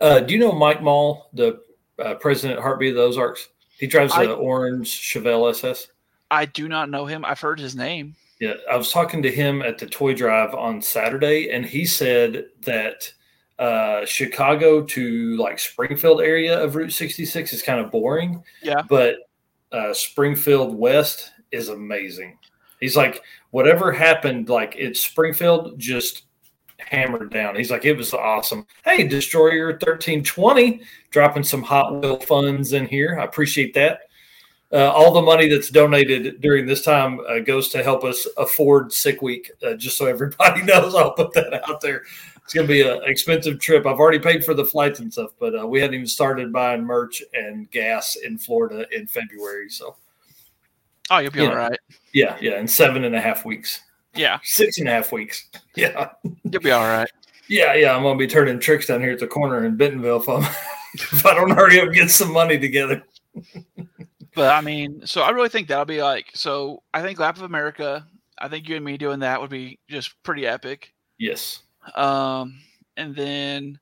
Uh, 0.00 0.20
do 0.20 0.34
you 0.34 0.40
know 0.40 0.52
Mike 0.52 0.82
Mall, 0.82 1.30
the 1.32 1.60
uh, 1.98 2.14
president 2.14 2.60
Heartbeat 2.60 2.90
of 2.90 2.96
the 2.96 3.02
Ozarks? 3.02 3.48
He 3.78 3.86
drives 3.86 4.14
the 4.14 4.34
orange 4.34 4.88
Chevelle 4.88 5.50
SS. 5.50 5.88
I 6.30 6.46
do 6.46 6.68
not 6.68 6.90
know 6.90 7.06
him. 7.06 7.24
I've 7.24 7.40
heard 7.40 7.60
his 7.60 7.76
name. 7.76 8.14
Yeah, 8.40 8.54
I 8.70 8.76
was 8.76 8.92
talking 8.92 9.22
to 9.22 9.30
him 9.30 9.62
at 9.62 9.78
the 9.78 9.86
toy 9.86 10.14
drive 10.14 10.54
on 10.54 10.80
Saturday, 10.82 11.50
and 11.50 11.64
he 11.64 11.84
said 11.84 12.46
that 12.62 13.12
uh, 13.58 14.04
Chicago 14.04 14.82
to 14.82 15.36
like 15.36 15.58
Springfield 15.58 16.20
area 16.20 16.62
of 16.62 16.76
Route 16.76 16.92
66 16.92 17.52
is 17.52 17.62
kind 17.62 17.80
of 17.80 17.90
boring. 17.90 18.42
Yeah. 18.62 18.82
But 18.88 19.16
uh, 19.72 19.92
Springfield 19.92 20.76
West 20.76 21.32
is 21.50 21.68
amazing. 21.68 22.38
He's 22.80 22.96
like, 22.96 23.22
whatever 23.50 23.90
happened, 23.90 24.48
like 24.48 24.76
it's 24.76 25.00
Springfield 25.00 25.78
just 25.78 26.22
hammered 26.78 27.30
down. 27.30 27.56
He's 27.56 27.70
like, 27.70 27.84
it 27.84 27.96
was 27.96 28.14
awesome. 28.14 28.66
Hey, 28.84 29.06
Destroyer 29.06 29.68
1320, 29.68 30.80
dropping 31.10 31.42
some 31.42 31.62
Hot 31.62 32.00
Wheel 32.00 32.18
funds 32.20 32.72
in 32.72 32.86
here. 32.86 33.18
I 33.20 33.24
appreciate 33.24 33.74
that. 33.74 34.02
Uh, 34.70 34.90
all 34.90 35.12
the 35.12 35.22
money 35.22 35.48
that's 35.48 35.70
donated 35.70 36.42
during 36.42 36.66
this 36.66 36.82
time 36.82 37.20
uh, 37.20 37.38
goes 37.38 37.70
to 37.70 37.82
help 37.82 38.04
us 38.04 38.26
afford 38.36 38.92
sick 38.92 39.22
week. 39.22 39.50
Uh, 39.66 39.74
just 39.74 39.96
so 39.96 40.06
everybody 40.06 40.62
knows, 40.64 40.94
I'll 40.94 41.12
put 41.12 41.32
that 41.34 41.68
out 41.68 41.80
there. 41.80 42.02
It's 42.44 42.54
going 42.54 42.66
to 42.66 42.72
be 42.72 42.82
an 42.82 43.00
expensive 43.04 43.60
trip. 43.60 43.86
I've 43.86 43.98
already 43.98 44.18
paid 44.18 44.44
for 44.44 44.54
the 44.54 44.64
flights 44.64 45.00
and 45.00 45.12
stuff, 45.12 45.30
but 45.38 45.58
uh, 45.58 45.66
we 45.66 45.80
hadn't 45.80 45.94
even 45.94 46.06
started 46.06 46.52
buying 46.52 46.82
merch 46.82 47.22
and 47.34 47.70
gas 47.70 48.16
in 48.16 48.38
Florida 48.38 48.86
in 48.90 49.06
February. 49.06 49.68
So, 49.68 49.96
oh, 51.10 51.18
you'll 51.18 51.30
be 51.30 51.46
all 51.46 51.54
right. 51.54 51.78
Yeah, 52.14 52.36
yeah, 52.40 52.58
in 52.58 52.66
seven 52.66 53.04
and 53.04 53.14
a 53.14 53.20
half 53.20 53.44
weeks. 53.44 53.82
Yeah, 54.14 54.38
six 54.42 54.78
and 54.78 54.88
a 54.88 54.92
half 54.92 55.12
weeks. 55.12 55.48
Yeah, 55.76 56.10
you'll 56.42 56.60
be 56.60 56.72
all 56.72 56.82
right. 56.82 57.10
Yeah, 57.48 57.74
yeah, 57.74 57.94
I'm 57.94 58.02
gonna 58.02 58.18
be 58.18 58.26
turning 58.26 58.58
tricks 58.58 58.86
down 58.86 59.00
here 59.00 59.12
at 59.12 59.20
the 59.20 59.28
corner 59.28 59.64
in 59.64 59.76
Bentonville 59.76 60.20
if, 60.20 60.28
I'm, 60.28 60.42
if 60.94 61.24
I 61.24 61.34
don't 61.34 61.50
hurry 61.50 61.78
up 61.78 61.86
and 61.86 61.94
get 61.94 62.10
some 62.10 62.32
money 62.32 62.58
together. 62.58 63.02
But 64.38 64.54
I 64.54 64.60
mean, 64.60 65.04
so 65.04 65.22
I 65.22 65.30
really 65.30 65.48
think 65.48 65.66
that'll 65.66 65.84
be 65.84 66.00
like 66.00 66.26
so. 66.32 66.84
I 66.94 67.02
think 67.02 67.18
Lap 67.18 67.38
of 67.38 67.42
America. 67.42 68.06
I 68.38 68.46
think 68.46 68.68
you 68.68 68.76
and 68.76 68.84
me 68.84 68.96
doing 68.96 69.18
that 69.18 69.40
would 69.40 69.50
be 69.50 69.80
just 69.88 70.22
pretty 70.22 70.46
epic. 70.46 70.94
Yes. 71.18 71.64
Um, 71.96 72.60
and 72.96 73.16
then 73.16 73.80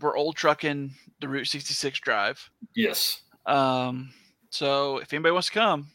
we're 0.00 0.16
old 0.16 0.36
trucking 0.36 0.94
the 1.20 1.28
Route 1.28 1.48
66 1.48 2.00
drive. 2.00 2.50
Yes. 2.74 3.20
Um, 3.44 4.10
so 4.48 4.98
if 4.98 5.12
anybody 5.12 5.32
wants 5.32 5.48
to 5.48 5.52
come, 5.52 5.90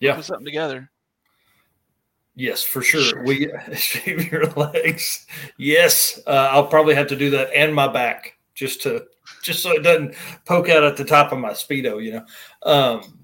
yeah, 0.00 0.14
put 0.14 0.26
something 0.26 0.44
together. 0.44 0.90
Yes, 2.38 2.62
for 2.62 2.82
sure. 2.82 3.24
We 3.24 3.50
shave 3.74 4.30
your 4.30 4.46
legs. 4.50 5.26
Yes, 5.56 6.20
uh, 6.24 6.48
I'll 6.52 6.68
probably 6.68 6.94
have 6.94 7.08
to 7.08 7.16
do 7.16 7.30
that 7.30 7.52
and 7.52 7.74
my 7.74 7.88
back 7.88 8.38
just 8.54 8.80
to 8.82 9.06
just 9.42 9.60
so 9.60 9.72
it 9.72 9.82
doesn't 9.82 10.14
poke 10.44 10.68
out 10.68 10.84
at 10.84 10.96
the 10.96 11.04
top 11.04 11.32
of 11.32 11.40
my 11.40 11.50
speedo, 11.50 12.02
you 12.02 12.12
know. 12.12 12.24
Um, 12.62 13.18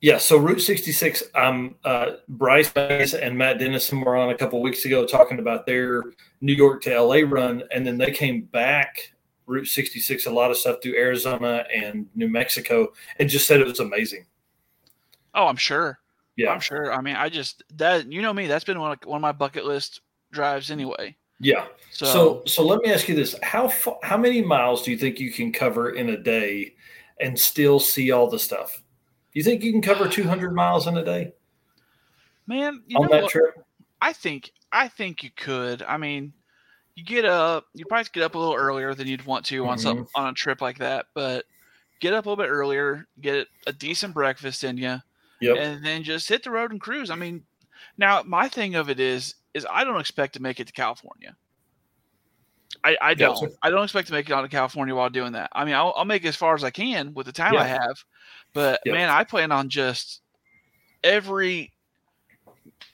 yeah, 0.00 0.18
so 0.18 0.36
Route 0.36 0.60
66, 0.60 1.22
um, 1.36 1.76
uh, 1.84 2.14
Bryce 2.28 2.72
and 2.74 3.38
Matt 3.38 3.60
Dennison 3.60 4.00
were 4.00 4.16
on 4.16 4.30
a 4.30 4.36
couple 4.36 4.60
weeks 4.60 4.84
ago 4.84 5.06
talking 5.06 5.38
about 5.38 5.64
their 5.64 6.02
New 6.40 6.54
York 6.54 6.82
to 6.82 7.00
LA 7.00 7.20
run, 7.24 7.62
and 7.72 7.86
then 7.86 7.98
they 7.98 8.10
came 8.10 8.42
back 8.42 9.14
Route 9.46 9.68
66, 9.68 10.26
a 10.26 10.30
lot 10.30 10.50
of 10.50 10.56
stuff 10.56 10.78
through 10.82 10.96
Arizona 10.96 11.64
and 11.72 12.08
New 12.16 12.28
Mexico, 12.28 12.92
and 13.20 13.28
just 13.28 13.46
said 13.46 13.60
it 13.60 13.66
was 13.66 13.78
amazing. 13.78 14.26
Oh, 15.34 15.46
I'm 15.46 15.56
sure. 15.56 16.00
Yeah, 16.36 16.52
I'm 16.52 16.60
sure. 16.60 16.92
I 16.92 17.00
mean, 17.00 17.16
I 17.16 17.28
just 17.28 17.62
that 17.76 18.10
you 18.12 18.22
know 18.22 18.32
me, 18.32 18.46
that's 18.46 18.64
been 18.64 18.78
one 18.78 18.92
of, 18.92 18.98
one 19.08 19.16
of 19.16 19.22
my 19.22 19.32
bucket 19.32 19.64
list 19.64 20.02
drives 20.32 20.70
anyway. 20.70 21.16
Yeah. 21.40 21.66
So, 21.90 22.06
so, 22.06 22.42
so 22.46 22.64
let 22.64 22.80
me 22.80 22.92
ask 22.92 23.08
you 23.08 23.14
this: 23.14 23.34
how 23.42 23.72
how 24.02 24.16
many 24.16 24.42
miles 24.42 24.82
do 24.82 24.90
you 24.90 24.98
think 24.98 25.18
you 25.18 25.30
can 25.30 25.52
cover 25.52 25.90
in 25.90 26.10
a 26.10 26.16
day 26.16 26.74
and 27.20 27.38
still 27.38 27.80
see 27.80 28.10
all 28.10 28.28
the 28.28 28.38
stuff? 28.38 28.82
Do 29.32 29.38
you 29.38 29.42
think 29.42 29.62
you 29.62 29.72
can 29.72 29.82
cover 29.82 30.08
200 30.08 30.54
miles 30.54 30.86
in 30.86 30.96
a 30.96 31.04
day? 31.04 31.32
Man, 32.46 32.82
on 32.94 33.08
that 33.08 33.22
what? 33.24 33.30
trip, 33.30 33.64
I 34.00 34.12
think 34.12 34.52
I 34.72 34.88
think 34.88 35.22
you 35.22 35.30
could. 35.36 35.82
I 35.82 35.96
mean, 35.96 36.32
you 36.94 37.04
get 37.04 37.24
up, 37.24 37.66
you 37.74 37.84
probably 37.86 38.08
get 38.12 38.22
up 38.22 38.34
a 38.34 38.38
little 38.38 38.54
earlier 38.54 38.94
than 38.94 39.06
you'd 39.06 39.26
want 39.26 39.44
to 39.46 39.62
mm-hmm. 39.62 39.70
on 39.70 39.78
some 39.78 40.06
on 40.14 40.28
a 40.28 40.32
trip 40.32 40.60
like 40.60 40.78
that, 40.78 41.06
but 41.14 41.44
get 42.00 42.12
up 42.12 42.26
a 42.26 42.28
little 42.28 42.42
bit 42.42 42.50
earlier, 42.50 43.06
get 43.20 43.48
a 43.66 43.72
decent 43.72 44.14
breakfast 44.14 44.64
in 44.64 44.76
you, 44.76 44.98
yep. 45.40 45.56
and 45.58 45.84
then 45.84 46.02
just 46.02 46.28
hit 46.28 46.42
the 46.42 46.50
road 46.50 46.72
and 46.72 46.80
cruise. 46.80 47.10
I 47.10 47.14
mean, 47.14 47.44
now 47.98 48.22
my 48.24 48.48
thing 48.48 48.74
of 48.74 48.90
it 48.90 49.00
is 49.00 49.34
is 49.54 49.66
I 49.70 49.84
don't 49.84 50.00
expect 50.00 50.34
to 50.34 50.42
make 50.42 50.60
it 50.60 50.66
to 50.66 50.72
California. 50.72 51.36
I, 52.84 52.96
I 53.00 53.14
don't. 53.14 53.52
I 53.62 53.70
don't 53.70 53.84
expect 53.84 54.08
to 54.08 54.12
make 54.12 54.28
it 54.28 54.32
out 54.32 54.42
to 54.42 54.48
California 54.48 54.94
while 54.94 55.10
doing 55.10 55.32
that. 55.32 55.50
I 55.52 55.64
mean, 55.64 55.74
I'll, 55.74 55.94
I'll 55.96 56.04
make 56.04 56.24
it 56.24 56.28
as 56.28 56.36
far 56.36 56.54
as 56.54 56.62
I 56.62 56.70
can 56.70 57.14
with 57.14 57.26
the 57.26 57.32
time 57.32 57.54
yeah. 57.54 57.60
I 57.60 57.64
have, 57.64 58.04
but 58.52 58.80
yeah. 58.84 58.92
man, 58.92 59.08
I 59.08 59.24
plan 59.24 59.50
on 59.50 59.68
just 59.68 60.20
every 61.02 61.72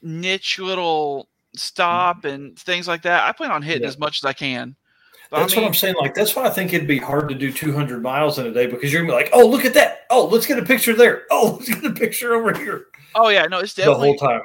niche 0.01 0.59
little 0.59 1.29
stop 1.55 2.19
mm-hmm. 2.19 2.29
and 2.29 2.59
things 2.59 2.89
like 2.89 3.03
that. 3.03 3.25
I 3.25 3.33
plan 3.33 3.51
on 3.51 3.63
hitting 3.63 3.87
as 3.87 3.99
much 3.99 4.21
as 4.23 4.25
I 4.25 4.33
can. 4.33 4.77
But 5.33 5.41
that's 5.41 5.55
I 5.55 5.57
mean, 5.57 5.65
what 5.65 5.69
I'm 5.71 5.75
saying. 5.75 5.95
Like 5.99 6.15
that's 6.15 6.37
why 6.37 6.45
I 6.45 6.51
think 6.51 6.73
it'd 6.73 6.87
be 6.87 6.99
hard 6.99 7.29
to 7.31 7.35
do 7.35 7.53
200 7.53 8.01
miles 8.01 8.39
in 8.39 8.47
a 8.47 8.53
day 8.53 8.69
because 8.69 8.93
you're 8.93 9.03
gonna 9.03 9.13
be 9.13 9.17
like, 9.17 9.31
oh, 9.33 9.45
look 9.45 9.65
at 9.65 9.75
that. 9.75 10.07
Oh, 10.11 10.27
let's 10.27 10.47
get 10.47 10.59
a 10.59 10.65
picture 10.65 10.95
there. 10.95 11.25
Oh, 11.31 11.57
let's 11.59 11.69
get 11.69 11.85
a 11.85 11.95
picture 11.95 12.35
over 12.35 12.57
here. 12.57 12.87
Oh 13.17 13.29
yeah, 13.29 13.47
no, 13.47 13.59
it's 13.59 13.75
definitely 13.75 14.13
the 14.13 14.19
whole 14.19 14.31
time 14.31 14.43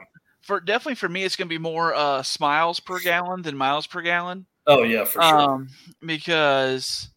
for 0.48 0.62
definitely 0.62 0.96
for 0.96 1.10
me, 1.10 1.26
it's 1.26 1.36
to 1.36 1.46
be 1.46 1.58
more 1.58 1.94
uh, 1.94 2.24
smiles 2.24 2.80
per 2.80 3.00
gallon 3.02 3.42
than 3.42 3.58
miles 3.58 3.86
per 3.86 4.02
gallon. 4.02 4.46
Oh 4.66 4.84
yeah, 4.84 5.04
for 5.04 5.22
sure. 5.22 5.40
Um, 5.40 5.68
because 6.06 7.10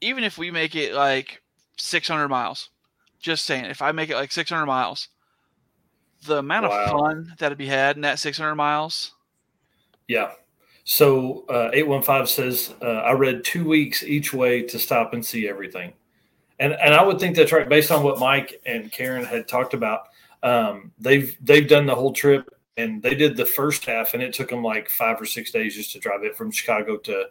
even 0.00 0.22
if 0.22 0.38
we 0.38 0.52
make 0.52 0.76
it 0.76 0.94
like 0.94 1.42
600 1.76 2.28
miles, 2.28 2.70
just 3.18 3.44
saying, 3.44 3.64
if 3.64 3.82
I 3.82 3.90
make 3.90 4.08
it 4.08 4.14
like 4.14 4.30
600 4.30 4.66
miles, 4.66 5.08
the 6.26 6.38
amount 6.38 6.68
wow. 6.68 6.84
of 6.84 6.90
fun 6.90 7.34
that'd 7.38 7.58
be 7.58 7.66
had 7.66 7.96
in 7.96 8.02
that 8.02 8.20
600 8.20 8.54
miles. 8.54 9.12
Yeah. 10.06 10.30
So 10.84 11.44
uh, 11.48 11.70
815 11.72 12.26
says, 12.26 12.74
uh, 12.82 12.86
I 12.86 13.12
read 13.12 13.42
two 13.42 13.66
weeks 13.66 14.02
each 14.02 14.32
way 14.32 14.62
to 14.62 14.78
stop 14.78 15.14
and 15.14 15.24
see 15.24 15.48
everything. 15.48 15.92
And, 16.60 16.74
and 16.74 16.94
I 16.94 17.02
would 17.02 17.18
think 17.18 17.34
that's 17.34 17.52
right 17.52 17.68
based 17.68 17.90
on 17.90 18.02
what 18.02 18.18
Mike 18.18 18.60
and 18.64 18.92
Karen 18.92 19.24
had 19.24 19.48
talked 19.48 19.74
about 19.74 20.08
um, 20.44 20.92
they've 20.98 21.36
they've 21.42 21.66
done 21.66 21.86
the 21.86 21.94
whole 21.94 22.12
trip 22.12 22.54
and 22.76 23.02
they 23.02 23.14
did 23.14 23.36
the 23.36 23.46
first 23.46 23.84
half 23.86 24.14
and 24.14 24.22
it 24.22 24.34
took 24.34 24.50
them 24.50 24.62
like 24.62 24.88
five 24.90 25.20
or 25.20 25.24
six 25.24 25.50
days 25.50 25.74
just 25.74 25.92
to 25.92 25.98
drive 25.98 26.22
it 26.22 26.36
from 26.36 26.50
Chicago 26.50 26.98
to 26.98 27.28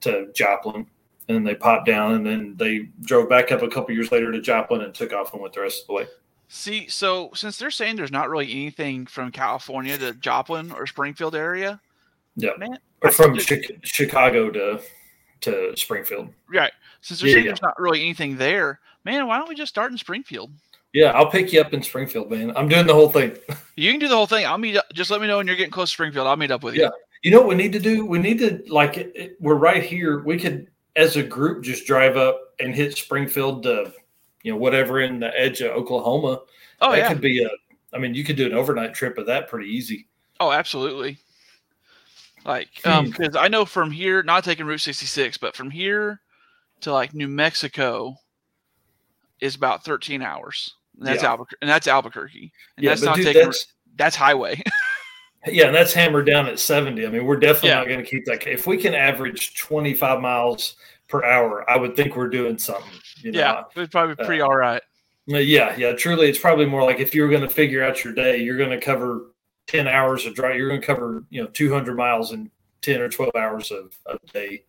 to 0.00 0.32
Joplin 0.34 0.86
and 1.28 1.36
then 1.36 1.44
they 1.44 1.54
popped 1.54 1.86
down 1.86 2.14
and 2.14 2.26
then 2.26 2.54
they 2.56 2.88
drove 3.02 3.28
back 3.28 3.52
up 3.52 3.62
a 3.62 3.68
couple 3.68 3.94
years 3.94 4.10
later 4.10 4.32
to 4.32 4.40
Joplin 4.40 4.82
and 4.82 4.92
took 4.92 5.12
off 5.12 5.32
and 5.32 5.40
went 5.40 5.54
the 5.54 5.60
rest 5.60 5.82
of 5.82 5.86
the 5.86 5.92
way. 5.92 6.06
See, 6.48 6.88
so 6.88 7.30
since 7.34 7.56
they're 7.58 7.70
saying 7.70 7.96
there's 7.96 8.12
not 8.12 8.30
really 8.30 8.50
anything 8.50 9.06
from 9.06 9.32
California 9.32 9.96
to 9.98 10.14
Joplin 10.14 10.70
or 10.72 10.86
Springfield 10.86 11.34
area, 11.34 11.80
yeah, 12.36 12.50
man, 12.58 12.78
or 13.02 13.10
from 13.10 13.38
Chicago 13.82 14.50
to 14.50 14.80
to 15.40 15.76
Springfield, 15.76 16.28
right? 16.52 16.72
since 17.06 17.20
there's, 17.20 17.34
yeah, 17.34 17.42
there's 17.42 17.62
not 17.62 17.78
really 17.78 18.02
anything 18.02 18.36
there, 18.36 18.80
man, 19.04 19.26
why 19.26 19.38
don't 19.38 19.48
we 19.48 19.54
just 19.54 19.68
start 19.68 19.92
in 19.92 19.98
Springfield? 19.98 20.50
Yeah, 20.92 21.10
I'll 21.10 21.30
pick 21.30 21.52
you 21.52 21.60
up 21.60 21.72
in 21.72 21.82
Springfield, 21.82 22.30
man. 22.30 22.56
I'm 22.56 22.68
doing 22.68 22.86
the 22.86 22.94
whole 22.94 23.10
thing. 23.10 23.36
You 23.78 23.90
can 23.90 24.00
do 24.00 24.08
the 24.08 24.16
whole 24.16 24.26
thing. 24.26 24.46
I'll 24.46 24.56
meet. 24.56 24.78
Up, 24.78 24.86
just 24.94 25.10
let 25.10 25.20
me 25.20 25.26
know 25.26 25.36
when 25.36 25.46
you're 25.46 25.54
getting 25.54 25.70
close 25.70 25.90
to 25.90 25.92
Springfield. 25.92 26.26
I'll 26.26 26.36
meet 26.36 26.50
up 26.50 26.62
with 26.62 26.76
you. 26.76 26.84
Yeah. 26.84 26.88
You 27.22 27.30
know 27.30 27.40
what 27.40 27.48
we 27.48 27.54
need 27.54 27.74
to 27.74 27.78
do? 27.78 28.06
We 28.06 28.18
need 28.18 28.38
to 28.38 28.62
like 28.72 28.96
it, 28.96 29.12
it, 29.14 29.36
we're 29.38 29.56
right 29.56 29.82
here. 29.82 30.22
We 30.22 30.38
could, 30.38 30.68
as 30.96 31.16
a 31.16 31.22
group, 31.22 31.62
just 31.62 31.86
drive 31.86 32.16
up 32.16 32.40
and 32.58 32.74
hit 32.74 32.96
Springfield 32.96 33.64
to, 33.64 33.92
you 34.42 34.52
know, 34.52 34.56
whatever 34.56 35.00
in 35.00 35.20
the 35.20 35.38
edge 35.38 35.60
of 35.60 35.72
Oklahoma. 35.72 36.40
Oh 36.80 36.92
that 36.92 36.96
yeah. 36.96 37.08
could 37.08 37.20
be 37.20 37.44
a. 37.44 37.50
I 37.92 37.98
mean, 37.98 38.14
you 38.14 38.24
could 38.24 38.36
do 38.36 38.46
an 38.46 38.54
overnight 38.54 38.94
trip 38.94 39.18
of 39.18 39.26
that 39.26 39.46
pretty 39.48 39.68
easy. 39.68 40.08
Oh, 40.40 40.52
absolutely. 40.52 41.18
Like, 42.46 42.68
um, 42.86 43.06
because 43.06 43.34
hmm. 43.34 43.38
I 43.38 43.48
know 43.48 43.64
from 43.64 43.90
here, 43.90 44.22
not 44.22 44.44
taking 44.44 44.66
Route 44.66 44.80
66, 44.80 45.36
but 45.38 45.56
from 45.56 45.70
here 45.70 46.20
to 46.82 46.92
like 46.92 47.12
New 47.12 47.26
Mexico 47.26 48.16
is 49.40 49.56
about 49.56 49.84
13 49.84 50.22
hours. 50.22 50.74
And 50.98 51.06
that's 51.06 51.22
yeah. 51.22 51.30
Albuquerque, 51.30 51.58
and 51.60 51.70
that's 51.70 51.88
Albuquerque. 51.88 52.52
And 52.76 52.84
yeah, 52.84 52.90
that's 52.90 53.02
not 53.02 53.16
dude, 53.16 53.26
taking. 53.26 53.42
That's, 53.42 53.66
that's 53.96 54.16
highway. 54.16 54.62
yeah, 55.46 55.66
and 55.66 55.74
that's 55.74 55.92
hammered 55.92 56.26
down 56.26 56.46
at 56.46 56.60
70. 56.60 57.04
I 57.04 57.10
mean, 57.10 57.26
we're 57.26 57.36
definitely 57.36 57.70
yeah. 57.70 57.78
not 57.78 57.88
going 57.88 57.98
to 57.98 58.06
keep 58.06 58.24
that. 58.26 58.46
If 58.46 58.66
we 58.66 58.76
can 58.76 58.94
average 58.94 59.56
25 59.56 60.20
miles 60.20 60.76
per 61.08 61.24
hour, 61.24 61.68
I 61.68 61.76
would 61.76 61.96
think 61.96 62.16
we're 62.16 62.28
doing 62.28 62.58
something. 62.58 62.92
You 63.18 63.32
know? 63.32 63.38
Yeah, 63.40 63.62
it's 63.74 63.90
probably 63.90 64.14
pretty 64.14 64.40
uh, 64.40 64.46
all 64.46 64.56
right. 64.56 64.82
Yeah, 65.26 65.74
yeah. 65.76 65.92
Truly, 65.92 66.28
it's 66.28 66.38
probably 66.38 66.66
more 66.66 66.84
like 66.84 67.00
if 67.00 67.12
you 67.12 67.22
were 67.22 67.28
going 67.28 67.42
to 67.42 67.48
figure 67.48 67.82
out 67.82 68.04
your 68.04 68.14
day, 68.14 68.38
you're 68.38 68.56
going 68.56 68.70
to 68.70 68.80
cover 68.80 69.32
10 69.66 69.88
hours 69.88 70.26
of 70.26 70.34
drive. 70.34 70.56
You're 70.56 70.68
going 70.68 70.80
to 70.80 70.86
cover, 70.86 71.24
you 71.30 71.42
know, 71.42 71.48
200 71.48 71.96
miles 71.96 72.32
in 72.32 72.50
10 72.82 73.00
or 73.00 73.08
12 73.08 73.34
hours 73.34 73.70
of 73.70 73.96
a 74.06 74.18
day 74.32 74.64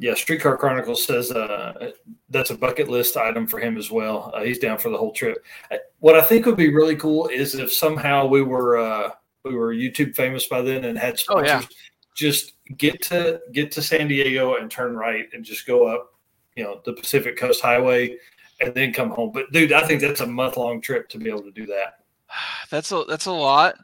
yeah, 0.00 0.14
Streetcar 0.14 0.56
Chronicles 0.56 1.04
says 1.04 1.30
uh, 1.30 1.92
that's 2.30 2.48
a 2.48 2.56
bucket 2.56 2.88
list 2.88 3.18
item 3.18 3.46
for 3.46 3.60
him 3.60 3.76
as 3.76 3.90
well. 3.90 4.32
Uh, 4.34 4.42
he's 4.42 4.58
down 4.58 4.78
for 4.78 4.88
the 4.88 4.96
whole 4.96 5.12
trip. 5.12 5.44
What 5.98 6.16
I 6.16 6.22
think 6.22 6.46
would 6.46 6.56
be 6.56 6.72
really 6.72 6.96
cool 6.96 7.28
is 7.28 7.54
if 7.54 7.70
somehow 7.70 8.26
we 8.26 8.40
were 8.40 8.78
uh, 8.78 9.10
we 9.44 9.54
were 9.54 9.74
YouTube 9.74 10.16
famous 10.16 10.46
by 10.46 10.62
then 10.62 10.86
and 10.86 10.98
had 10.98 11.18
sponsors. 11.18 11.50
Oh, 11.50 11.54
yeah. 11.54 11.62
Just 12.16 12.54
get 12.78 13.02
to 13.02 13.40
get 13.52 13.70
to 13.72 13.82
San 13.82 14.08
Diego 14.08 14.54
and 14.54 14.70
turn 14.70 14.96
right 14.96 15.26
and 15.34 15.44
just 15.44 15.66
go 15.66 15.86
up, 15.86 16.14
you 16.56 16.64
know, 16.64 16.80
the 16.86 16.94
Pacific 16.94 17.36
Coast 17.36 17.60
Highway 17.60 18.16
and 18.62 18.74
then 18.74 18.94
come 18.94 19.10
home. 19.10 19.32
But 19.32 19.52
dude, 19.52 19.74
I 19.74 19.86
think 19.86 20.00
that's 20.00 20.22
a 20.22 20.26
month 20.26 20.56
long 20.56 20.80
trip 20.80 21.10
to 21.10 21.18
be 21.18 21.28
able 21.28 21.42
to 21.42 21.52
do 21.52 21.66
that. 21.66 21.99
That's 22.70 22.92
a 22.92 23.04
that's 23.08 23.26
a 23.26 23.32
lot. 23.32 23.76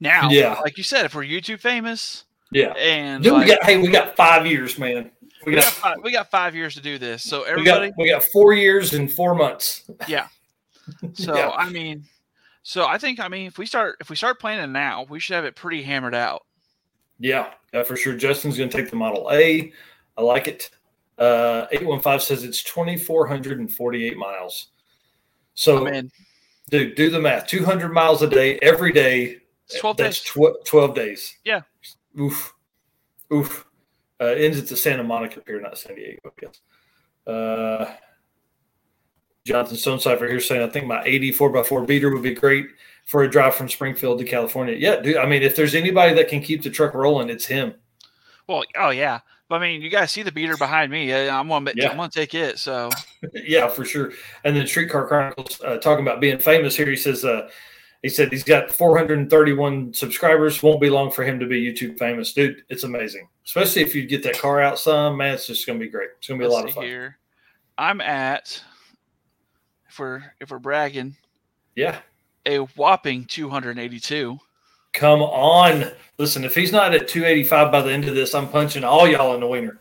Now, 0.00 0.28
yeah, 0.28 0.60
like 0.60 0.76
you 0.76 0.84
said, 0.84 1.06
if 1.06 1.14
we're 1.14 1.24
YouTube 1.24 1.60
famous, 1.60 2.24
yeah, 2.52 2.72
and 2.72 3.24
like, 3.24 3.46
we 3.46 3.46
got 3.46 3.64
hey, 3.64 3.78
we 3.78 3.88
got 3.88 4.14
five 4.16 4.46
years, 4.46 4.78
man. 4.78 5.10
We 5.22 5.30
got, 5.30 5.46
we 5.46 5.54
got, 5.54 5.64
five, 5.64 5.96
we 6.02 6.12
got 6.12 6.30
five 6.30 6.54
years 6.54 6.74
to 6.74 6.82
do 6.82 6.98
this. 6.98 7.22
So 7.22 7.44
everybody, 7.44 7.86
we 7.86 7.88
got, 7.88 7.98
we 7.98 8.10
got 8.10 8.24
four 8.24 8.52
years 8.52 8.92
and 8.92 9.10
four 9.10 9.34
months. 9.34 9.90
Yeah. 10.06 10.28
So 11.14 11.34
yeah. 11.34 11.48
I 11.48 11.70
mean, 11.70 12.04
so 12.62 12.86
I 12.86 12.98
think 12.98 13.18
I 13.18 13.28
mean 13.28 13.46
if 13.46 13.56
we 13.56 13.64
start 13.64 13.96
if 14.00 14.10
we 14.10 14.16
start 14.16 14.38
planning 14.38 14.70
now, 14.70 15.06
we 15.08 15.18
should 15.18 15.34
have 15.34 15.46
it 15.46 15.56
pretty 15.56 15.82
hammered 15.82 16.14
out. 16.14 16.44
Yeah, 17.18 17.54
yeah, 17.72 17.84
for 17.84 17.96
sure. 17.96 18.14
Justin's 18.14 18.58
going 18.58 18.68
to 18.68 18.76
take 18.76 18.90
the 18.90 18.96
Model 18.96 19.30
A. 19.32 19.72
I 20.18 20.22
like 20.22 20.46
it. 20.46 20.70
Uh, 21.16 21.66
eight 21.70 21.86
one 21.86 22.00
five 22.00 22.22
says 22.22 22.44
it's 22.44 22.62
twenty 22.62 22.98
four 22.98 23.26
hundred 23.26 23.60
and 23.60 23.72
forty 23.72 24.06
eight 24.06 24.16
miles. 24.16 24.68
So, 25.54 25.88
oh, 25.88 26.02
dude, 26.70 26.94
do 26.94 27.10
the 27.10 27.20
math. 27.20 27.46
Two 27.46 27.64
hundred 27.64 27.92
miles 27.92 28.22
a 28.22 28.28
day 28.28 28.58
every 28.62 28.92
day. 28.92 29.38
It's 29.66 29.78
twelve 29.78 29.96
that's 29.96 30.20
days. 30.22 30.30
Tw- 30.30 30.66
twelve 30.66 30.94
days. 30.94 31.36
Yeah. 31.44 31.62
Oof. 32.18 32.54
Oof. 33.32 33.66
Uh, 34.20 34.26
ends 34.26 34.58
at 34.58 34.68
the 34.68 34.76
Santa 34.76 35.02
Monica 35.02 35.40
Pier, 35.40 35.60
not 35.60 35.76
San 35.76 35.96
Diego, 35.96 36.20
I 36.24 36.40
guess. 36.40 36.60
Uh, 37.26 37.94
Jonathan 39.44 39.76
Stonecipher 39.76 40.28
here 40.28 40.40
saying, 40.40 40.62
I 40.62 40.68
think 40.70 40.86
my 40.86 41.02
84 41.04 41.50
by 41.50 41.62
4 41.62 41.84
beater 41.84 42.12
would 42.12 42.22
be 42.22 42.32
great 42.32 42.66
for 43.04 43.24
a 43.24 43.30
drive 43.30 43.54
from 43.54 43.68
Springfield 43.68 44.18
to 44.18 44.24
California. 44.24 44.74
Yeah, 44.74 45.00
dude. 45.00 45.16
I 45.16 45.26
mean, 45.26 45.42
if 45.42 45.56
there's 45.56 45.74
anybody 45.74 46.14
that 46.14 46.28
can 46.28 46.40
keep 46.40 46.62
the 46.62 46.70
truck 46.70 46.94
rolling, 46.94 47.28
it's 47.28 47.44
him. 47.44 47.74
Well, 48.46 48.64
oh 48.76 48.90
yeah. 48.90 49.20
But 49.48 49.56
I 49.56 49.58
mean, 49.60 49.82
you 49.82 49.90
guys 49.90 50.10
see 50.10 50.22
the 50.22 50.32
beater 50.32 50.56
behind 50.56 50.90
me. 50.90 51.12
I'm 51.12 51.48
gonna, 51.48 51.72
yeah. 51.74 51.90
I'm 51.90 51.96
gonna 51.96 52.10
take 52.10 52.34
it. 52.34 52.58
So, 52.58 52.90
yeah, 53.34 53.68
for 53.68 53.84
sure. 53.84 54.12
And 54.44 54.56
then 54.56 54.66
Streetcar 54.66 55.06
Chronicles 55.06 55.60
uh, 55.62 55.76
talking 55.78 56.04
about 56.04 56.20
being 56.20 56.38
famous 56.38 56.74
here. 56.74 56.88
He 56.88 56.96
says, 56.96 57.24
uh, 57.24 57.50
he 58.04 58.08
said 58.08 58.30
he's 58.30 58.44
got 58.44 58.72
431 58.72 59.94
subscribers. 59.94 60.62
Won't 60.62 60.80
be 60.80 60.90
long 60.90 61.10
for 61.10 61.24
him 61.24 61.38
to 61.40 61.46
be 61.46 61.62
YouTube 61.62 61.98
famous, 61.98 62.32
dude. 62.32 62.62
It's 62.68 62.84
amazing, 62.84 63.28
especially 63.46 63.82
if 63.82 63.94
you 63.94 64.06
get 64.06 64.22
that 64.24 64.38
car 64.38 64.60
out 64.60 64.78
some. 64.78 65.16
Man, 65.16 65.34
it's 65.34 65.46
just 65.46 65.66
gonna 65.66 65.78
be 65.78 65.88
great. 65.88 66.10
It's 66.18 66.28
gonna 66.28 66.38
be 66.38 66.44
Let's 66.44 66.54
a 66.54 66.58
lot 66.58 66.68
of 66.68 66.74
fun. 66.74 66.84
Here, 66.84 67.18
I'm 67.76 68.00
at 68.00 68.62
if 69.88 69.98
we're 69.98 70.22
if 70.40 70.50
we're 70.50 70.58
bragging, 70.58 71.16
yeah, 71.76 71.98
a 72.44 72.58
whopping 72.58 73.24
282. 73.24 74.38
Come 74.94 75.22
on, 75.22 75.90
listen. 76.18 76.44
If 76.44 76.54
he's 76.54 76.72
not 76.72 76.94
at 76.94 77.08
285 77.08 77.72
by 77.72 77.82
the 77.82 77.92
end 77.92 78.06
of 78.06 78.14
this, 78.14 78.34
I'm 78.34 78.48
punching 78.48 78.84
all 78.84 79.08
y'all 79.08 79.34
in 79.34 79.40
the 79.40 79.48
wiener. 79.48 79.80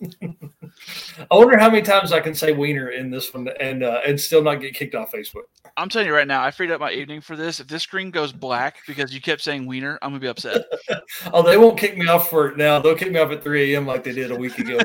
I 0.22 1.34
wonder 1.36 1.58
how 1.58 1.68
many 1.68 1.82
times 1.82 2.10
I 2.10 2.20
can 2.20 2.34
say 2.34 2.52
wiener 2.52 2.88
in 2.88 3.10
this 3.10 3.34
one 3.34 3.48
and 3.60 3.82
uh, 3.82 4.00
and 4.06 4.18
still 4.18 4.42
not 4.42 4.56
get 4.56 4.74
kicked 4.74 4.94
off 4.94 5.12
Facebook. 5.12 5.42
I'm 5.76 5.90
telling 5.90 6.08
you 6.08 6.14
right 6.14 6.26
now, 6.26 6.42
I 6.42 6.50
freed 6.50 6.70
up 6.70 6.80
my 6.80 6.90
evening 6.90 7.20
for 7.20 7.36
this. 7.36 7.60
If 7.60 7.66
this 7.68 7.82
screen 7.82 8.10
goes 8.10 8.32
black 8.32 8.78
because 8.86 9.12
you 9.12 9.20
kept 9.20 9.42
saying 9.42 9.66
wiener, 9.66 9.98
I'm 10.00 10.10
gonna 10.10 10.20
be 10.20 10.28
upset. 10.28 10.64
oh, 11.34 11.42
they 11.42 11.58
won't 11.58 11.78
kick 11.78 11.98
me 11.98 12.06
off 12.08 12.30
for 12.30 12.48
it 12.48 12.56
now. 12.56 12.80
They'll 12.80 12.96
kick 12.96 13.12
me 13.12 13.18
off 13.18 13.30
at 13.30 13.44
3 13.44 13.74
a.m. 13.74 13.86
like 13.86 14.02
they 14.04 14.12
did 14.12 14.30
a 14.30 14.36
week 14.36 14.58
ago. 14.58 14.78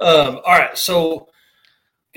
um, 0.00 0.40
all 0.44 0.58
right, 0.58 0.76
so 0.76 1.28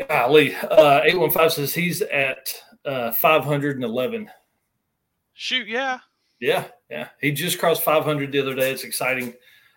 golly, 0.10 0.56
uh, 0.56 1.02
815 1.04 1.50
says 1.52 1.74
he's 1.76 2.02
at 2.02 2.64
uh, 2.86 3.12
511. 3.12 4.30
Shoot, 5.34 5.68
yeah. 5.68 6.00
Yeah, 6.40 6.68
yeah. 6.90 7.10
He 7.22 7.32
just 7.32 7.60
crossed 7.60 7.84
500 7.84 8.32
the 8.32 8.40
other 8.40 8.56
day. 8.56 8.72
It's 8.72 8.84
exciting 8.84 9.34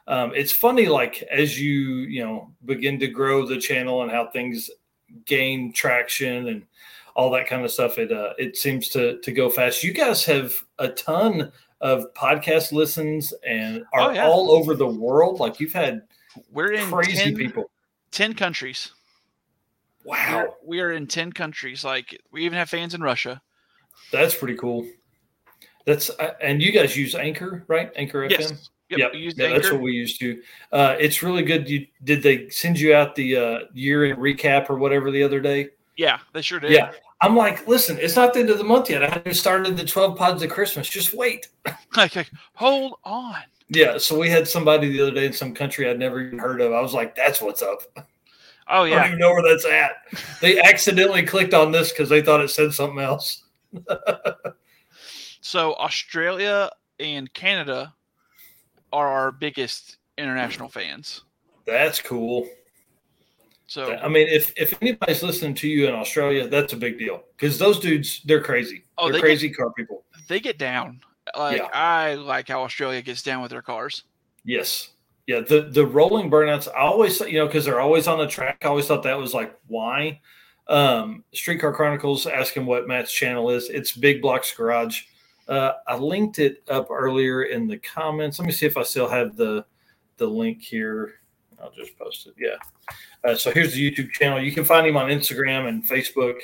um, 0.08 0.32
it's 0.34 0.52
funny 0.52 0.86
like 0.86 1.22
as 1.30 1.60
you 1.60 1.80
you 1.80 2.24
know 2.24 2.52
begin 2.64 2.98
to 3.00 3.08
grow 3.08 3.46
the 3.46 3.58
channel 3.58 4.02
and 4.02 4.10
how 4.10 4.28
things 4.28 4.70
gain 5.24 5.72
traction 5.72 6.48
and 6.48 6.66
all 7.14 7.30
that 7.30 7.46
kind 7.46 7.64
of 7.64 7.70
stuff 7.70 7.98
it 7.98 8.12
uh, 8.12 8.32
it 8.38 8.56
seems 8.56 8.88
to 8.88 9.18
to 9.20 9.32
go 9.32 9.50
fast 9.50 9.82
you 9.82 9.92
guys 9.92 10.24
have 10.24 10.54
a 10.78 10.88
ton 10.90 11.50
of 11.80 12.06
podcast 12.14 12.72
listens 12.72 13.34
and 13.46 13.84
are 13.92 14.10
oh, 14.10 14.14
yeah. 14.14 14.26
all 14.26 14.50
over 14.50 14.74
the 14.74 14.86
world 14.86 15.40
like 15.40 15.60
you've 15.60 15.72
had 15.72 16.02
we're 16.50 16.72
in 16.72 16.88
crazy 16.90 17.16
10, 17.16 17.36
people 17.36 17.70
10 18.12 18.34
countries 18.34 18.92
wow 20.06 20.54
we're, 20.62 20.68
we 20.68 20.80
are 20.80 20.92
in 20.92 21.06
10 21.06 21.32
countries 21.32 21.84
like 21.84 22.18
we 22.30 22.44
even 22.44 22.56
have 22.56 22.70
fans 22.70 22.94
in 22.94 23.02
russia 23.02 23.40
that's 24.12 24.34
pretty 24.34 24.56
cool 24.56 24.86
that's 25.84 26.10
uh, 26.10 26.32
and 26.40 26.62
you 26.62 26.72
guys 26.72 26.96
use 26.96 27.14
anchor 27.14 27.64
right 27.68 27.90
anchor 27.96 28.26
yes. 28.28 28.52
fm 28.52 28.68
Yep, 28.88 29.14
yep. 29.14 29.34
Yeah, 29.36 29.48
that's 29.48 29.72
what 29.72 29.80
we 29.80 29.92
used 29.92 30.20
to. 30.20 30.40
Uh, 30.70 30.94
it's 30.98 31.22
really 31.22 31.42
good. 31.42 31.68
You, 31.68 31.86
did 32.04 32.22
they 32.22 32.48
send 32.50 32.78
you 32.78 32.94
out 32.94 33.16
the 33.16 33.36
uh, 33.36 33.58
year 33.74 34.04
in 34.06 34.16
recap 34.16 34.70
or 34.70 34.76
whatever 34.76 35.10
the 35.10 35.22
other 35.22 35.40
day? 35.40 35.70
Yeah, 35.96 36.18
they 36.32 36.42
sure 36.42 36.60
did. 36.60 36.70
Yeah. 36.70 36.92
I'm 37.20 37.34
like, 37.34 37.66
listen, 37.66 37.98
it's 37.98 38.14
not 38.14 38.34
the 38.34 38.40
end 38.40 38.50
of 38.50 38.58
the 38.58 38.64
month 38.64 38.90
yet. 38.90 39.02
I 39.02 39.08
haven't 39.08 39.34
started 39.34 39.76
the 39.76 39.84
12 39.84 40.16
pods 40.16 40.42
of 40.42 40.50
Christmas. 40.50 40.88
Just 40.88 41.14
wait. 41.14 41.48
like, 41.96 42.30
hold 42.54 42.98
on. 43.04 43.36
Yeah. 43.68 43.98
So 43.98 44.18
we 44.18 44.28
had 44.28 44.46
somebody 44.46 44.90
the 44.90 45.00
other 45.00 45.12
day 45.12 45.26
in 45.26 45.32
some 45.32 45.54
country 45.54 45.88
I'd 45.88 45.98
never 45.98 46.20
even 46.20 46.38
heard 46.38 46.60
of. 46.60 46.72
I 46.72 46.80
was 46.80 46.92
like, 46.92 47.16
that's 47.16 47.40
what's 47.40 47.62
up. 47.62 47.80
Oh, 48.68 48.84
yeah. 48.84 48.96
I 48.96 48.98
don't 48.98 49.06
even 49.08 49.18
know 49.18 49.32
where 49.32 49.42
that's 49.42 49.64
at. 49.64 49.92
They 50.40 50.60
accidentally 50.60 51.22
clicked 51.24 51.54
on 51.54 51.72
this 51.72 51.90
because 51.90 52.08
they 52.08 52.22
thought 52.22 52.40
it 52.40 52.50
said 52.50 52.72
something 52.72 52.98
else. 52.98 53.44
so 55.40 55.74
Australia 55.74 56.70
and 56.98 57.32
Canada 57.32 57.94
are 58.92 59.08
our 59.08 59.32
biggest 59.32 59.98
international 60.18 60.68
fans. 60.68 61.22
That's 61.66 62.00
cool. 62.00 62.48
So 63.68 63.94
I 63.96 64.08
mean, 64.08 64.28
if 64.28 64.52
if 64.56 64.80
anybody's 64.80 65.22
listening 65.22 65.54
to 65.54 65.68
you 65.68 65.88
in 65.88 65.94
Australia, 65.94 66.46
that's 66.46 66.72
a 66.72 66.76
big 66.76 66.98
deal 66.98 67.24
because 67.36 67.58
those 67.58 67.80
dudes 67.80 68.22
they're 68.24 68.42
crazy. 68.42 68.84
Oh, 68.96 69.06
they're 69.06 69.14
they 69.14 69.20
crazy 69.20 69.48
get, 69.48 69.56
car 69.56 69.72
people. 69.72 70.04
They 70.28 70.38
get 70.38 70.56
down. 70.56 71.00
Like 71.36 71.58
yeah. 71.58 71.68
I 71.72 72.14
like 72.14 72.48
how 72.48 72.62
Australia 72.62 73.02
gets 73.02 73.22
down 73.22 73.42
with 73.42 73.50
their 73.50 73.62
cars. 73.62 74.04
Yes. 74.44 74.90
Yeah. 75.26 75.40
The 75.40 75.68
the 75.70 75.86
rolling 75.86 76.30
burnouts. 76.30 76.68
I 76.68 76.80
always 76.80 77.20
you 77.20 77.38
know 77.38 77.46
because 77.46 77.64
they're 77.64 77.80
always 77.80 78.06
on 78.06 78.18
the 78.18 78.26
track. 78.26 78.58
I 78.62 78.68
always 78.68 78.86
thought 78.86 79.02
that 79.04 79.18
was 79.18 79.34
like 79.34 79.56
why. 79.66 80.20
Um, 80.68 81.24
Streetcar 81.32 81.74
Chronicles 81.74 82.26
asking 82.26 82.66
what 82.66 82.88
Matt's 82.88 83.12
channel 83.12 83.50
is. 83.50 83.68
It's 83.68 83.92
Big 83.92 84.20
Blocks 84.20 84.52
Garage. 84.52 85.02
Uh, 85.48 85.72
I 85.86 85.96
linked 85.96 86.40
it 86.40 86.64
up 86.68 86.88
earlier 86.90 87.44
in 87.44 87.68
the 87.68 87.78
comments. 87.78 88.38
Let 88.38 88.46
me 88.46 88.52
see 88.52 88.66
if 88.66 88.76
I 88.76 88.82
still 88.82 89.08
have 89.08 89.36
the 89.36 89.64
the 90.16 90.26
link 90.26 90.62
here. 90.62 91.14
I'll 91.62 91.72
just 91.72 91.96
post 91.98 92.26
it. 92.26 92.34
Yeah. 92.38 92.56
Uh, 93.24 93.34
so 93.34 93.50
here's 93.50 93.72
the 93.72 93.90
YouTube 93.90 94.12
channel. 94.12 94.42
You 94.42 94.52
can 94.52 94.64
find 94.64 94.86
him 94.86 94.96
on 94.96 95.08
Instagram 95.08 95.68
and 95.68 95.86
Facebook 95.88 96.38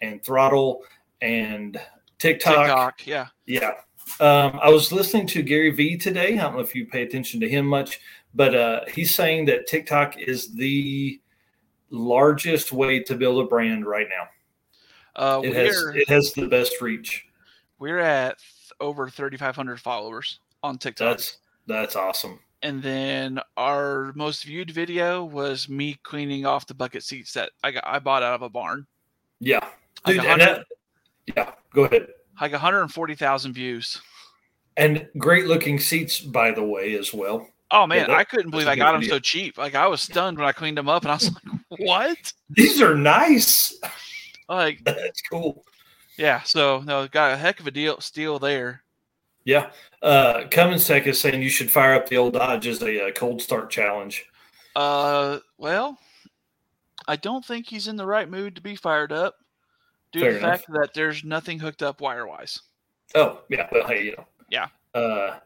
and 0.00 0.22
Throttle 0.22 0.82
and 1.20 1.80
TikTok. 2.18 2.66
TikTok, 2.66 3.06
yeah. 3.06 3.26
Yeah. 3.46 3.72
Um, 4.20 4.58
I 4.62 4.70
was 4.70 4.92
listening 4.92 5.26
to 5.28 5.42
Gary 5.42 5.70
Vee 5.70 5.96
today. 5.96 6.38
I 6.38 6.42
don't 6.42 6.54
know 6.54 6.60
if 6.60 6.74
you 6.74 6.86
pay 6.86 7.02
attention 7.02 7.40
to 7.40 7.48
him 7.48 7.66
much, 7.66 8.00
but 8.36 8.54
uh, 8.54 8.80
he's 8.86 9.14
saying 9.14 9.46
that 9.46 9.66
TikTok 9.66 10.18
is 10.18 10.54
the 10.54 11.20
largest 11.90 12.72
way 12.72 13.02
to 13.02 13.14
build 13.14 13.44
a 13.44 13.48
brand 13.48 13.86
right 13.86 14.06
now. 14.08 14.28
Uh, 15.16 15.40
it 15.42 15.54
has 15.54 15.82
it 15.94 16.08
has 16.08 16.32
the 16.34 16.46
best 16.46 16.80
reach. 16.82 17.26
We're 17.78 17.98
at 17.98 18.36
over 18.78 19.08
3,500 19.08 19.80
followers 19.80 20.40
on 20.62 20.76
TikTok. 20.76 21.16
That's 21.16 21.38
that's 21.66 21.96
awesome. 21.96 22.38
And 22.62 22.82
then 22.82 23.40
our 23.56 24.12
most 24.14 24.44
viewed 24.44 24.70
video 24.70 25.24
was 25.24 25.68
me 25.68 25.98
cleaning 26.02 26.44
off 26.44 26.66
the 26.66 26.74
bucket 26.74 27.02
seats 27.02 27.32
that 27.32 27.50
I 27.64 27.70
got 27.70 27.86
I 27.86 27.98
bought 27.98 28.22
out 28.22 28.34
of 28.34 28.42
a 28.42 28.50
barn. 28.50 28.86
Yeah, 29.40 29.66
Dude, 30.04 30.18
like 30.18 30.38
that, 30.38 30.66
yeah. 31.26 31.52
Go 31.72 31.84
ahead. 31.84 32.08
Like 32.40 32.52
140,000 32.52 33.52
views. 33.52 34.00
And 34.76 35.08
great 35.18 35.46
looking 35.46 35.78
seats, 35.80 36.20
by 36.20 36.50
the 36.50 36.62
way, 36.62 36.94
as 36.94 37.14
well. 37.14 37.48
Oh 37.70 37.86
man, 37.86 37.98
yeah, 37.98 38.06
that, 38.06 38.16
I 38.16 38.24
couldn't 38.24 38.50
believe 38.50 38.68
I 38.68 38.76
got 38.76 38.92
them 38.92 39.02
so 39.02 39.18
cheap. 39.18 39.58
Like 39.58 39.74
I 39.74 39.86
was 39.86 40.00
stunned 40.02 40.38
when 40.38 40.46
I 40.46 40.52
cleaned 40.52 40.78
them 40.78 40.88
up, 40.88 41.02
and 41.02 41.10
I 41.10 41.14
was 41.14 41.30
like, 41.32 41.60
"What? 41.80 42.32
These 42.50 42.80
are 42.80 42.94
nice." 42.94 43.78
Like 44.48 44.82
that's 44.84 45.20
cool. 45.22 45.64
Yeah. 46.16 46.42
So 46.42 46.80
no, 46.84 47.08
got 47.08 47.32
a 47.32 47.36
heck 47.36 47.60
of 47.60 47.66
a 47.66 47.70
deal 47.70 48.00
steal 48.00 48.38
there. 48.38 48.82
Yeah. 49.44 49.70
Uh, 50.02 50.44
Cummins 50.50 50.86
Tech 50.86 51.06
is 51.06 51.20
saying 51.20 51.42
you 51.42 51.48
should 51.48 51.70
fire 51.70 51.94
up 51.94 52.08
the 52.08 52.16
old 52.16 52.34
Dodge 52.34 52.66
as 52.66 52.82
a, 52.82 52.98
a 52.98 53.08
uh, 53.08 53.10
cold 53.12 53.40
start 53.40 53.70
challenge. 53.70 54.26
Uh, 54.74 55.38
well, 55.56 55.98
I 57.08 57.16
don't 57.16 57.44
think 57.44 57.66
he's 57.66 57.88
in 57.88 57.96
the 57.96 58.06
right 58.06 58.28
mood 58.28 58.56
to 58.56 58.60
be 58.60 58.74
fired 58.74 59.12
up 59.12 59.36
due 60.12 60.20
Fair 60.20 60.32
to 60.32 60.34
the 60.34 60.38
enough. 60.40 60.60
fact 60.60 60.72
that 60.72 60.94
there's 60.94 61.24
nothing 61.24 61.58
hooked 61.58 61.82
up 61.82 62.00
wire 62.00 62.26
wise. 62.26 62.60
Oh 63.14 63.40
yeah, 63.48 63.68
well 63.70 63.86
hey, 63.86 64.04
you 64.04 64.16
know. 64.16 64.26
Yeah. 64.50 64.66
Uh, 64.94 65.38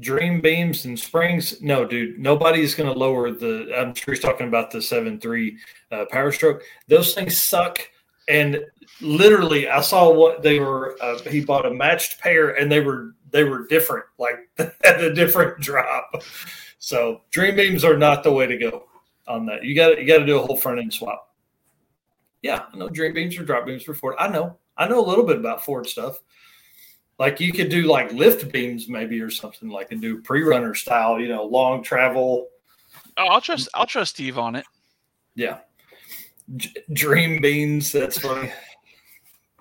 dream 0.00 0.40
beams 0.40 0.84
and 0.84 0.98
springs. 0.98 1.60
No, 1.62 1.84
dude, 1.84 2.18
nobody's 2.18 2.74
going 2.74 2.92
to 2.92 2.98
lower 2.98 3.30
the. 3.30 3.72
I'm 3.76 3.94
sure 3.94 4.14
he's 4.14 4.22
talking 4.22 4.48
about 4.48 4.70
the 4.70 4.82
seven 4.82 5.20
three 5.20 5.58
uh, 5.92 6.06
Power 6.10 6.32
Stroke. 6.32 6.62
Those 6.88 7.14
things 7.14 7.40
suck. 7.40 7.80
And 8.28 8.64
literally, 9.00 9.68
I 9.68 9.80
saw 9.80 10.12
what 10.12 10.42
they 10.42 10.60
were. 10.60 10.96
Uh, 11.00 11.18
he 11.20 11.44
bought 11.44 11.66
a 11.66 11.70
matched 11.70 12.20
pair, 12.20 12.50
and 12.50 12.70
they 12.70 12.80
were 12.80 13.14
they 13.30 13.44
were 13.44 13.66
different, 13.66 14.06
like 14.18 14.48
at 14.58 15.02
a 15.02 15.12
different 15.14 15.60
drop. 15.60 16.22
So 16.78 17.22
dream 17.30 17.56
beams 17.56 17.84
are 17.84 17.96
not 17.96 18.22
the 18.22 18.32
way 18.32 18.46
to 18.46 18.56
go 18.56 18.84
on 19.28 19.46
that. 19.46 19.64
You 19.64 19.74
got 19.74 20.00
you 20.00 20.06
got 20.06 20.18
to 20.18 20.26
do 20.26 20.38
a 20.38 20.42
whole 20.42 20.56
front 20.56 20.78
end 20.80 20.92
swap. 20.92 21.28
Yeah, 22.42 22.64
I 22.72 22.76
know 22.76 22.88
dream 22.88 23.12
beams 23.12 23.38
or 23.38 23.44
drop 23.44 23.66
beams 23.66 23.82
for 23.82 23.94
Ford. 23.94 24.16
I 24.18 24.28
know. 24.28 24.56
I 24.76 24.88
know 24.88 25.04
a 25.04 25.06
little 25.06 25.26
bit 25.26 25.36
about 25.36 25.64
Ford 25.64 25.86
stuff. 25.86 26.20
Like 27.20 27.38
you 27.38 27.52
could 27.52 27.68
do 27.68 27.82
like 27.82 28.10
lift 28.12 28.50
beams 28.50 28.88
maybe 28.88 29.20
or 29.20 29.28
something 29.28 29.68
like 29.68 29.92
and 29.92 30.00
do 30.00 30.22
pre-runner 30.22 30.74
style, 30.74 31.20
you 31.20 31.28
know, 31.28 31.44
long 31.44 31.82
travel. 31.82 32.48
Oh, 33.18 33.26
I'll 33.26 33.42
trust 33.42 33.68
I'll 33.74 33.84
trust 33.84 34.14
Steve 34.14 34.38
on 34.38 34.56
it. 34.56 34.64
Yeah. 35.34 35.58
dream 36.94 37.42
beans. 37.42 37.92
That's 37.92 38.18
funny. 38.18 38.50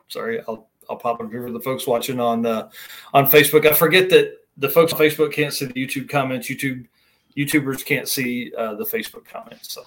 Sorry, 0.08 0.40
I'll 0.48 0.70
I'll 0.90 0.96
pop 0.96 1.20
up 1.20 1.30
here 1.30 1.44
for 1.44 1.52
the 1.52 1.60
folks 1.60 1.86
watching 1.86 2.22
on 2.22 2.46
uh, 2.46 2.70
on 3.14 3.28
Facebook. 3.28 3.66
I 3.66 3.74
forget 3.74 4.10
that 4.10 4.38
the 4.56 4.70
folks 4.70 4.94
on 4.94 5.00
Facebook 5.00 5.34
can't 5.34 5.54
see 5.54 5.66
the 5.66 5.74
YouTube 5.74 6.08
comments. 6.08 6.48
YouTube 6.48 6.88
YouTubers 7.36 7.84
can't 7.86 8.08
see 8.08 8.54
uh, 8.58 8.76
the 8.76 8.86
Facebook 8.86 9.26
comments. 9.26 9.74
So, 9.74 9.84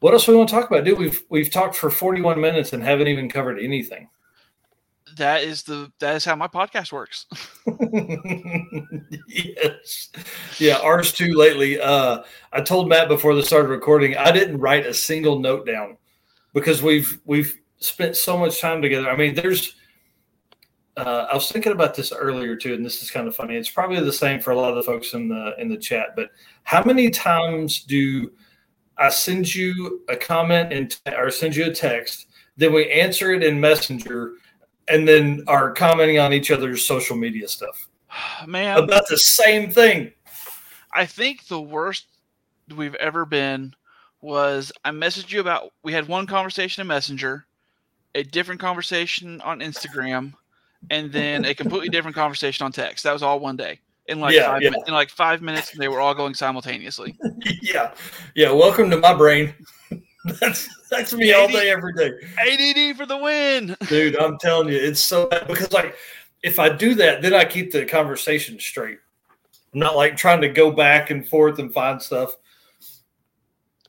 what 0.00 0.12
else 0.12 0.26
we 0.26 0.34
want 0.34 0.48
to 0.48 0.54
talk 0.56 0.68
about, 0.68 0.82
dude? 0.82 0.98
We've 0.98 1.22
we've 1.28 1.50
talked 1.50 1.76
for 1.76 1.90
41 1.90 2.40
minutes 2.40 2.72
and 2.72 2.82
haven't 2.82 3.06
even 3.06 3.30
covered 3.30 3.60
anything 3.60 4.08
that 5.16 5.42
is 5.42 5.62
the 5.62 5.92
that 6.00 6.16
is 6.16 6.24
how 6.24 6.36
my 6.36 6.48
podcast 6.48 6.92
works. 6.92 7.26
yes. 9.28 10.10
Yeah, 10.58 10.78
ours 10.78 11.12
too 11.12 11.34
lately. 11.34 11.80
Uh 11.80 12.22
I 12.52 12.60
told 12.60 12.88
Matt 12.88 13.08
before 13.08 13.34
the 13.34 13.42
start 13.42 13.64
of 13.64 13.70
recording, 13.70 14.16
I 14.16 14.32
didn't 14.32 14.58
write 14.58 14.86
a 14.86 14.94
single 14.94 15.38
note 15.38 15.66
down 15.66 15.96
because 16.52 16.82
we've 16.82 17.20
we've 17.24 17.58
spent 17.78 18.16
so 18.16 18.38
much 18.38 18.60
time 18.60 18.80
together. 18.82 19.08
I 19.10 19.16
mean, 19.16 19.34
there's 19.34 19.76
uh, 20.96 21.26
I 21.30 21.34
was 21.34 21.50
thinking 21.50 21.72
about 21.72 21.94
this 21.94 22.12
earlier 22.12 22.54
too, 22.54 22.74
and 22.74 22.86
this 22.86 23.02
is 23.02 23.10
kind 23.10 23.26
of 23.26 23.34
funny. 23.34 23.56
It's 23.56 23.70
probably 23.70 24.00
the 24.00 24.12
same 24.12 24.40
for 24.40 24.52
a 24.52 24.56
lot 24.56 24.70
of 24.70 24.76
the 24.76 24.82
folks 24.82 25.12
in 25.12 25.28
the 25.28 25.54
in 25.58 25.68
the 25.68 25.76
chat. 25.76 26.14
But 26.14 26.30
how 26.62 26.84
many 26.84 27.10
times 27.10 27.82
do 27.82 28.30
I 28.96 29.08
send 29.08 29.52
you 29.52 30.02
a 30.08 30.16
comment 30.16 30.72
and 30.72 30.96
or 31.16 31.30
send 31.30 31.56
you 31.56 31.66
a 31.66 31.74
text, 31.74 32.26
then 32.56 32.72
we 32.72 32.90
answer 32.90 33.32
it 33.32 33.42
in 33.42 33.60
Messenger, 33.60 34.34
and 34.88 35.06
then 35.06 35.44
are 35.46 35.72
commenting 35.72 36.18
on 36.18 36.32
each 36.32 36.50
other's 36.50 36.86
social 36.86 37.16
media 37.16 37.48
stuff. 37.48 37.88
Man, 38.46 38.78
about 38.78 39.08
the 39.08 39.18
same 39.18 39.70
thing. 39.70 40.12
I 40.92 41.06
think 41.06 41.46
the 41.46 41.60
worst 41.60 42.06
we've 42.74 42.94
ever 42.96 43.24
been 43.24 43.74
was 44.20 44.72
I 44.84 44.90
messaged 44.90 45.32
you 45.32 45.40
about 45.40 45.72
we 45.82 45.92
had 45.92 46.08
one 46.08 46.26
conversation 46.26 46.80
in 46.80 46.86
Messenger, 46.86 47.44
a 48.14 48.22
different 48.22 48.60
conversation 48.60 49.40
on 49.42 49.60
Instagram, 49.60 50.32
and 50.90 51.12
then 51.12 51.44
a 51.44 51.54
completely 51.54 51.88
different 51.88 52.14
conversation 52.14 52.64
on 52.64 52.72
text. 52.72 53.04
That 53.04 53.12
was 53.12 53.22
all 53.22 53.40
one 53.40 53.56
day. 53.56 53.80
In 54.06 54.20
like 54.20 54.34
yeah, 54.34 54.48
five 54.48 54.62
yeah. 54.62 54.70
in 54.86 54.92
like 54.92 55.08
five 55.08 55.40
minutes, 55.42 55.72
they 55.78 55.88
were 55.88 56.00
all 56.00 56.14
going 56.14 56.34
simultaneously. 56.34 57.16
yeah, 57.62 57.92
yeah. 58.34 58.50
Welcome 58.50 58.90
to 58.90 58.98
my 58.98 59.14
brain. 59.14 59.54
That's 60.40 60.68
that's 60.88 61.12
me 61.12 61.34
all 61.34 61.48
day, 61.48 61.70
every 61.70 61.92
day. 61.92 62.12
ADD 62.38 62.96
for 62.96 63.04
the 63.04 63.18
win, 63.18 63.76
dude. 63.88 64.16
I'm 64.16 64.38
telling 64.38 64.70
you, 64.70 64.78
it's 64.78 65.00
so 65.00 65.26
bad 65.26 65.46
because 65.46 65.70
like 65.70 65.96
if 66.42 66.58
I 66.58 66.70
do 66.70 66.94
that, 66.94 67.20
then 67.20 67.34
I 67.34 67.44
keep 67.44 67.72
the 67.72 67.84
conversation 67.84 68.58
straight. 68.58 68.98
I'm 69.74 69.80
not 69.80 69.96
like 69.96 70.16
trying 70.16 70.40
to 70.40 70.48
go 70.48 70.70
back 70.70 71.10
and 71.10 71.28
forth 71.28 71.58
and 71.58 71.74
find 71.74 72.00
stuff. 72.00 72.36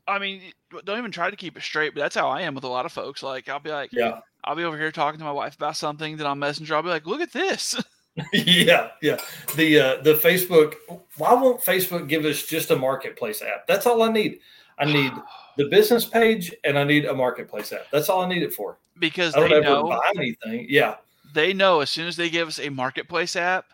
I 0.09 0.19
mean, 0.19 0.41
don't 0.83 0.97
even 0.97 1.11
try 1.11 1.29
to 1.29 1.37
keep 1.37 1.55
it 1.55 1.63
straight, 1.63 1.93
but 1.93 2.01
that's 2.01 2.15
how 2.15 2.27
I 2.27 2.41
am 2.41 2.53
with 2.53 2.65
a 2.65 2.69
lot 2.69 2.85
of 2.85 2.91
folks. 2.91 3.23
Like 3.23 3.47
I'll 3.47 3.61
be 3.61 3.71
like, 3.71 3.93
yeah, 3.93 4.19
I'll 4.43 4.57
be 4.57 4.65
over 4.65 4.77
here 4.77 4.91
talking 4.91 5.19
to 5.19 5.25
my 5.25 5.31
wife 5.31 5.55
about 5.55 5.77
something, 5.77 6.17
then 6.17 6.27
on 6.27 6.37
Messenger, 6.37 6.75
I'll 6.75 6.83
be 6.83 6.89
like, 6.89 7.05
look 7.05 7.21
at 7.21 7.31
this. 7.31 7.81
yeah, 8.33 8.89
yeah. 9.01 9.21
The 9.55 9.79
uh, 9.79 10.01
the 10.01 10.15
Facebook. 10.15 10.73
Why 11.15 11.33
won't 11.33 11.61
Facebook 11.61 12.09
give 12.09 12.25
us 12.25 12.43
just 12.43 12.71
a 12.71 12.75
marketplace 12.75 13.41
app? 13.41 13.67
That's 13.67 13.85
all 13.85 14.01
I 14.03 14.11
need. 14.11 14.39
I 14.77 14.83
need 14.83 15.13
the 15.57 15.65
business 15.65 16.05
page 16.05 16.53
and 16.63 16.77
I 16.77 16.83
need 16.83 17.05
a 17.05 17.13
marketplace 17.13 17.71
app. 17.73 17.87
That's 17.91 18.09
all 18.09 18.21
I 18.21 18.29
need 18.29 18.43
it 18.43 18.53
for. 18.53 18.77
Because 18.99 19.35
I 19.35 19.41
don't 19.41 19.49
they 19.49 19.61
know 19.61 19.89
buy 19.89 20.11
anything. 20.15 20.67
Yeah. 20.69 20.95
They 21.33 21.53
know 21.53 21.81
as 21.81 21.89
soon 21.89 22.07
as 22.07 22.15
they 22.15 22.29
give 22.29 22.47
us 22.47 22.59
a 22.59 22.69
marketplace 22.69 23.35
app, 23.35 23.65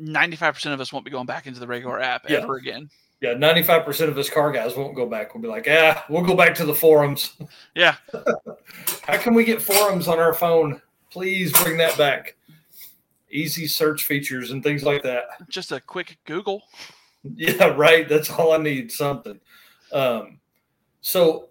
95% 0.00 0.74
of 0.74 0.80
us 0.80 0.92
won't 0.92 1.04
be 1.04 1.10
going 1.10 1.26
back 1.26 1.46
into 1.46 1.60
the 1.60 1.66
regular 1.66 2.00
app 2.00 2.28
yeah. 2.28 2.38
ever 2.38 2.56
again. 2.56 2.90
Yeah, 3.20 3.34
95% 3.34 4.08
of 4.08 4.18
us 4.18 4.28
car 4.28 4.50
guys 4.50 4.76
won't 4.76 4.96
go 4.96 5.06
back. 5.06 5.32
We'll 5.32 5.42
be 5.42 5.48
like, 5.48 5.66
yeah, 5.66 6.02
we'll 6.08 6.24
go 6.24 6.34
back 6.34 6.54
to 6.56 6.64
the 6.64 6.74
forums. 6.74 7.34
Yeah. 7.74 7.96
How 9.04 9.16
can 9.16 9.34
we 9.34 9.44
get 9.44 9.62
forums 9.62 10.08
on 10.08 10.18
our 10.18 10.34
phone? 10.34 10.82
Please 11.10 11.52
bring 11.62 11.78
that 11.78 11.96
back. 11.96 12.36
Easy 13.30 13.66
search 13.66 14.04
features 14.04 14.50
and 14.50 14.62
things 14.62 14.82
like 14.82 15.02
that. 15.04 15.24
Just 15.48 15.72
a 15.72 15.80
quick 15.80 16.18
Google. 16.24 16.62
Yeah, 17.36 17.66
right. 17.76 18.08
That's 18.08 18.28
all 18.30 18.50
I 18.50 18.56
need. 18.56 18.90
Something. 18.90 19.38
Um, 19.92 20.40
so 21.02 21.50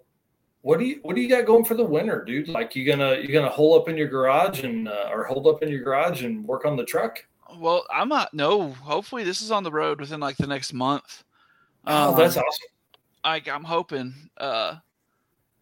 what 0.61 0.79
do 0.79 0.85
you 0.85 0.99
what 1.03 1.15
do 1.15 1.21
you 1.21 1.29
got 1.29 1.45
going 1.45 1.65
for 1.65 1.75
the 1.75 1.83
winter, 1.83 2.23
dude? 2.25 2.47
Like 2.47 2.75
you 2.75 2.85
gonna 2.85 3.17
you 3.17 3.27
gonna 3.27 3.49
hole 3.49 3.79
up 3.79 3.87
in 3.87 3.97
your 3.97 4.07
garage 4.07 4.63
and 4.63 4.87
uh, 4.87 5.09
or 5.11 5.23
hold 5.23 5.47
up 5.47 5.61
in 5.61 5.69
your 5.69 5.83
garage 5.83 6.23
and 6.23 6.45
work 6.45 6.65
on 6.65 6.75
the 6.75 6.85
truck? 6.85 7.23
Well, 7.57 7.85
I'm 7.93 8.09
not. 8.09 8.33
No, 8.33 8.71
hopefully 8.71 9.23
this 9.23 9.41
is 9.41 9.51
on 9.51 9.63
the 9.63 9.71
road 9.71 9.99
within 9.99 10.19
like 10.19 10.37
the 10.37 10.47
next 10.47 10.73
month. 10.73 11.23
Oh, 11.85 12.11
um, 12.11 12.17
that's 12.17 12.37
awesome. 12.37 12.67
Like 13.23 13.47
I'm 13.47 13.63
hoping. 13.63 14.13
Uh, 14.37 14.77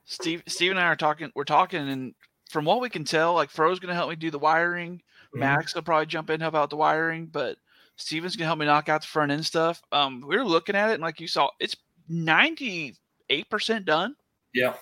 Steve, 0.06 0.42
Steve 0.48 0.72
and 0.72 0.80
I 0.80 0.86
are 0.86 0.96
talking. 0.96 1.32
We're 1.36 1.44
talking, 1.44 1.88
and 1.88 2.16
from 2.50 2.66
what 2.66 2.82
we 2.82 2.90
can 2.90 3.04
tell, 3.04 3.36
like 3.36 3.52
Fro's 3.52 3.80
going 3.80 3.90
to 3.90 3.96
help 3.96 4.10
me 4.10 4.16
do 4.16 4.32
the 4.32 4.40
wiring. 4.40 4.98
Mm-hmm. 4.98 5.40
Max 5.40 5.76
will 5.76 5.84
probably 5.84 6.08
jump 6.08 6.32
in 6.32 6.42
help 6.42 6.56
out 6.56 6.72
the 6.72 6.76
wiring, 6.76 7.28
but 7.28 7.58
Steven's 7.96 8.36
going 8.36 8.46
to 8.46 8.48
help 8.48 8.60
me 8.60 8.66
knock 8.66 8.90
out 8.90 9.02
the 9.02 9.08
front 9.08 9.32
end 9.32 9.46
stuff. 9.46 9.84
Um, 9.92 10.24
we 10.28 10.36
are 10.36 10.44
looking 10.44 10.76
at 10.76 10.90
it, 10.90 10.96
and 10.96 11.04
like 11.04 11.20
you 11.20 11.28
saw, 11.28 11.50
it's 11.60 11.76
ninety 12.08 12.96
eight 13.30 13.50
percent 13.50 13.86
done. 13.86 14.16
Yeah. 14.54 14.74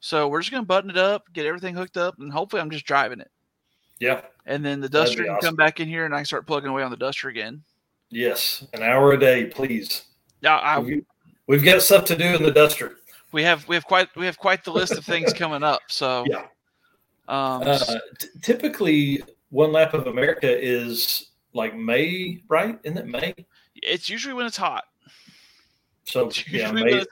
So 0.00 0.28
we're 0.28 0.40
just 0.40 0.50
gonna 0.50 0.64
button 0.64 0.90
it 0.90 0.98
up, 0.98 1.32
get 1.32 1.46
everything 1.46 1.74
hooked 1.74 1.96
up, 1.96 2.18
and 2.18 2.32
hopefully 2.32 2.60
I'm 2.60 2.70
just 2.70 2.84
driving 2.84 3.20
it. 3.20 3.30
Yeah. 4.00 4.22
And 4.46 4.64
then 4.64 4.80
the 4.80 4.88
duster 4.88 5.22
can 5.22 5.32
awesome. 5.32 5.48
come 5.48 5.56
back 5.56 5.78
in 5.78 5.88
here, 5.88 6.04
and 6.04 6.14
I 6.14 6.18
can 6.18 6.24
start 6.24 6.46
plugging 6.46 6.70
away 6.70 6.82
on 6.82 6.90
the 6.90 6.96
duster 6.96 7.28
again. 7.28 7.62
Yes, 8.10 8.66
an 8.74 8.82
hour 8.82 9.12
a 9.12 9.18
day, 9.18 9.46
please. 9.46 10.04
Yeah, 10.40 10.56
I, 10.56 10.78
we've, 10.80 11.04
we've 11.46 11.64
got 11.64 11.80
stuff 11.82 12.04
to 12.06 12.16
do 12.16 12.34
in 12.34 12.42
the 12.42 12.50
duster. 12.50 12.98
We 13.30 13.42
have 13.44 13.66
we 13.68 13.76
have 13.76 13.86
quite 13.86 14.08
we 14.16 14.26
have 14.26 14.36
quite 14.36 14.64
the 14.64 14.72
list 14.72 14.92
of 14.92 15.04
things 15.04 15.32
coming 15.32 15.62
up. 15.62 15.80
So 15.88 16.24
yeah. 16.28 16.46
Um, 17.28 17.62
uh, 17.64 17.78
t- 18.18 18.28
typically, 18.42 19.22
one 19.50 19.72
lap 19.72 19.94
of 19.94 20.08
America 20.08 20.48
is 20.50 21.30
like 21.54 21.74
May, 21.76 22.42
right? 22.48 22.78
Isn't 22.82 22.98
it 22.98 23.06
May? 23.06 23.34
It's 23.76 24.08
usually 24.08 24.34
when 24.34 24.46
it's 24.46 24.56
hot. 24.56 24.84
So 26.04 26.26
it's 26.26 26.46
yeah, 26.50 26.72
May, 26.72 27.04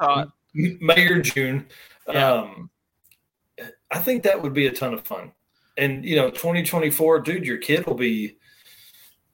May 0.54 1.06
or 1.06 1.20
June. 1.20 1.66
Yeah. 2.08 2.32
Um, 2.32 2.70
I 3.90 3.98
think 3.98 4.22
that 4.22 4.40
would 4.42 4.54
be 4.54 4.66
a 4.66 4.72
ton 4.72 4.94
of 4.94 5.02
fun. 5.02 5.32
And 5.76 6.04
you 6.04 6.16
know, 6.16 6.30
2024, 6.30 7.20
dude, 7.20 7.46
your 7.46 7.58
kid 7.58 7.86
will 7.86 7.94
be 7.94 8.38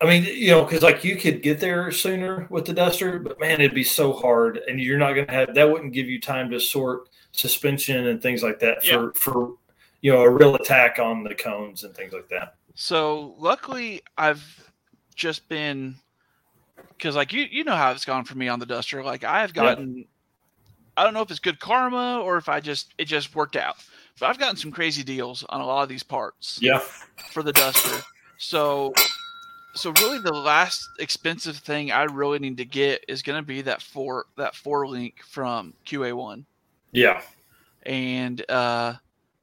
I 0.00 0.04
mean, 0.04 0.24
you 0.24 0.50
know, 0.50 0.62
because 0.64 0.82
like 0.82 1.04
you 1.04 1.16
could 1.16 1.42
get 1.42 1.58
there 1.58 1.90
sooner 1.90 2.46
with 2.50 2.66
the 2.66 2.74
Duster, 2.74 3.18
but 3.18 3.40
man, 3.40 3.60
it'd 3.60 3.74
be 3.74 3.84
so 3.84 4.12
hard, 4.12 4.60
and 4.68 4.78
you're 4.78 4.98
not 4.98 5.14
going 5.14 5.26
to 5.26 5.32
have 5.32 5.54
that. 5.54 5.70
Wouldn't 5.70 5.94
give 5.94 6.06
you 6.06 6.20
time 6.20 6.50
to 6.50 6.60
sort 6.60 7.08
suspension 7.32 8.08
and 8.08 8.20
things 8.20 8.42
like 8.42 8.58
that 8.58 8.84
for 8.84 9.04
yeah. 9.04 9.10
for 9.14 9.54
you 10.02 10.12
know 10.12 10.20
a 10.20 10.28
real 10.28 10.54
attack 10.54 10.98
on 10.98 11.24
the 11.24 11.34
cones 11.34 11.84
and 11.84 11.94
things 11.94 12.12
like 12.12 12.28
that. 12.28 12.56
So 12.74 13.34
luckily, 13.38 14.02
I've 14.18 14.70
just 15.14 15.48
been 15.48 15.94
because 16.90 17.16
like 17.16 17.32
you 17.32 17.46
you 17.50 17.64
know 17.64 17.76
how 17.76 17.90
it's 17.92 18.04
gone 18.04 18.24
for 18.24 18.36
me 18.36 18.48
on 18.48 18.58
the 18.58 18.66
Duster. 18.66 19.02
Like 19.02 19.24
I 19.24 19.40
have 19.40 19.54
gotten. 19.54 20.04
I 20.96 21.04
don't 21.04 21.14
know 21.14 21.22
if 21.22 21.30
it's 21.30 21.40
good 21.40 21.60
karma 21.60 22.20
or 22.20 22.36
if 22.36 22.48
I 22.48 22.60
just 22.60 22.94
it 22.98 23.04
just 23.06 23.34
worked 23.34 23.56
out, 23.56 23.76
but 24.18 24.26
I've 24.26 24.38
gotten 24.38 24.56
some 24.56 24.70
crazy 24.70 25.02
deals 25.02 25.44
on 25.48 25.60
a 25.60 25.66
lot 25.66 25.82
of 25.82 25.88
these 25.88 26.02
parts. 26.02 26.58
Yeah, 26.60 26.80
for 27.32 27.42
the 27.42 27.52
Duster. 27.52 28.02
So 28.38 28.94
so 29.76 29.92
really 30.00 30.18
the 30.18 30.32
last 30.32 30.88
expensive 30.98 31.58
thing 31.58 31.92
I 31.92 32.04
really 32.04 32.38
need 32.38 32.56
to 32.56 32.64
get 32.64 33.04
is 33.08 33.22
going 33.22 33.40
to 33.40 33.46
be 33.46 33.62
that 33.62 33.82
four 33.82 34.26
that 34.36 34.54
four 34.54 34.86
link 34.86 35.22
from 35.26 35.74
QA1. 35.86 36.44
Yeah. 36.92 37.20
And 37.84 38.48
uh 38.50 38.94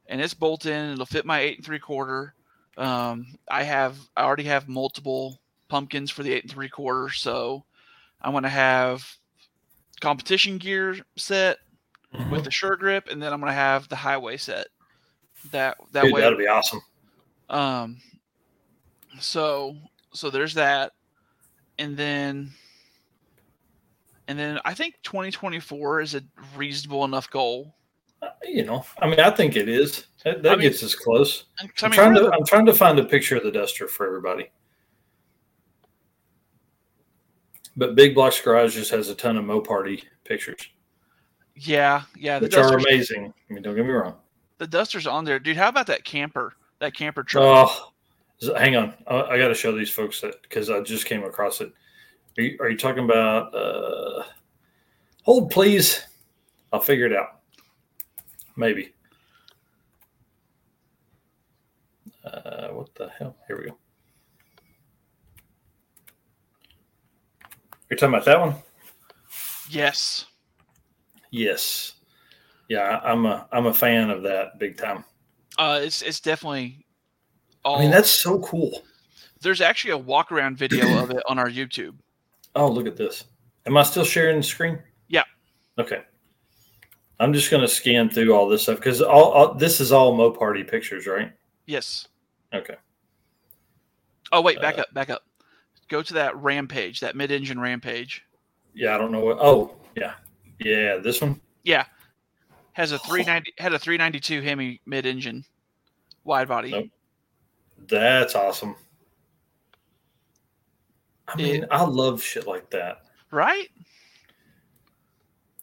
and 0.08 0.20
it's 0.20 0.34
bolt 0.34 0.66
in, 0.66 0.91
it'll 0.91 1.06
fit 1.06 1.26
my 1.26 1.39
eight 1.39 1.58
and 1.58 1.66
three 1.66 1.80
quarter. 1.80 2.34
Um 2.78 3.38
I 3.49 3.64
have 3.64 3.97
I 4.18 4.24
already 4.24 4.43
have 4.43 4.68
multiple 4.68 5.39
pumpkins 5.70 6.10
for 6.12 6.24
the 6.24 6.34
eight 6.34 6.43
and 6.43 6.51
three 6.51 6.70
quarter, 6.70 7.10
so 7.10 7.64
I'm 8.22 8.34
gonna 8.34 8.49
have 8.49 9.06
competition 10.04 10.58
gear 10.58 10.97
set 11.16 11.60
mm-hmm. 12.14 12.30
with 12.30 12.43
the 12.43 12.51
short 12.51 12.82
grip, 12.82 13.08
and 13.10 13.24
then 13.24 13.32
I'm 13.32 13.39
gonna 13.39 13.54
have 13.54 13.88
the 13.88 13.95
highway 13.95 14.36
set. 14.36 14.68
That 15.51 15.78
that 15.93 16.04
Dude, 16.04 16.14
way 16.14 16.22
that'll 16.22 16.38
be 16.38 16.47
awesome. 16.47 16.82
Um 17.49 18.01
so 19.20 19.78
so 20.14 20.30
there's 20.30 20.54
that, 20.56 20.91
and 21.80 21.95
then 21.95 22.51
and 24.28 24.38
then 24.38 24.60
I 24.66 24.74
think 24.74 24.95
2024 25.04 26.01
is 26.01 26.16
a 26.16 26.22
reasonable 26.56 27.06
enough 27.06 27.30
goal. 27.30 27.74
Uh, 28.22 28.28
you 28.43 28.66
know, 28.66 28.86
I 28.99 29.08
mean, 29.08 29.20
I 29.20 29.30
think 29.30 29.56
it 29.56 29.70
is. 29.70 30.08
That, 30.26 30.43
that 30.43 30.54
I 30.54 30.56
mean, 30.56 30.70
gets 30.70 30.84
us 30.84 30.95
close. 30.95 31.45
I 31.60 31.64
am 31.64 31.70
trying 31.91 32.14
to. 32.16 32.22
The, 32.22 32.32
I'm 32.34 32.45
trying 32.45 32.66
to 32.66 32.74
find 32.74 32.99
a 32.99 33.06
picture 33.06 33.38
of 33.38 33.43
the 33.43 33.51
duster 33.51 33.88
for 33.88 34.06
everybody. 34.06 34.49
But 37.76 37.96
Big 37.96 38.14
Blocks 38.14 38.40
Garage 38.40 38.76
just 38.76 38.92
has 38.92 39.10
a 39.10 39.16
ton 39.16 39.38
of 39.38 39.46
Mo 39.46 39.62
Party 39.62 40.04
pictures. 40.26 40.70
Yeah, 41.56 42.04
yeah, 42.18 42.40
which 42.40 42.56
are 42.56 42.78
amazing. 42.78 43.34
I 43.50 43.54
mean, 43.54 43.64
don't 43.64 43.76
get 43.76 43.86
me 43.86 43.92
wrong. 43.92 44.16
The 44.58 44.68
duster's 44.68 45.08
on 45.08 45.26
there, 45.26 45.40
dude. 45.40 45.58
How 45.58 45.70
about 45.70 45.88
that 45.88 46.04
camper? 46.04 46.54
That 46.80 46.94
camper 46.96 47.24
truck. 47.24 47.44
Oh, 47.70 47.94
Hang 48.58 48.76
on, 48.76 48.94
I, 49.08 49.22
I 49.22 49.38
got 49.38 49.48
to 49.48 49.54
show 49.54 49.72
these 49.72 49.90
folks 49.90 50.20
that 50.22 50.42
because 50.42 50.70
I 50.70 50.82
just 50.82 51.06
came 51.06 51.24
across 51.24 51.62
it. 51.62 51.72
Are 52.38 52.42
you, 52.44 52.58
are 52.60 52.70
you 52.70 52.78
talking 52.78 53.06
about? 53.06 53.54
Uh, 53.56 54.24
hold, 55.22 55.52
please. 55.52 56.06
I'll 56.72 56.82
figure 56.82 57.06
it 57.06 57.14
out. 57.16 57.40
Maybe. 58.56 58.94
Uh, 62.26 62.70
what 62.70 62.94
the 62.96 63.10
hell? 63.20 63.36
Here 63.48 63.58
we 63.58 63.70
go. 63.70 63.78
You're 67.90 67.98
talking 67.98 68.14
about 68.14 68.26
that 68.26 68.40
one? 68.40 68.56
Yes. 69.70 70.26
Yes. 71.32 71.94
Yeah, 72.70 73.00
I'm 73.04 73.26
a 73.26 73.48
I'm 73.52 73.66
a 73.66 73.74
fan 73.74 74.10
of 74.10 74.24
that 74.24 74.58
big 74.60 74.78
time. 74.78 75.04
Uh, 75.58 75.80
it's 75.82 76.02
it's 76.02 76.20
definitely 76.20 76.86
all, 77.64 77.78
I 77.78 77.82
mean, 77.82 77.92
that's 77.92 78.22
so 78.22 78.40
cool. 78.40 78.82
There's 79.42 79.62
actually 79.62 79.92
a 79.92 79.98
walk 79.98 80.32
around 80.32 80.58
video 80.58 81.02
of 81.04 81.12
it 81.12 81.22
on 81.28 81.38
our 81.40 81.50
YouTube. 81.50 81.96
Oh, 82.56 82.70
look 82.70 82.86
at 82.86 82.96
this. 82.96 83.24
Am 83.66 83.76
I 83.78 83.82
still 83.82 84.06
sharing 84.06 84.38
the 84.38 84.44
screen? 84.44 84.78
Yeah. 85.08 85.24
Okay. 85.80 86.04
I'm 87.20 87.34
just 87.34 87.50
going 87.50 87.62
to 87.62 87.68
scan 87.68 88.12
through 88.12 88.32
all 88.32 88.48
this 88.48 88.62
stuff 88.62 88.76
because 88.76 89.02
all, 89.02 89.32
all, 89.32 89.54
this 89.56 89.82
is 89.82 89.92
all 89.92 90.16
Mo 90.16 90.30
Party 90.30 90.64
pictures, 90.64 91.08
right? 91.08 91.32
Yes. 91.66 92.10
Okay. 92.54 92.76
Oh 94.32 94.42
wait, 94.42 94.62
back 94.62 94.78
uh, 94.78 94.82
up, 94.82 94.94
back 94.94 95.10
up. 95.10 95.24
Go 95.90 96.02
to 96.02 96.14
that 96.14 96.36
rampage, 96.38 97.00
that 97.02 97.16
mid-engine 97.16 97.60
rampage. 97.60 98.24
Yeah, 98.74 98.96
I 98.96 98.98
don't 98.98 99.12
know 99.12 99.20
what. 99.20 99.38
Oh, 99.40 99.76
yeah, 99.96 100.14
yeah, 100.60 100.98
this 100.98 101.22
one. 101.22 101.40
Yeah, 101.64 101.86
has 102.74 102.92
a 102.92 103.00
390 103.00 103.54
had 103.58 103.74
a 103.74 103.80
392 103.80 104.42
Hemi 104.42 104.82
mid-engine 104.86 105.46
wide 106.24 106.48
body. 106.48 106.72
Nope. 106.72 106.86
That's 107.88 108.36
awesome. 108.36 108.76
I 111.28 111.36
mean, 111.36 111.64
it, 111.64 111.70
I 111.72 111.84
love 111.84 112.22
shit 112.22 112.48
like 112.48 112.70
that. 112.72 113.04
Right? 113.32 113.70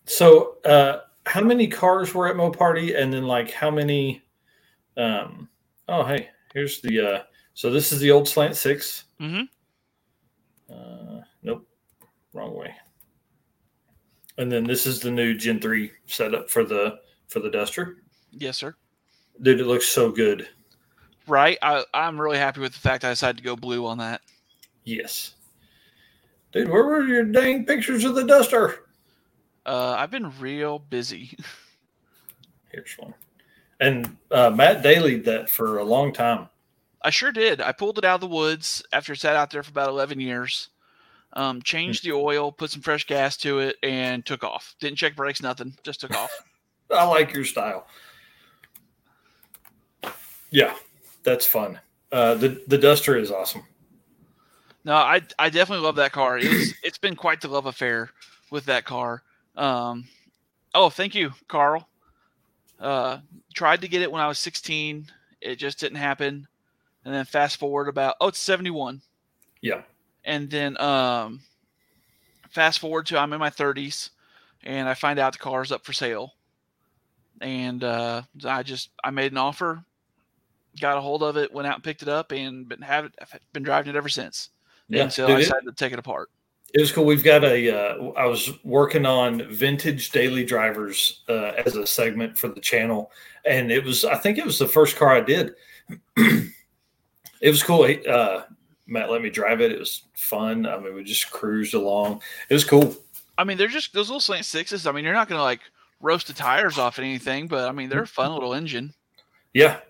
So, 0.07 0.57
uh, 0.64 1.01
how 1.27 1.43
many 1.43 1.66
cars 1.66 2.14
were 2.14 2.29
at 2.29 2.37
Mo 2.37 2.51
Party, 2.51 2.95
and 2.95 3.12
then 3.12 3.25
like 3.25 3.51
how 3.51 3.71
many? 3.71 4.23
Um, 4.97 5.49
oh, 5.89 6.05
hey, 6.05 6.29
here's 6.53 6.81
the. 6.81 7.01
Uh, 7.01 7.23
so 7.55 7.71
this 7.71 7.93
is 7.93 8.01
the 8.01 8.11
old 8.11 8.29
slant 8.29 8.57
6 8.57 9.05
Mm-hmm. 9.21 9.43
Uh, 10.71 11.21
nope, 11.43 11.66
wrong 12.33 12.55
way. 12.55 12.75
And 14.39 14.51
then 14.51 14.64
this 14.64 14.87
is 14.87 15.01
the 15.01 15.11
new 15.11 15.35
Gen 15.35 15.61
three 15.61 15.93
setup 16.07 16.51
for 16.51 16.64
the 16.64 17.01
for 17.29 17.41
the 17.41 17.51
Duster. 17.51 17.99
Yes, 18.31 18.57
sir. 18.59 18.75
Dude, 19.43 19.61
it 19.61 19.66
looks 19.66 19.87
so 19.87 20.11
good 20.11 20.49
right? 21.31 21.57
I, 21.62 21.85
I'm 21.95 22.21
really 22.21 22.39
happy 22.39 22.61
with 22.61 22.73
the 22.73 22.79
fact 22.79 23.05
I 23.05 23.11
decided 23.11 23.39
to 23.39 23.43
go 23.43 23.57
blue 23.57 23.87
on 23.87 23.99
that. 23.99 24.21
Yes. 24.85 25.35
Dude, 26.53 26.68
where 26.68 26.85
were 26.85 27.07
your 27.07 27.25
dang 27.25 27.64
pictures 27.64 28.05
of 28.05 28.14
the 28.14 28.25
duster? 28.25 28.87
Uh, 29.64 29.95
I've 29.97 30.11
been 30.11 30.33
real 30.41 30.79
busy. 30.79 31.37
Here's 32.73 32.95
one. 32.99 33.14
And 33.79 34.16
uh, 34.31 34.51
Matt 34.51 34.83
Daly 34.83 35.21
that 35.21 35.49
for 35.49 35.79
a 35.79 35.85
long 35.85 36.12
time. 36.12 36.49
I 37.03 37.11
sure 37.11 37.32
did. 37.32 37.61
I 37.61 37.72
pulled 37.72 37.98
it 37.98 38.05
out 38.05 38.16
of 38.16 38.20
the 38.20 38.26
woods 38.34 38.82
after 38.92 39.12
it 39.12 39.20
sat 39.20 39.36
out 39.36 39.51
there 39.51 39.62
for 39.62 39.70
about 39.70 39.88
11 39.88 40.20
years. 40.20 40.68
Um, 41.32 41.62
changed 41.62 42.05
the 42.05 42.12
oil, 42.12 42.51
put 42.51 42.70
some 42.70 42.82
fresh 42.82 43.07
gas 43.07 43.36
to 43.38 43.61
it, 43.61 43.76
and 43.82 44.26
took 44.26 44.42
off. 44.42 44.74
Didn't 44.80 44.98
check 44.98 45.14
brakes, 45.14 45.40
nothing. 45.40 45.74
Just 45.84 46.01
took 46.01 46.14
off. 46.14 46.30
I 46.90 47.05
like 47.05 47.32
your 47.32 47.44
style. 47.44 47.86
Yeah, 50.51 50.74
that's 51.22 51.46
fun. 51.46 51.78
Uh, 52.11 52.34
the 52.34 52.61
the 52.66 52.76
Duster 52.76 53.16
is 53.16 53.30
awesome. 53.30 53.62
No, 54.84 54.94
I 54.94 55.22
I 55.38 55.51
definitely 55.51 55.84
love 55.84 55.96
that 55.96 56.11
car. 56.11 56.38
It's 56.38 56.74
it's 56.82 56.98
been 56.98 57.14
quite 57.14 57.40
the 57.40 57.48
love 57.48 57.66
affair 57.66 58.11
with 58.51 58.64
that 58.64 58.84
car. 58.84 59.22
Um, 59.57 60.09
oh, 60.74 60.90
thank 60.90 61.14
you, 61.14 61.30
Carl. 61.46 61.88
Uh, 62.80 63.18
tried 63.55 63.82
to 63.82 63.88
get 63.88 64.03
it 64.03 64.11
when 64.11 64.22
I 64.22 64.26
was 64.26 64.38
16. 64.38 65.07
It 65.40 65.57
just 65.57 65.78
didn't 65.78 65.98
happen. 65.98 66.48
And 67.05 67.14
then 67.14 67.24
fast 67.24 67.57
forward 67.57 67.88
about 67.88 68.16
oh, 68.20 68.28
it's 68.28 68.38
71. 68.38 69.01
Yeah. 69.62 69.82
And 70.24 70.51
then 70.51 70.80
um, 70.80 71.40
fast 72.51 72.78
forward 72.78 73.07
to 73.07 73.18
I'm 73.18 73.32
in 73.32 73.40
my 73.40 73.51
30s, 73.51 74.11
and 74.62 74.88
I 74.88 74.94
find 74.94 75.18
out 75.18 75.32
the 75.32 75.38
car's 75.38 75.72
up 75.72 75.84
for 75.84 75.92
sale. 75.92 76.34
And 77.40 77.82
uh, 77.82 78.22
I 78.44 78.62
just 78.62 78.90
I 79.03 79.11
made 79.11 79.32
an 79.32 79.38
offer, 79.38 79.82
got 80.78 80.98
a 80.98 81.01
hold 81.01 81.22
of 81.22 81.38
it, 81.38 81.53
went 81.53 81.66
out 81.66 81.76
and 81.76 81.84
picked 81.84 82.03
it 82.03 82.09
up, 82.09 82.32
and 82.32 82.68
been 82.68 82.82
have 82.82 83.07
it, 83.07 83.14
been 83.55 83.62
driving 83.62 83.94
it 83.94 83.96
ever 83.96 84.11
since. 84.11 84.51
Yeah, 84.88 85.05
until 85.05 85.28
I 85.28 85.36
decided 85.36 85.68
it, 85.68 85.70
to 85.70 85.84
take 85.84 85.92
it 85.92 85.98
apart. 85.98 86.28
It 86.74 86.80
was 86.80 86.92
cool. 86.92 87.05
We've 87.05 87.24
got 87.24 87.44
a. 87.44 87.70
Uh, 87.70 88.12
I 88.12 88.26
was 88.26 88.51
working 88.62 89.07
on 89.07 89.51
vintage 89.51 90.11
daily 90.11 90.44
drivers 90.44 91.22
uh, 91.28 91.53
as 91.64 91.76
a 91.76 91.86
segment 91.86 92.36
for 92.36 92.48
the 92.48 92.61
channel, 92.61 93.11
and 93.46 93.72
it 93.72 93.84
was. 93.84 94.05
I 94.05 94.16
think 94.16 94.36
it 94.36 94.44
was 94.44 94.59
the 94.59 94.68
first 94.68 94.96
car 94.96 95.16
I 95.16 95.20
did. 95.20 95.55
it 97.41 97.51
was 97.51 97.62
cool. 97.62 97.88
Uh, 98.09 98.43
Matt 98.86 99.11
let 99.11 99.22
me 99.22 99.30
drive 99.30 99.61
it. 99.61 99.72
It 99.72 99.78
was 99.78 100.03
fun. 100.14 100.66
I 100.66 100.78
mean, 100.78 100.95
we 100.95 101.05
just 101.05 101.30
cruised 101.30 101.74
along. 101.74 102.22
It 102.49 102.55
was 102.55 102.64
cool. 102.64 102.95
I 103.38 103.45
mean, 103.45 103.57
they're 103.57 103.68
just 103.68 103.93
those 103.93 104.09
little 104.09 104.20
slant 104.20 104.45
sixes. 104.45 104.86
I 104.86 104.93
mean, 104.93 105.05
you're 105.05 105.14
not 105.14 105.28
going 105.28 105.38
to 105.38 105.43
like 105.43 105.61
roast 106.01 106.26
the 106.26 106.32
tires 106.32 106.78
off 106.78 106.99
anything, 106.99 107.47
but 107.47 107.68
I 107.68 107.72
mean, 107.72 107.88
they're 107.88 108.03
a 108.03 108.07
fun 108.07 108.32
little 108.32 108.53
engine. 108.53 108.93
Yeah, 109.55 109.80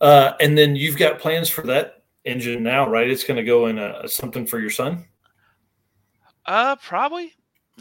uh, 0.00 0.32
and 0.40 0.56
then 0.56 0.76
you've 0.76 0.96
got 0.96 1.18
plans 1.18 1.48
for 1.48 1.62
that 1.62 2.02
engine 2.24 2.62
now, 2.62 2.88
right? 2.88 3.08
It's 3.08 3.24
going 3.24 3.36
to 3.36 3.44
go 3.44 3.66
in 3.66 3.78
a, 3.78 4.08
something 4.08 4.46
for 4.46 4.58
your 4.58 4.70
son. 4.70 5.04
Uh, 6.44 6.76
probably. 6.76 7.32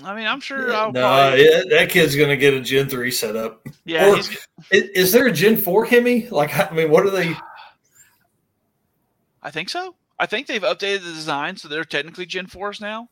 I 0.03 0.15
mean, 0.15 0.27
I'm 0.27 0.41
sure. 0.41 0.69
Yeah, 0.69 0.91
no, 0.93 1.01
probably... 1.01 1.45
yeah, 1.45 1.61
that 1.69 1.89
kid's 1.89 2.15
going 2.15 2.29
to 2.29 2.37
get 2.37 2.53
a 2.53 2.61
Gen 2.61 2.89
three 2.89 3.11
setup. 3.11 3.65
Yeah. 3.85 4.09
Or, 4.09 4.17
is, 4.17 4.37
is, 4.71 5.11
there 5.11 5.27
a 5.27 5.31
Gen 5.31 5.55
four 5.55 5.85
Hemi? 5.85 6.27
Like, 6.29 6.57
I 6.57 6.73
mean, 6.73 6.89
what 6.89 7.05
are 7.05 7.11
they? 7.11 7.35
I 9.45 9.51
think 9.51 9.69
so. 9.69 9.93
I 10.17 10.25
think 10.25 10.47
they've 10.47 10.61
updated 10.61 11.03
the 11.03 11.13
design, 11.13 11.55
so 11.55 11.67
they're 11.67 11.83
technically 11.83 12.25
Gen 12.25 12.47
fours 12.47 12.81
now. 12.81 13.09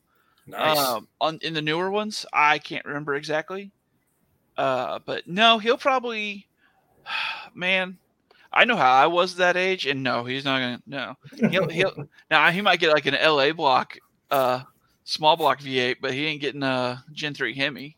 Nice. 0.47 0.79
Um, 0.79 1.07
on 1.21 1.37
in 1.43 1.53
the 1.53 1.61
newer 1.61 1.91
ones, 1.91 2.25
I 2.33 2.57
can't 2.57 2.85
remember 2.85 3.13
exactly. 3.13 3.71
Uh, 4.57 4.97
but 5.05 5.27
no, 5.27 5.59
he'll 5.59 5.77
probably. 5.77 6.47
Man, 7.53 7.99
I 8.51 8.65
know 8.65 8.75
how 8.75 8.91
I 8.91 9.05
was 9.05 9.35
that 9.35 9.55
age, 9.55 9.85
and 9.85 10.01
no, 10.01 10.25
he's 10.25 10.43
not 10.43 10.57
gonna. 10.57 10.81
No, 10.87 11.15
he'll 11.51 11.69
he'll 11.69 12.07
now 12.31 12.49
he 12.49 12.61
might 12.61 12.79
get 12.79 12.91
like 12.93 13.05
an 13.05 13.13
LA 13.13 13.53
block, 13.53 13.99
uh, 14.31 14.63
small 15.03 15.37
block 15.37 15.59
V8, 15.61 15.97
but 16.01 16.13
he 16.13 16.25
ain't 16.25 16.41
getting 16.41 16.63
a 16.63 17.03
Gen 17.11 17.35
three 17.35 17.53
Hemi. 17.53 17.95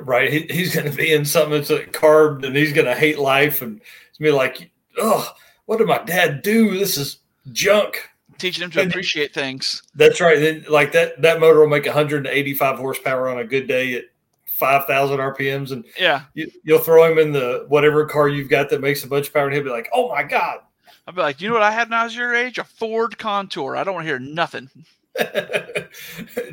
Right, 0.00 0.32
he, 0.32 0.46
he's 0.48 0.74
gonna 0.74 0.90
be 0.90 1.12
in 1.12 1.26
something 1.26 1.60
that's 1.60 1.90
carved, 1.92 2.46
and 2.46 2.56
he's 2.56 2.72
gonna 2.72 2.94
hate 2.94 3.18
life, 3.18 3.60
and 3.60 3.82
be 4.18 4.30
like, 4.30 4.70
oh, 4.96 5.30
what 5.66 5.76
did 5.76 5.86
my 5.86 5.98
dad 5.98 6.40
do? 6.40 6.78
This 6.78 6.96
is 6.96 7.18
junk. 7.52 8.08
Teaching 8.38 8.62
him 8.62 8.70
to 8.72 8.82
and 8.82 8.90
appreciate 8.90 9.34
things. 9.34 9.82
That's 9.94 10.20
right. 10.20 10.38
Then, 10.38 10.64
like 10.68 10.92
that, 10.92 11.20
that 11.22 11.40
motor 11.40 11.60
will 11.60 11.68
make 11.68 11.86
185 11.86 12.78
horsepower 12.78 13.28
on 13.28 13.38
a 13.38 13.44
good 13.44 13.66
day 13.66 13.94
at 13.94 14.04
5,000 14.58 15.18
RPMs, 15.18 15.70
and 15.70 15.84
yeah, 15.98 16.24
you, 16.34 16.50
will 16.66 16.80
throw 16.80 17.10
him 17.10 17.18
in 17.18 17.32
the 17.32 17.64
whatever 17.68 18.06
car 18.06 18.28
you've 18.28 18.48
got 18.48 18.70
that 18.70 18.80
makes 18.80 19.04
a 19.04 19.08
bunch 19.08 19.28
of 19.28 19.34
power, 19.34 19.46
and 19.46 19.54
he'll 19.54 19.62
be 19.62 19.70
like, 19.70 19.88
"Oh 19.92 20.08
my 20.08 20.24
god!" 20.24 20.58
I'll 21.06 21.14
be 21.14 21.20
like, 21.20 21.40
"You 21.40 21.48
know 21.48 21.54
what 21.54 21.62
I 21.62 21.70
had 21.70 21.88
when 21.88 21.98
I 21.98 22.02
was 22.02 22.16
your 22.16 22.34
age? 22.34 22.58
A 22.58 22.64
Ford 22.64 23.16
Contour. 23.18 23.76
I 23.76 23.84
don't 23.84 23.94
want 23.94 24.04
to 24.04 24.10
hear 24.10 24.18
nothing." 24.18 24.68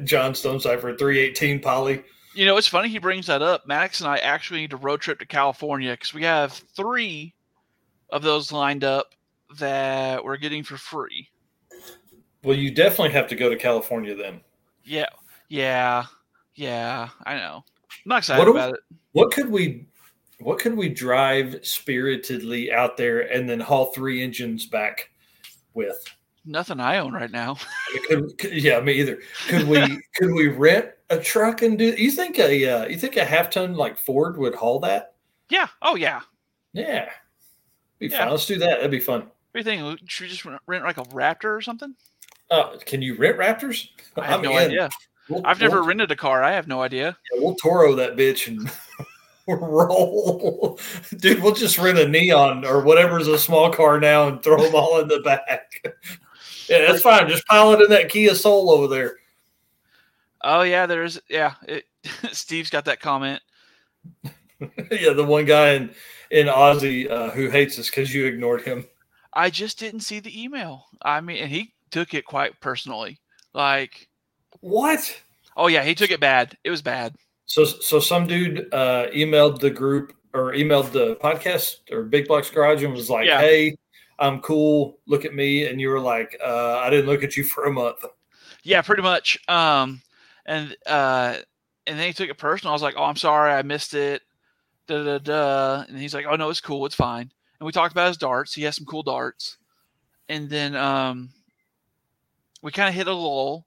John 0.03 0.33
Stonecipher, 0.33 0.97
318 0.97 1.59
poly. 1.61 2.03
You 2.35 2.45
know, 2.45 2.57
it's 2.57 2.67
funny 2.67 2.89
he 2.89 2.99
brings 2.99 3.27
that 3.27 3.41
up. 3.41 3.65
Maddox 3.65 4.01
and 4.01 4.09
I 4.09 4.17
actually 4.17 4.61
need 4.61 4.71
to 4.71 4.77
road 4.77 5.01
trip 5.01 5.19
to 5.19 5.25
California 5.25 5.91
because 5.91 6.13
we 6.13 6.23
have 6.23 6.53
three 6.53 7.33
of 8.11 8.21
those 8.21 8.51
lined 8.51 8.83
up 8.83 9.15
that 9.59 10.23
we're 10.23 10.37
getting 10.37 10.63
for 10.63 10.77
free. 10.77 11.29
Well, 12.43 12.57
you 12.57 12.71
definitely 12.71 13.11
have 13.13 13.27
to 13.29 13.35
go 13.35 13.49
to 13.49 13.55
California 13.55 14.15
then. 14.15 14.41
Yeah, 14.83 15.09
yeah, 15.49 16.05
yeah. 16.55 17.09
I 17.25 17.35
know. 17.35 17.63
I'm 17.65 18.09
not 18.09 18.17
excited 18.19 18.39
what 18.39 18.49
about 18.49 18.71
we, 18.71 18.73
it. 18.73 18.99
What 19.13 19.31
could 19.31 19.49
we 19.49 19.87
what 20.39 20.59
could 20.59 20.75
we 20.75 20.89
drive 20.89 21.59
spiritedly 21.63 22.71
out 22.71 22.97
there 22.97 23.21
and 23.31 23.49
then 23.49 23.59
haul 23.59 23.87
three 23.93 24.21
engines 24.21 24.65
back 24.65 25.09
with? 25.73 26.03
Nothing 26.45 26.79
I 26.79 26.99
own 26.99 27.13
right 27.13 27.31
now. 27.31 27.57
could, 28.07 28.37
could, 28.37 28.53
yeah, 28.53 28.79
me 28.79 28.93
either. 28.93 29.19
Could 29.47 29.67
we 29.67 29.79
could 30.15 30.31
we 30.31 30.47
rent 30.47 30.89
a 31.09 31.17
truck 31.17 31.61
and 31.63 31.77
do? 31.77 31.95
You 31.97 32.11
think 32.11 32.37
a 32.37 32.69
uh, 32.69 32.85
you 32.87 32.97
think 32.97 33.17
a 33.17 33.25
half 33.25 33.49
ton 33.49 33.75
like 33.75 33.97
Ford 33.97 34.37
would 34.37 34.53
haul 34.53 34.79
that? 34.81 35.15
Yeah. 35.49 35.67
Oh 35.81 35.95
yeah. 35.95 36.21
Yeah. 36.73 37.09
Be 37.97 38.07
yeah. 38.07 38.19
fun. 38.19 38.29
Let's 38.29 38.45
do 38.45 38.59
that. 38.59 38.77
That'd 38.77 38.91
be 38.91 38.99
fun. 38.99 39.31
What 39.55 39.63
do 39.63 39.71
you 39.71 39.77
think? 39.95 40.09
Should 40.09 40.23
we 40.25 40.29
just 40.29 40.43
rent 40.43 40.83
like 40.83 40.97
a 40.97 41.03
Raptor 41.03 41.55
or 41.55 41.61
something? 41.61 41.95
Uh, 42.51 42.75
can 42.85 43.01
you 43.01 43.15
rent 43.15 43.37
Raptors? 43.37 43.87
I 44.17 44.25
have 44.25 44.39
I'm 44.39 44.41
no 44.41 44.51
in. 44.57 44.65
idea. 44.65 44.89
We'll, 45.29 45.47
I've 45.47 45.61
never 45.61 45.77
we'll, 45.77 45.87
rented 45.87 46.11
a 46.11 46.15
car. 46.17 46.43
I 46.43 46.51
have 46.51 46.67
no 46.67 46.81
idea. 46.81 47.15
Yeah, 47.31 47.39
we'll 47.41 47.55
Toro 47.55 47.95
that 47.95 48.17
bitch 48.17 48.49
and 48.49 48.69
roll, 49.47 50.77
dude. 51.15 51.41
We'll 51.41 51.53
just 51.53 51.77
rent 51.77 51.97
a 51.97 52.05
neon 52.05 52.65
or 52.65 52.81
whatever's 52.83 53.29
a 53.29 53.39
small 53.39 53.71
car 53.71 53.97
now 53.97 54.27
and 54.27 54.43
throw 54.43 54.61
them 54.61 54.75
all 54.75 54.99
in 54.99 55.07
the 55.07 55.21
back. 55.21 55.71
yeah, 56.67 56.85
that's 56.85 57.01
fine. 57.01 57.29
Just 57.29 57.47
pile 57.47 57.71
it 57.71 57.81
in 57.81 57.89
that 57.91 58.09
Kia 58.09 58.35
Soul 58.35 58.69
over 58.69 58.93
there. 58.93 59.15
Oh 60.43 60.63
yeah, 60.63 60.85
there's 60.85 61.17
yeah. 61.29 61.53
It, 61.65 61.85
Steve's 62.33 62.69
got 62.69 62.83
that 62.83 62.99
comment. 62.99 63.41
yeah, 64.21 65.13
the 65.13 65.25
one 65.25 65.45
guy 65.45 65.75
in 65.75 65.95
in 66.29 66.47
Aussie 66.47 67.09
uh, 67.09 67.29
who 67.29 67.49
hates 67.49 67.79
us 67.79 67.89
because 67.89 68.13
you 68.13 68.25
ignored 68.25 68.63
him. 68.63 68.85
I 69.35 69.49
just 69.49 69.79
didn't 69.79 69.99
see 70.01 70.19
the 70.19 70.41
email. 70.41 70.85
I 71.01 71.21
mean, 71.21 71.37
and 71.37 71.51
he 71.51 71.73
took 71.91 72.13
it 72.13 72.25
quite 72.25 72.59
personally. 72.61 73.19
Like 73.53 74.07
what? 74.61 75.21
Oh 75.57 75.67
yeah, 75.67 75.83
he 75.83 75.95
took 75.95 76.11
it 76.11 76.19
bad. 76.19 76.57
It 76.63 76.69
was 76.69 76.81
bad. 76.81 77.15
So 77.45 77.65
so 77.65 77.99
some 77.99 78.27
dude 78.27 78.73
uh, 78.73 79.07
emailed 79.13 79.59
the 79.59 79.69
group 79.69 80.13
or 80.33 80.53
emailed 80.53 80.91
the 80.91 81.15
podcast 81.17 81.91
or 81.91 82.03
Big 82.03 82.27
Blocks 82.27 82.49
Garage 82.49 82.83
and 82.83 82.93
was 82.93 83.09
like, 83.09 83.25
yeah. 83.25 83.39
"Hey, 83.39 83.77
I'm 84.19 84.41
cool. 84.41 84.99
Look 85.07 85.25
at 85.25 85.33
me." 85.33 85.67
And 85.67 85.79
you 85.79 85.89
were 85.89 85.99
like, 85.99 86.37
uh, 86.43 86.77
"I 86.77 86.89
didn't 86.89 87.07
look 87.07 87.23
at 87.23 87.37
you 87.37 87.43
for 87.43 87.65
a 87.65 87.71
month." 87.71 88.03
Yeah, 88.63 88.81
pretty 88.81 89.03
much. 89.03 89.37
Um, 89.47 90.01
and 90.45 90.75
uh, 90.85 91.37
and 91.87 91.99
then 91.99 92.07
he 92.07 92.13
took 92.13 92.29
it 92.29 92.37
personal. 92.37 92.71
I 92.71 92.75
was 92.75 92.81
like, 92.81 92.95
"Oh, 92.97 93.03
I'm 93.03 93.15
sorry, 93.15 93.51
I 93.51 93.61
missed 93.61 93.93
it." 93.93 94.21
Da 94.87 95.03
da 95.03 95.17
da. 95.17 95.85
And 95.87 95.97
he's 95.97 96.13
like, 96.13 96.25
"Oh 96.29 96.35
no, 96.35 96.49
it's 96.49 96.61
cool. 96.61 96.85
It's 96.85 96.95
fine." 96.95 97.31
And 97.59 97.65
we 97.65 97.71
talked 97.71 97.91
about 97.93 98.07
his 98.07 98.17
darts. 98.17 98.53
He 98.53 98.63
has 98.63 98.75
some 98.75 98.85
cool 98.85 99.03
darts. 99.03 99.57
And 100.27 100.49
then 100.49 100.75
um, 100.75 101.29
we 102.61 102.71
kind 102.71 102.89
of 102.89 102.95
hit 102.95 103.07
a 103.07 103.13
lull 103.13 103.65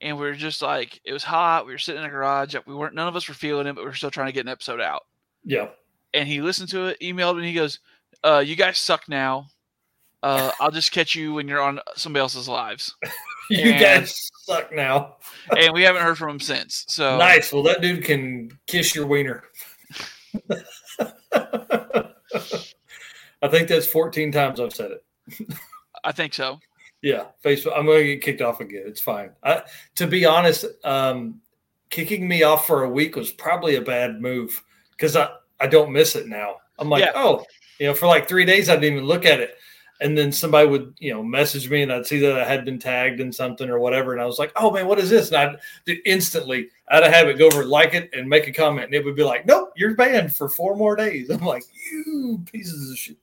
and 0.00 0.18
we 0.18 0.26
are 0.26 0.34
just 0.34 0.62
like 0.62 1.00
it 1.04 1.12
was 1.12 1.24
hot. 1.24 1.66
We 1.66 1.72
were 1.72 1.78
sitting 1.78 2.02
in 2.02 2.06
the 2.06 2.10
garage. 2.10 2.54
We 2.66 2.74
weren't 2.74 2.94
none 2.94 3.08
of 3.08 3.16
us 3.16 3.28
were 3.28 3.34
feeling 3.34 3.66
it, 3.66 3.74
but 3.74 3.84
we 3.84 3.90
are 3.90 3.94
still 3.94 4.10
trying 4.10 4.28
to 4.28 4.32
get 4.32 4.44
an 4.44 4.52
episode 4.52 4.80
out. 4.80 5.02
Yeah. 5.44 5.68
And 6.14 6.28
he 6.28 6.40
listened 6.40 6.70
to 6.70 6.86
it, 6.86 7.00
emailed, 7.00 7.36
and 7.36 7.44
he 7.44 7.52
goes, 7.52 7.78
uh, 8.24 8.42
"You 8.44 8.56
guys 8.56 8.78
suck 8.78 9.08
now. 9.08 9.48
Uh, 10.22 10.50
I'll 10.60 10.70
just 10.70 10.92
catch 10.92 11.14
you 11.14 11.34
when 11.34 11.48
you're 11.48 11.60
on 11.60 11.80
somebody 11.94 12.20
else's 12.20 12.48
lives." 12.48 12.94
you 13.50 13.70
and, 13.72 13.80
guys 13.80 14.30
suck 14.42 14.72
now. 14.72 15.16
and 15.58 15.72
we 15.74 15.82
haven't 15.82 16.02
heard 16.02 16.18
from 16.18 16.30
him 16.30 16.40
since. 16.40 16.84
So 16.88 17.18
nice. 17.18 17.52
Well, 17.52 17.62
that 17.64 17.80
dude 17.80 18.04
can 18.04 18.58
kiss 18.66 18.94
your 18.94 19.06
wiener. 19.06 19.44
I 23.46 23.48
think 23.48 23.68
that's 23.68 23.86
14 23.86 24.32
times 24.32 24.58
I've 24.58 24.72
said 24.72 24.90
it. 24.90 25.54
I 26.04 26.10
think 26.10 26.34
so. 26.34 26.58
Yeah, 27.00 27.26
Facebook. 27.44 27.72
I'm 27.76 27.86
going 27.86 28.04
to 28.04 28.14
get 28.14 28.22
kicked 28.22 28.42
off 28.42 28.60
again. 28.60 28.82
It's 28.86 29.00
fine. 29.00 29.30
I, 29.44 29.62
to 29.94 30.08
be 30.08 30.24
honest, 30.24 30.64
um, 30.82 31.40
kicking 31.90 32.26
me 32.26 32.42
off 32.42 32.66
for 32.66 32.82
a 32.82 32.90
week 32.90 33.14
was 33.14 33.30
probably 33.30 33.76
a 33.76 33.82
bad 33.82 34.20
move 34.20 34.62
because 34.90 35.14
I, 35.14 35.28
I 35.60 35.68
don't 35.68 35.92
miss 35.92 36.16
it 36.16 36.26
now. 36.26 36.56
I'm 36.78 36.88
like, 36.88 37.04
yeah. 37.04 37.12
oh, 37.14 37.44
you 37.78 37.86
know, 37.86 37.94
for 37.94 38.06
like 38.06 38.28
three 38.28 38.44
days 38.44 38.68
I 38.68 38.74
didn't 38.74 38.94
even 38.94 39.06
look 39.06 39.24
at 39.24 39.38
it. 39.38 39.56
And 40.00 40.18
then 40.18 40.32
somebody 40.32 40.68
would, 40.68 40.94
you 40.98 41.14
know, 41.14 41.22
message 41.22 41.70
me 41.70 41.82
and 41.82 41.92
I'd 41.92 42.06
see 42.06 42.18
that 42.18 42.38
I 42.38 42.44
had 42.44 42.64
been 42.64 42.78
tagged 42.78 43.20
in 43.20 43.32
something 43.32 43.70
or 43.70 43.78
whatever. 43.78 44.12
And 44.12 44.20
I 44.20 44.26
was 44.26 44.38
like, 44.38 44.52
oh 44.56 44.70
man, 44.70 44.88
what 44.88 44.98
is 44.98 45.08
this? 45.08 45.30
And 45.30 45.36
I'd 45.36 45.98
instantly, 46.04 46.68
I'd 46.88 47.04
have 47.04 47.28
it 47.28 47.38
go 47.38 47.46
over, 47.46 47.64
like 47.64 47.94
it, 47.94 48.10
and 48.12 48.28
make 48.28 48.46
a 48.46 48.52
comment. 48.52 48.86
And 48.86 48.94
it 48.94 49.04
would 49.04 49.16
be 49.16 49.22
like, 49.22 49.46
nope, 49.46 49.72
you're 49.76 49.94
banned 49.94 50.34
for 50.34 50.48
four 50.48 50.76
more 50.76 50.96
days. 50.96 51.30
I'm 51.30 51.40
like, 51.40 51.62
you 51.92 52.42
pieces 52.50 52.90
of 52.90 52.98
shit. 52.98 53.16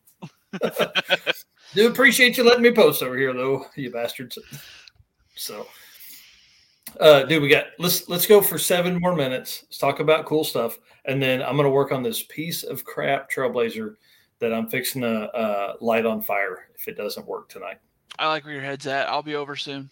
Do 1.73 1.87
appreciate 1.87 2.37
you 2.37 2.43
letting 2.43 2.61
me 2.61 2.71
post 2.71 3.01
over 3.01 3.17
here, 3.17 3.33
though, 3.33 3.65
you 3.75 3.91
bastards. 3.91 4.37
So, 5.35 5.65
uh, 6.99 7.23
dude, 7.23 7.41
we 7.41 7.49
got 7.49 7.65
let's 7.79 8.07
let's 8.09 8.27
go 8.27 8.41
for 8.41 8.59
seven 8.59 8.99
more 8.99 9.15
minutes. 9.15 9.63
Let's 9.63 9.77
talk 9.77 9.99
about 9.99 10.25
cool 10.25 10.43
stuff, 10.43 10.77
and 11.05 11.21
then 11.21 11.41
I'm 11.41 11.57
gonna 11.57 11.69
work 11.69 11.91
on 11.91 12.03
this 12.03 12.23
piece 12.23 12.63
of 12.63 12.83
crap 12.83 13.31
Trailblazer 13.31 13.95
that 14.39 14.53
I'm 14.53 14.67
fixing 14.67 15.01
to 15.01 15.31
uh, 15.31 15.75
light 15.81 16.05
on 16.05 16.21
fire 16.21 16.67
if 16.75 16.87
it 16.87 16.97
doesn't 16.97 17.25
work 17.25 17.49
tonight. 17.49 17.79
I 18.19 18.27
like 18.27 18.45
where 18.45 18.53
your 18.53 18.63
head's 18.63 18.85
at. 18.85 19.07
I'll 19.07 19.23
be 19.23 19.35
over 19.35 19.55
soon. 19.55 19.91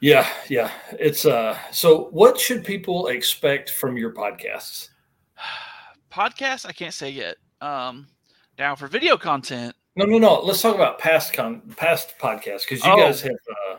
Yeah, 0.00 0.28
yeah. 0.48 0.70
It's 0.98 1.24
uh. 1.24 1.56
So, 1.70 2.08
what 2.10 2.38
should 2.38 2.64
people 2.64 3.06
expect 3.06 3.70
from 3.70 3.96
your 3.96 4.12
podcasts? 4.12 4.88
Podcast, 6.12 6.66
I 6.66 6.72
can't 6.72 6.92
say 6.92 7.08
yet. 7.08 7.36
Um, 7.62 8.06
now 8.58 8.74
for 8.74 8.88
video 8.88 9.16
content, 9.16 9.74
no, 9.96 10.04
no, 10.04 10.18
no. 10.18 10.40
Let's 10.40 10.62
talk 10.62 10.74
about 10.74 10.98
past 10.98 11.32
con 11.32 11.60
past 11.76 12.14
podcasts 12.18 12.60
because 12.60 12.84
you 12.84 12.90
oh. 12.90 12.96
guys 12.96 13.20
have 13.22 13.32
uh, 13.32 13.76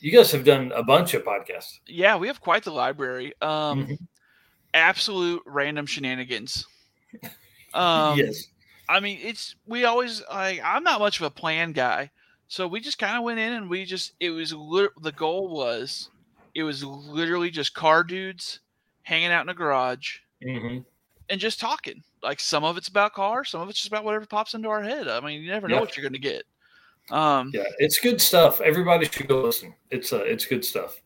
you 0.00 0.12
guys 0.12 0.30
have 0.32 0.44
done 0.44 0.72
a 0.74 0.82
bunch 0.82 1.14
of 1.14 1.24
podcasts. 1.24 1.78
Yeah, 1.86 2.16
we 2.16 2.26
have 2.26 2.40
quite 2.40 2.64
the 2.64 2.72
library. 2.72 3.34
Um, 3.40 3.84
mm-hmm. 3.84 3.94
absolute 4.74 5.42
random 5.46 5.86
shenanigans. 5.86 6.66
Um, 7.74 8.18
yes. 8.18 8.46
I 8.88 8.98
mean, 8.98 9.18
it's 9.22 9.54
we 9.66 9.84
always 9.84 10.22
like. 10.32 10.58
I'm 10.64 10.82
not 10.82 11.00
much 11.00 11.20
of 11.20 11.26
a 11.26 11.30
plan 11.30 11.72
guy, 11.72 12.10
so 12.48 12.66
we 12.66 12.80
just 12.80 12.98
kind 12.98 13.14
of 13.14 13.22
went 13.22 13.38
in 13.38 13.52
and 13.52 13.68
we 13.68 13.84
just. 13.84 14.14
It 14.20 14.30
was 14.30 14.52
the 14.52 15.12
goal 15.14 15.50
was, 15.50 16.08
it 16.54 16.62
was 16.62 16.82
literally 16.82 17.50
just 17.50 17.74
car 17.74 18.02
dudes 18.04 18.60
hanging 19.02 19.30
out 19.30 19.42
in 19.42 19.50
a 19.50 19.54
garage. 19.54 20.16
Mm-hmm 20.42 20.78
and 21.28 21.40
just 21.40 21.60
talking. 21.60 22.02
Like 22.22 22.40
some 22.40 22.64
of 22.64 22.76
it's 22.76 22.88
about 22.88 23.12
cars, 23.12 23.50
some 23.50 23.60
of 23.60 23.68
it's 23.68 23.78
just 23.78 23.88
about 23.88 24.04
whatever 24.04 24.26
pops 24.26 24.54
into 24.54 24.68
our 24.68 24.82
head. 24.82 25.08
I 25.08 25.20
mean, 25.20 25.42
you 25.42 25.50
never 25.50 25.68
know 25.68 25.76
yeah. 25.76 25.80
what 25.80 25.96
you're 25.96 26.02
going 26.02 26.12
to 26.14 26.18
get. 26.18 26.44
Um, 27.10 27.50
yeah, 27.54 27.64
it's 27.78 27.98
good 27.98 28.20
stuff. 28.20 28.60
Everybody 28.60 29.06
should 29.06 29.28
go 29.28 29.40
listen. 29.42 29.74
It's 29.90 30.12
uh, 30.12 30.24
it's 30.24 30.44
good 30.44 30.64
stuff. 30.64 31.00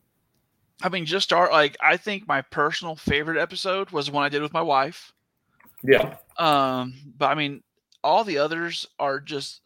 I 0.83 0.89
mean, 0.89 1.07
just 1.07 1.25
start 1.25 1.53
like 1.53 1.77
I 1.81 1.97
think 1.97 2.27
my 2.27 2.43
personal 2.43 2.97
favorite 2.97 3.41
episode 3.41 3.91
was 3.91 4.07
the 4.07 4.13
one 4.13 4.25
I 4.25 4.29
did 4.29 4.43
with 4.43 4.53
my 4.53 4.63
wife. 4.63 5.13
Yeah. 5.83 6.17
Um, 6.39 6.95
but 7.17 7.27
I 7.27 7.35
mean, 7.35 7.63
all 8.03 8.25
the 8.25 8.39
others 8.39 8.87
are 8.99 9.21
just 9.21 9.61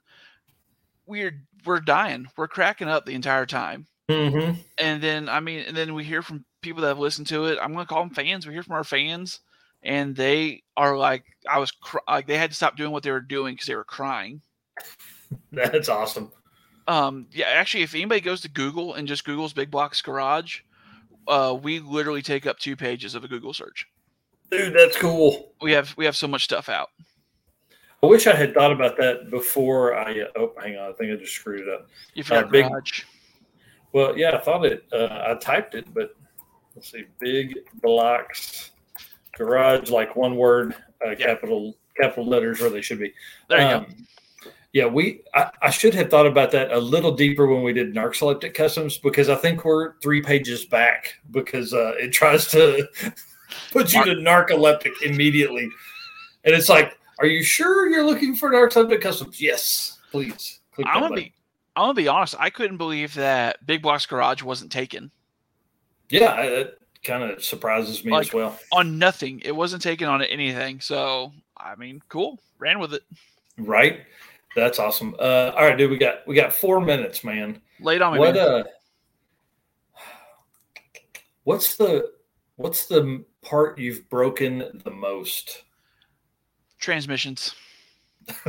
weird. 1.07 1.47
We're 1.65 1.81
dying. 1.81 2.27
We're 2.37 2.49
cracking 2.49 2.89
up 2.89 3.07
the 3.07 3.15
entire 3.15 3.47
time. 3.47 3.87
Mm-hmm. 4.11 4.61
And 4.79 5.03
then 5.03 5.29
I 5.29 5.41
mean, 5.41 5.61
and 5.67 5.77
then 5.77 5.95
we 5.95 6.05
hear 6.05 6.23
from 6.23 6.45
people 6.61 6.83
that 6.83 6.89
have 6.89 6.99
listened 6.99 7.29
to 7.29 7.47
it. 7.47 7.59
I'm 7.63 7.73
going 7.73 7.87
to 7.87 7.89
call 7.89 8.05
them 8.05 8.15
fans. 8.15 8.47
We 8.47 8.53
hear 8.53 8.63
from 8.63 8.77
our 8.77 8.85
fans 8.85 9.41
and 9.87 10.17
they 10.17 10.65
are 10.77 10.99
like 10.99 11.25
I 11.49 11.59
was 11.59 11.71
cr- 11.71 11.99
like 12.09 12.27
they 12.27 12.37
had 12.37 12.51
to 12.51 12.57
stop 12.57 12.77
doing 12.77 12.91
what 12.91 13.05
they 13.05 13.13
were 13.13 13.21
doing 13.21 13.55
because 13.55 13.69
they 13.69 13.77
were 13.77 13.85
crying. 13.85 14.43
That's 15.53 15.89
awesome. 15.89 16.33
Um, 16.89 17.27
yeah, 17.33 17.47
actually, 17.47 17.85
if 17.85 17.95
anybody 17.95 18.21
goes 18.21 18.41
to 18.43 18.49
Google 18.49 18.95
and 18.95 19.09
just 19.09 19.25
Google's 19.25 19.53
Big 19.53 19.71
Blocks 19.71 20.03
Garage, 20.03 20.61
uh, 21.27 21.57
we 21.61 21.79
literally 21.81 22.23
take 22.23 22.47
up 22.47 22.59
two 22.59 22.77
pages 22.77 23.15
of 23.15 23.25
a 23.25 23.29
Google 23.29 23.53
search. 23.53 23.89
Dude, 24.51 24.75
that's 24.77 24.97
cool. 24.97 25.53
We 25.63 25.73
have 25.73 25.97
we 25.97 26.05
have 26.05 26.17
so 26.17 26.29
much 26.29 26.45
stuff 26.45 26.69
out. 26.69 26.91
I 28.03 28.07
wish 28.07 28.27
I 28.27 28.35
had 28.35 28.55
thought 28.55 28.73
about 28.73 28.97
that 28.99 29.31
before 29.31 29.97
I. 29.97 30.27
Oh, 30.37 30.53
hang 30.61 30.77
on. 30.77 30.91
I 30.91 30.93
think 30.95 31.13
I 31.13 31.17
just 31.17 31.35
screwed 31.35 31.61
it 31.61 31.69
up. 31.69 31.89
You 32.15 32.23
forgot 32.25 32.45
uh, 32.45 32.49
big, 32.49 32.67
Well, 33.93 34.19
yeah, 34.19 34.37
I 34.37 34.39
thought 34.39 34.65
it. 34.67 34.85
Uh, 34.93 35.25
I 35.29 35.35
typed 35.41 35.75
it, 35.75 35.93
but 35.95 36.15
let's 36.75 36.91
see. 36.91 37.05
Big 37.19 37.55
blocks 37.83 38.73
garage, 39.37 39.91
like 39.91 40.17
one 40.17 40.37
word, 40.37 40.75
uh, 41.05 41.11
yeah. 41.11 41.15
capital 41.15 41.77
capital 41.97 42.27
letters 42.27 42.61
where 42.61 42.71
they 42.71 42.83
should 42.83 42.99
be. 42.99 43.13
There 43.49 43.61
you 43.61 43.77
um, 43.77 43.85
go. 43.85 44.51
Yeah, 44.73 44.87
we. 44.87 45.23
I, 45.35 45.51
I, 45.63 45.71
should 45.71 45.95
have 45.95 46.11
thought 46.11 46.27
about 46.27 46.51
that 46.51 46.71
a 46.71 46.79
little 46.79 47.13
deeper 47.13 47.47
when 47.47 47.63
we 47.63 47.73
did 47.73 47.95
narcoleptic 47.95 48.53
customs 48.53 48.99
because 48.99 49.31
I 49.31 49.35
think 49.35 49.65
we're 49.65 49.99
three 50.01 50.21
pages 50.21 50.67
back 50.67 51.15
because 51.31 51.73
uh, 51.73 51.95
it 51.99 52.13
tries 52.13 52.47
to 52.49 52.87
put 53.73 53.95
you 53.95 54.05
to 54.05 54.17
narcoleptic 54.17 55.01
immediately, 55.03 55.71
and 56.45 56.55
it's 56.55 56.69
like, 56.69 56.99
are 57.21 57.27
you 57.27 57.43
sure 57.43 57.89
you're 57.89 58.05
looking 58.05 58.35
for 58.35 58.51
narcoleptic 58.51 59.01
customs? 59.01 59.41
Yes, 59.41 59.99
please. 60.11 60.61
I'm 60.85 61.01
gonna 61.01 61.15
be. 61.15 61.33
I'm 61.75 61.85
gonna 61.85 61.95
be 61.95 62.09
honest. 62.09 62.35
I 62.39 62.51
couldn't 62.51 62.77
believe 62.77 63.15
that 63.15 63.65
Big 63.67 63.81
Blocks 63.81 64.05
Garage 64.05 64.43
wasn't 64.43 64.71
taken. 64.71 65.11
Yeah, 66.11 66.65
kind 67.07 67.23
of 67.23 67.43
surprises 67.43 68.05
me 68.05 68.13
like, 68.13 68.27
as 68.27 68.33
well. 68.33 68.59
On 68.73 68.99
nothing, 68.99 69.41
it 69.45 69.55
wasn't 69.55 69.83
taken 69.83 70.09
on 70.09 70.23
anything. 70.23 70.81
So 70.81 71.33
I 71.57 71.75
mean, 71.77 72.03
cool. 72.09 72.41
Ran 72.59 72.79
with 72.79 72.95
it. 72.95 73.03
Right. 73.59 74.01
That's 74.55 74.79
awesome. 74.79 75.15
Uh, 75.19 75.53
all 75.55 75.65
right, 75.65 75.77
dude. 75.77 75.91
We 75.91 75.99
got 75.99 76.27
we 76.27 76.35
got 76.35 76.53
four 76.53 76.81
minutes, 76.81 77.23
man. 77.25 77.61
Late 77.81 78.03
on 78.03 78.15
me. 78.15 78.19
What 78.19 78.35
man. 78.35 78.49
uh? 78.49 78.65
What's 81.45 81.77
the 81.77 82.11
what's 82.57 82.87
the 82.87 83.25
part 83.43 83.79
you've 83.79 84.09
broken 84.09 84.81
the 84.85 84.91
most? 84.91 85.63
Transmissions. 86.79 87.55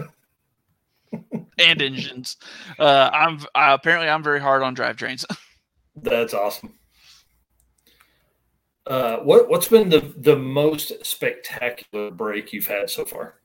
and 1.60 1.82
engines. 1.82 2.38
Uh, 2.80 3.10
I'm 3.14 3.40
uh, 3.56 3.76
apparently 3.80 4.10
I'm 4.10 4.24
very 4.24 4.40
hard 4.40 4.64
on 4.64 4.76
drivetrains. 4.76 5.26
That's 5.96 6.34
awesome. 6.34 6.74
Uh, 8.88 9.18
what 9.18 9.50
what's 9.50 9.68
been 9.68 9.90
the 9.90 10.14
the 10.18 10.38
most 10.38 11.06
spectacular 11.06 12.10
break 12.10 12.54
you've 12.54 12.68
had 12.68 12.90
so 12.90 13.04
far? 13.04 13.36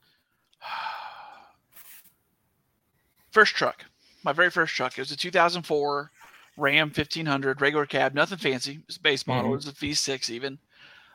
First 3.32 3.54
truck, 3.54 3.84
my 4.24 4.32
very 4.32 4.50
first 4.50 4.74
truck. 4.74 4.92
It 4.92 5.00
was 5.00 5.10
a 5.10 5.16
2004 5.16 6.10
Ram 6.58 6.88
1500 6.88 7.62
regular 7.62 7.86
cab, 7.86 8.14
nothing 8.14 8.38
fancy. 8.38 8.72
It 8.72 8.86
was 8.86 8.98
base 8.98 9.26
model. 9.26 9.44
Mm-hmm. 9.44 9.52
It 9.52 9.56
was 9.56 9.68
a 9.68 9.72
V6 9.72 10.30
even. 10.30 10.58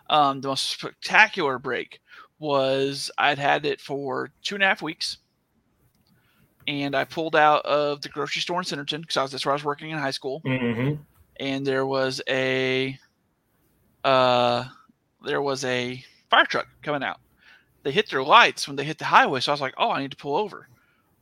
Um, 0.09 0.41
the 0.41 0.47
most 0.47 0.69
spectacular 0.69 1.59
break 1.59 2.01
was 2.39 3.11
I'd 3.17 3.37
had 3.37 3.65
it 3.65 3.79
for 3.79 4.31
two 4.41 4.55
and 4.55 4.63
a 4.63 4.67
half 4.67 4.81
weeks, 4.81 5.17
and 6.67 6.95
I 6.95 7.03
pulled 7.03 7.35
out 7.35 7.65
of 7.65 8.01
the 8.01 8.09
grocery 8.09 8.41
store 8.41 8.59
in 8.59 8.65
Centerton 8.65 9.01
because 9.01 9.31
that's 9.31 9.45
where 9.45 9.53
I 9.53 9.55
was 9.55 9.63
working 9.63 9.91
in 9.91 9.97
high 9.97 10.11
school. 10.11 10.41
Mm-hmm. 10.45 11.01
And 11.39 11.67
there 11.67 11.85
was 11.85 12.19
a 12.27 12.97
uh, 14.07 14.65
there 15.23 15.41
was 15.41 15.65
a 15.65 16.03
fire 16.29 16.45
truck 16.45 16.67
coming 16.81 17.03
out. 17.03 17.19
They 17.83 17.91
hit 17.91 18.09
their 18.09 18.23
lights 18.23 18.67
when 18.67 18.77
they 18.77 18.85
hit 18.85 18.97
the 18.97 19.05
highway, 19.05 19.41
so 19.41 19.51
I 19.51 19.53
was 19.53 19.61
like, 19.61 19.73
"Oh, 19.77 19.91
I 19.91 20.01
need 20.01 20.11
to 20.11 20.17
pull 20.17 20.37
over." 20.37 20.67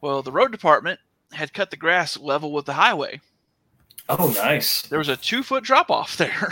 Well, 0.02 0.22
the 0.22 0.32
road 0.32 0.52
department 0.52 1.00
had 1.32 1.54
cut 1.54 1.72
the 1.72 1.78
grass 1.78 2.18
level 2.18 2.52
with 2.52 2.66
the 2.66 2.74
highway. 2.74 3.22
Oh, 4.08 4.32
nice. 4.36 4.84
There 4.84 5.00
was 5.00 5.10
a 5.10 5.18
two 5.18 5.42
foot 5.42 5.64
drop 5.64 5.90
off 5.90 6.18
there. 6.18 6.52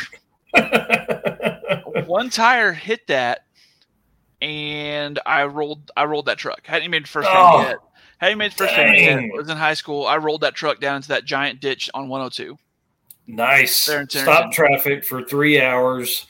One 2.08 2.30
tire 2.32 2.74
hit 2.74 3.08
that, 3.08 3.46
and 4.42 5.20
I 5.26 5.46
rolled. 5.46 5.92
I 5.96 6.06
rolled 6.06 6.26
that 6.26 6.40
truck. 6.40 6.66
Hadn't 6.66 6.90
made 6.90 7.08
first 7.08 7.30
oh, 7.32 7.62
yet. 7.62 7.78
Hadn't 8.18 8.40
made 8.40 8.54
first 8.54 8.74
dang. 8.76 9.04
yet. 9.04 9.20
I 9.20 9.38
was 9.38 9.50
in 9.50 9.58
high 9.58 9.76
school. 9.76 10.08
I 10.08 10.18
rolled 10.18 10.42
that 10.42 10.56
truck 10.56 10.80
down 10.80 10.96
into 10.98 11.10
that 11.10 11.26
giant 11.26 11.62
ditch 11.62 11.92
on 11.94 12.10
102. 12.10 12.58
Nice. 13.28 13.90
Stop 14.10 14.52
traffic 14.52 15.04
for 15.06 15.24
three 15.24 15.62
hours. 15.62 16.28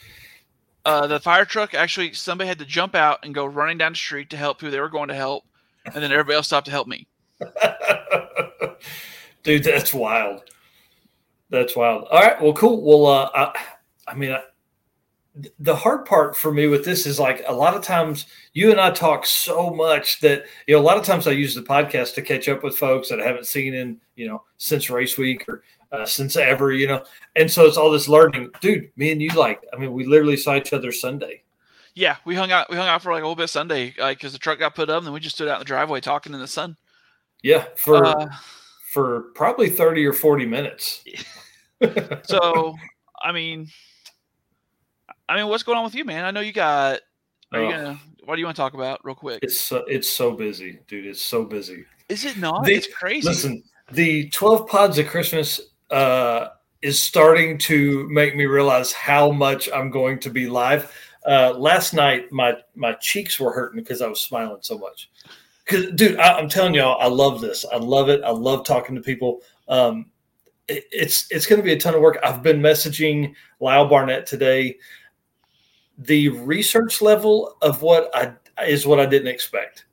Uh, 0.85 1.07
the 1.07 1.19
fire 1.19 1.45
truck 1.45 1.73
actually, 1.73 2.13
somebody 2.13 2.47
had 2.47 2.59
to 2.59 2.65
jump 2.65 2.93
out 2.93 3.19
and 3.23 3.33
go 3.33 3.45
running 3.45 3.77
down 3.77 3.93
the 3.93 3.97
street 3.97 4.29
to 4.29 4.37
help 4.37 4.59
who 4.59 4.69
they 4.69 4.79
were 4.79 4.89
going 4.89 5.07
to 5.07 5.15
help, 5.15 5.45
and 5.85 5.95
then 5.95 6.11
everybody 6.11 6.35
else 6.35 6.47
stopped 6.47 6.65
to 6.65 6.71
help 6.71 6.87
me. 6.87 7.07
Dude, 9.43 9.63
that's 9.63 9.93
wild. 9.93 10.41
That's 11.49 11.75
wild. 11.75 12.07
All 12.11 12.21
right. 12.21 12.41
Well, 12.41 12.53
cool. 12.53 12.81
Well, 12.81 13.05
uh, 13.05 13.29
I, 13.33 13.63
I 14.07 14.15
mean, 14.15 14.31
I, 14.31 14.41
the 15.59 15.75
hard 15.75 16.05
part 16.05 16.35
for 16.35 16.53
me 16.53 16.67
with 16.67 16.85
this 16.85 17.05
is 17.05 17.19
like 17.19 17.43
a 17.47 17.53
lot 17.53 17.75
of 17.75 17.83
times 17.83 18.27
you 18.53 18.69
and 18.69 18.79
I 18.79 18.91
talk 18.91 19.25
so 19.25 19.71
much 19.71 20.19
that 20.21 20.45
you 20.67 20.75
know 20.75 20.81
a 20.81 20.83
lot 20.83 20.97
of 20.97 21.03
times 21.03 21.27
I 21.27 21.31
use 21.31 21.55
the 21.55 21.61
podcast 21.61 22.13
to 22.15 22.21
catch 22.21 22.47
up 22.47 22.63
with 22.63 22.77
folks 22.77 23.09
that 23.09 23.19
I 23.19 23.25
haven't 23.25 23.47
seen 23.47 23.73
in 23.73 23.99
you 24.15 24.27
know 24.27 24.43
since 24.57 24.91
race 24.91 25.17
week 25.17 25.49
or 25.49 25.63
uh, 25.93 26.05
since 26.05 26.35
ever 26.35 26.73
you 26.73 26.87
know 26.87 27.03
and 27.35 27.49
so 27.49 27.65
it's 27.65 27.77
all 27.77 27.89
this 27.89 28.09
learning 28.09 28.49
dude 28.59 28.89
me 28.97 29.11
and 29.11 29.21
you 29.21 29.29
like 29.29 29.63
I 29.73 29.77
mean 29.77 29.93
we 29.93 30.05
literally 30.05 30.37
saw 30.37 30.55
each 30.55 30.73
other 30.73 30.91
Sunday 30.91 31.43
yeah 31.95 32.17
we 32.25 32.35
hung 32.35 32.51
out 32.51 32.69
we 32.69 32.75
hung 32.75 32.87
out 32.87 33.01
for 33.01 33.13
like 33.13 33.21
a 33.21 33.25
little 33.25 33.35
bit 33.35 33.49
Sunday 33.49 33.93
like 33.97 34.17
because 34.17 34.33
the 34.33 34.39
truck 34.39 34.59
got 34.59 34.75
put 34.75 34.89
up 34.89 34.97
and 34.97 35.07
then 35.07 35.13
we 35.13 35.19
just 35.19 35.35
stood 35.35 35.47
out 35.47 35.55
in 35.55 35.59
the 35.59 35.65
driveway 35.65 36.01
talking 36.01 36.33
in 36.33 36.39
the 36.39 36.47
sun 36.47 36.75
yeah, 37.43 37.65
for 37.75 38.05
uh, 38.05 38.33
for 38.91 39.25
probably 39.35 39.69
thirty 39.69 40.05
or 40.05 40.13
forty 40.13 40.45
minutes. 40.45 41.03
so, 42.23 42.75
I 43.21 43.33
mean, 43.33 43.67
I 45.27 45.35
mean, 45.35 45.47
what's 45.47 45.63
going 45.63 45.77
on 45.77 45.83
with 45.83 45.93
you, 45.93 46.05
man? 46.05 46.23
I 46.23 46.31
know 46.31 46.39
you 46.39 46.53
got. 46.53 47.01
Are 47.51 47.61
you 47.61 47.69
gonna? 47.69 47.99
What 48.23 48.35
do 48.35 48.39
you 48.39 48.45
want 48.45 48.55
to 48.55 48.61
talk 48.61 48.73
about, 48.73 49.03
real 49.03 49.13
quick? 49.13 49.39
It's 49.43 49.59
so, 49.59 49.83
it's 49.87 50.09
so 50.09 50.31
busy, 50.31 50.79
dude. 50.87 51.05
It's 51.05 51.21
so 51.21 51.43
busy. 51.43 51.83
Is 52.07 52.23
it 52.23 52.37
not? 52.37 52.63
The, 52.63 52.75
it's 52.75 52.87
crazy. 52.87 53.27
Listen, 53.27 53.61
the 53.91 54.29
twelve 54.29 54.67
pods 54.69 54.97
of 54.97 55.07
Christmas 55.07 55.59
uh, 55.91 56.49
is 56.81 57.01
starting 57.01 57.57
to 57.57 58.07
make 58.09 58.35
me 58.35 58.45
realize 58.45 58.91
how 58.91 59.31
much 59.31 59.69
I'm 59.73 59.89
going 59.89 60.19
to 60.19 60.29
be 60.29 60.47
live. 60.47 60.93
Uh, 61.25 61.53
last 61.57 61.93
night, 61.93 62.31
my 62.31 62.57
my 62.75 62.93
cheeks 62.93 63.39
were 63.39 63.53
hurting 63.53 63.79
because 63.79 64.01
I 64.01 64.07
was 64.07 64.21
smiling 64.21 64.59
so 64.61 64.77
much. 64.77 65.09
Because, 65.63 65.91
dude, 65.93 66.19
I, 66.19 66.39
am 66.39 66.49
telling 66.49 66.73
y'all, 66.73 66.99
I 66.99 67.07
love 67.07 67.39
this. 67.39 67.65
I 67.71 67.77
love 67.77 68.09
it. 68.09 68.21
I 68.23 68.31
love 68.31 68.65
talking 68.65 68.95
to 68.95 69.01
people. 69.01 69.41
Um, 69.69 70.07
it, 70.67 70.83
it's 70.91 71.31
it's 71.31 71.45
going 71.45 71.61
to 71.61 71.65
be 71.65 71.71
a 71.71 71.79
ton 71.79 71.95
of 71.95 72.01
work. 72.01 72.19
I've 72.23 72.43
been 72.43 72.59
messaging 72.59 73.33
Lyle 73.61 73.87
Barnett 73.87 74.25
today. 74.25 74.77
The 75.97 76.29
research 76.29 77.01
level 77.01 77.55
of 77.61 77.81
what 77.81 78.09
I 78.13 78.33
is 78.65 78.85
what 78.85 78.99
I 78.99 79.05
didn't 79.05 79.29
expect. 79.29 79.85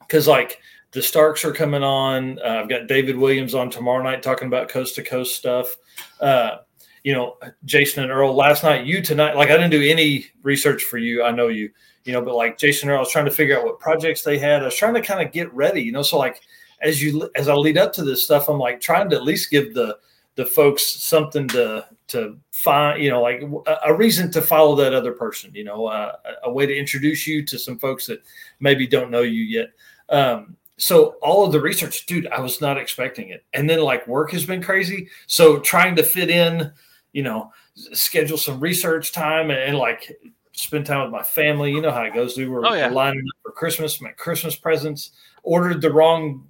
Because 0.00 0.26
like 0.26 0.60
the 0.92 1.02
Starks 1.02 1.44
are 1.44 1.52
coming 1.52 1.82
on. 1.82 2.38
Uh, 2.38 2.60
I've 2.62 2.68
got 2.68 2.86
David 2.86 3.16
Williams 3.16 3.54
on 3.54 3.70
tomorrow 3.70 4.02
night 4.02 4.22
talking 4.22 4.48
about 4.48 4.68
coast 4.68 4.94
to 4.96 5.02
coast 5.02 5.36
stuff. 5.36 5.76
Uh, 6.20 6.58
you 7.04 7.12
know, 7.12 7.36
Jason 7.64 8.02
and 8.02 8.12
Earl 8.12 8.34
last 8.34 8.64
night. 8.64 8.86
You 8.86 9.00
tonight. 9.00 9.36
Like 9.36 9.50
I 9.50 9.56
didn't 9.56 9.70
do 9.70 9.82
any 9.82 10.26
research 10.42 10.82
for 10.84 10.98
you. 10.98 11.22
I 11.22 11.30
know 11.30 11.48
you 11.48 11.70
you 12.06 12.12
know, 12.12 12.22
but 12.22 12.36
like 12.36 12.56
Jason, 12.56 12.88
Earl, 12.88 12.98
I 12.98 13.00
was 13.00 13.10
trying 13.10 13.24
to 13.24 13.30
figure 13.30 13.58
out 13.58 13.64
what 13.64 13.80
projects 13.80 14.22
they 14.22 14.38
had. 14.38 14.62
I 14.62 14.66
was 14.66 14.76
trying 14.76 14.94
to 14.94 15.02
kind 15.02 15.26
of 15.26 15.32
get 15.32 15.52
ready, 15.52 15.82
you 15.82 15.92
know. 15.92 16.02
So 16.02 16.18
like 16.18 16.40
as 16.80 17.02
you 17.02 17.28
as 17.34 17.48
I 17.48 17.54
lead 17.54 17.78
up 17.78 17.92
to 17.94 18.04
this 18.04 18.22
stuff, 18.22 18.48
I'm 18.48 18.58
like 18.58 18.80
trying 18.80 19.10
to 19.10 19.16
at 19.16 19.24
least 19.24 19.50
give 19.50 19.74
the 19.74 19.98
the 20.36 20.46
folks 20.46 20.86
something 20.86 21.48
to 21.48 21.86
to 22.08 22.38
find, 22.52 23.02
you 23.02 23.10
know, 23.10 23.22
like 23.22 23.42
a, 23.66 23.76
a 23.86 23.94
reason 23.94 24.30
to 24.30 24.42
follow 24.42 24.76
that 24.76 24.94
other 24.94 25.12
person, 25.12 25.50
you 25.54 25.64
know, 25.64 25.86
uh, 25.86 26.12
a, 26.24 26.48
a 26.48 26.52
way 26.52 26.66
to 26.66 26.76
introduce 26.76 27.26
you 27.26 27.44
to 27.44 27.58
some 27.58 27.78
folks 27.78 28.06
that 28.06 28.22
maybe 28.60 28.86
don't 28.86 29.10
know 29.10 29.22
you 29.22 29.42
yet. 29.42 29.70
Um, 30.08 30.56
so 30.78 31.16
all 31.22 31.44
of 31.44 31.52
the 31.52 31.60
research, 31.60 32.06
dude, 32.06 32.26
I 32.28 32.40
was 32.40 32.60
not 32.60 32.78
expecting 32.78 33.30
it. 33.30 33.44
And 33.54 33.68
then 33.68 33.80
like 33.80 34.06
work 34.06 34.32
has 34.32 34.44
been 34.44 34.62
crazy. 34.62 35.08
So 35.26 35.58
trying 35.58 35.96
to 35.96 36.02
fit 36.02 36.30
in, 36.30 36.72
you 37.12 37.22
know, 37.22 37.50
schedule 37.74 38.38
some 38.38 38.60
research 38.60 39.12
time 39.12 39.50
and, 39.50 39.60
and 39.60 39.78
like 39.78 40.18
spend 40.52 40.86
time 40.86 41.02
with 41.02 41.12
my 41.12 41.22
family. 41.22 41.70
You 41.72 41.80
know 41.80 41.90
how 41.90 42.02
it 42.02 42.14
goes. 42.14 42.36
We 42.36 42.46
were, 42.46 42.66
oh, 42.66 42.74
yeah. 42.74 42.88
lining 42.88 43.20
up 43.20 43.36
for 43.42 43.52
Christmas, 43.52 44.00
my 44.00 44.10
Christmas 44.10 44.56
presents, 44.56 45.12
ordered 45.42 45.80
the 45.80 45.92
wrong 45.92 46.46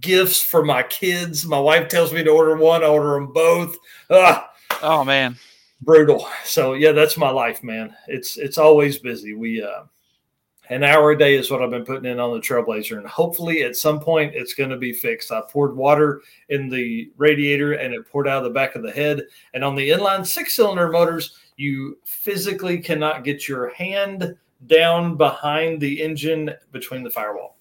gifts 0.00 0.40
for 0.40 0.64
my 0.64 0.82
kids. 0.84 1.44
My 1.44 1.58
wife 1.58 1.88
tells 1.88 2.12
me 2.12 2.22
to 2.22 2.30
order 2.30 2.56
one, 2.56 2.82
I 2.82 2.86
order 2.86 3.14
them 3.14 3.32
both. 3.32 3.76
Ah, 4.10 4.50
oh 4.82 5.04
man, 5.04 5.36
brutal. 5.82 6.28
So 6.44 6.74
yeah, 6.74 6.92
that's 6.92 7.16
my 7.16 7.30
life, 7.30 7.62
man. 7.62 7.94
It's 8.06 8.36
it's 8.36 8.58
always 8.58 8.98
busy. 8.98 9.34
We 9.34 9.62
uh, 9.62 9.84
an 10.70 10.82
hour 10.82 11.10
a 11.10 11.18
day 11.18 11.34
is 11.34 11.50
what 11.50 11.62
I've 11.62 11.70
been 11.70 11.84
putting 11.84 12.10
in 12.10 12.18
on 12.18 12.32
the 12.32 12.40
Trailblazer, 12.40 12.96
and 12.96 13.06
hopefully 13.06 13.62
at 13.62 13.76
some 13.76 14.00
point 14.00 14.34
it's 14.34 14.54
going 14.54 14.70
to 14.70 14.78
be 14.78 14.92
fixed. 14.92 15.30
I 15.30 15.42
poured 15.42 15.76
water 15.76 16.22
in 16.48 16.68
the 16.68 17.10
radiator, 17.16 17.74
and 17.74 17.92
it 17.92 18.08
poured 18.10 18.26
out 18.26 18.38
of 18.38 18.44
the 18.44 18.50
back 18.50 18.74
of 18.74 18.82
the 18.82 18.90
head. 18.90 19.22
And 19.52 19.62
on 19.62 19.74
the 19.74 19.90
inline 19.90 20.26
six 20.26 20.56
cylinder 20.56 20.90
motors, 20.90 21.36
you 21.56 21.98
physically 22.04 22.78
cannot 22.78 23.24
get 23.24 23.46
your 23.46 23.74
hand 23.74 24.36
down 24.66 25.16
behind 25.16 25.80
the 25.80 26.02
engine 26.02 26.50
between 26.72 27.02
the 27.02 27.10
firewall. 27.10 27.58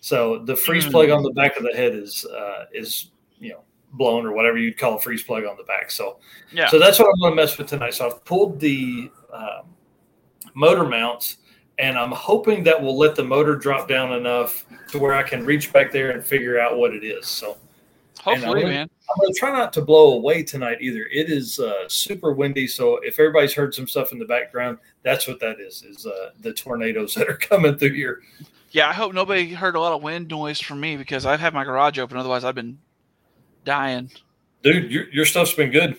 So 0.00 0.40
the 0.40 0.56
freeze 0.56 0.86
plug 0.86 1.10
on 1.10 1.22
the 1.22 1.30
back 1.30 1.56
of 1.56 1.62
the 1.62 1.72
head 1.72 1.94
is 1.94 2.26
uh, 2.26 2.64
is 2.72 3.12
you 3.38 3.50
know 3.50 3.60
blown 3.92 4.26
or 4.26 4.32
whatever 4.32 4.58
you'd 4.58 4.76
call 4.76 4.96
a 4.96 5.00
freeze 5.00 5.22
plug 5.22 5.44
on 5.44 5.56
the 5.56 5.62
back. 5.62 5.92
So 5.92 6.18
yeah. 6.50 6.68
So 6.68 6.80
that's 6.80 6.98
what 6.98 7.06
I'm 7.06 7.20
going 7.20 7.32
to 7.32 7.36
mess 7.36 7.56
with 7.56 7.68
tonight. 7.68 7.94
So 7.94 8.06
I've 8.06 8.24
pulled 8.24 8.58
the 8.58 9.12
um, 9.32 9.66
motor 10.54 10.84
mounts 10.84 11.36
and 11.78 11.98
I'm 11.98 12.12
hoping 12.12 12.62
that 12.64 12.80
will 12.80 12.96
let 12.96 13.14
the 13.14 13.24
motor 13.24 13.56
drop 13.56 13.88
down 13.88 14.12
enough 14.12 14.64
to 14.88 14.98
where 14.98 15.14
I 15.14 15.22
can 15.22 15.44
reach 15.44 15.72
back 15.72 15.90
there 15.92 16.10
and 16.10 16.24
figure 16.24 16.58
out 16.58 16.76
what 16.76 16.94
it 16.94 17.04
is. 17.04 17.26
So 17.26 17.56
hopefully, 18.20 18.64
man. 18.64 18.88
I'm 19.10 19.20
gonna 19.20 19.34
try 19.34 19.50
not 19.50 19.72
to 19.74 19.82
blow 19.82 20.12
away 20.12 20.42
tonight 20.42 20.78
either. 20.80 21.06
It 21.12 21.30
is 21.30 21.58
uh, 21.58 21.88
super 21.88 22.32
windy, 22.32 22.66
so 22.66 22.98
if 23.02 23.18
everybody's 23.18 23.52
heard 23.52 23.74
some 23.74 23.86
stuff 23.86 24.12
in 24.12 24.18
the 24.18 24.24
background, 24.24 24.78
that's 25.02 25.26
what 25.26 25.40
that 25.40 25.60
is. 25.60 25.82
Is 25.82 26.06
uh, 26.06 26.30
the 26.40 26.52
tornadoes 26.52 27.14
that 27.16 27.28
are 27.28 27.36
coming 27.36 27.76
through 27.76 27.94
here. 27.94 28.22
Yeah, 28.70 28.88
I 28.88 28.92
hope 28.94 29.12
nobody 29.12 29.52
heard 29.52 29.74
a 29.74 29.80
lot 29.80 29.92
of 29.92 30.02
wind 30.02 30.28
noise 30.28 30.58
from 30.58 30.80
me 30.80 30.96
because 30.96 31.26
I've 31.26 31.40
had 31.40 31.52
my 31.52 31.62
garage 31.64 31.98
open. 31.98 32.16
Otherwise, 32.16 32.42
I've 32.42 32.54
been 32.54 32.78
dying. 33.64 34.10
Dude, 34.62 34.90
your, 34.90 35.10
your 35.10 35.24
stuff's 35.26 35.52
been 35.52 35.70
good. 35.70 35.96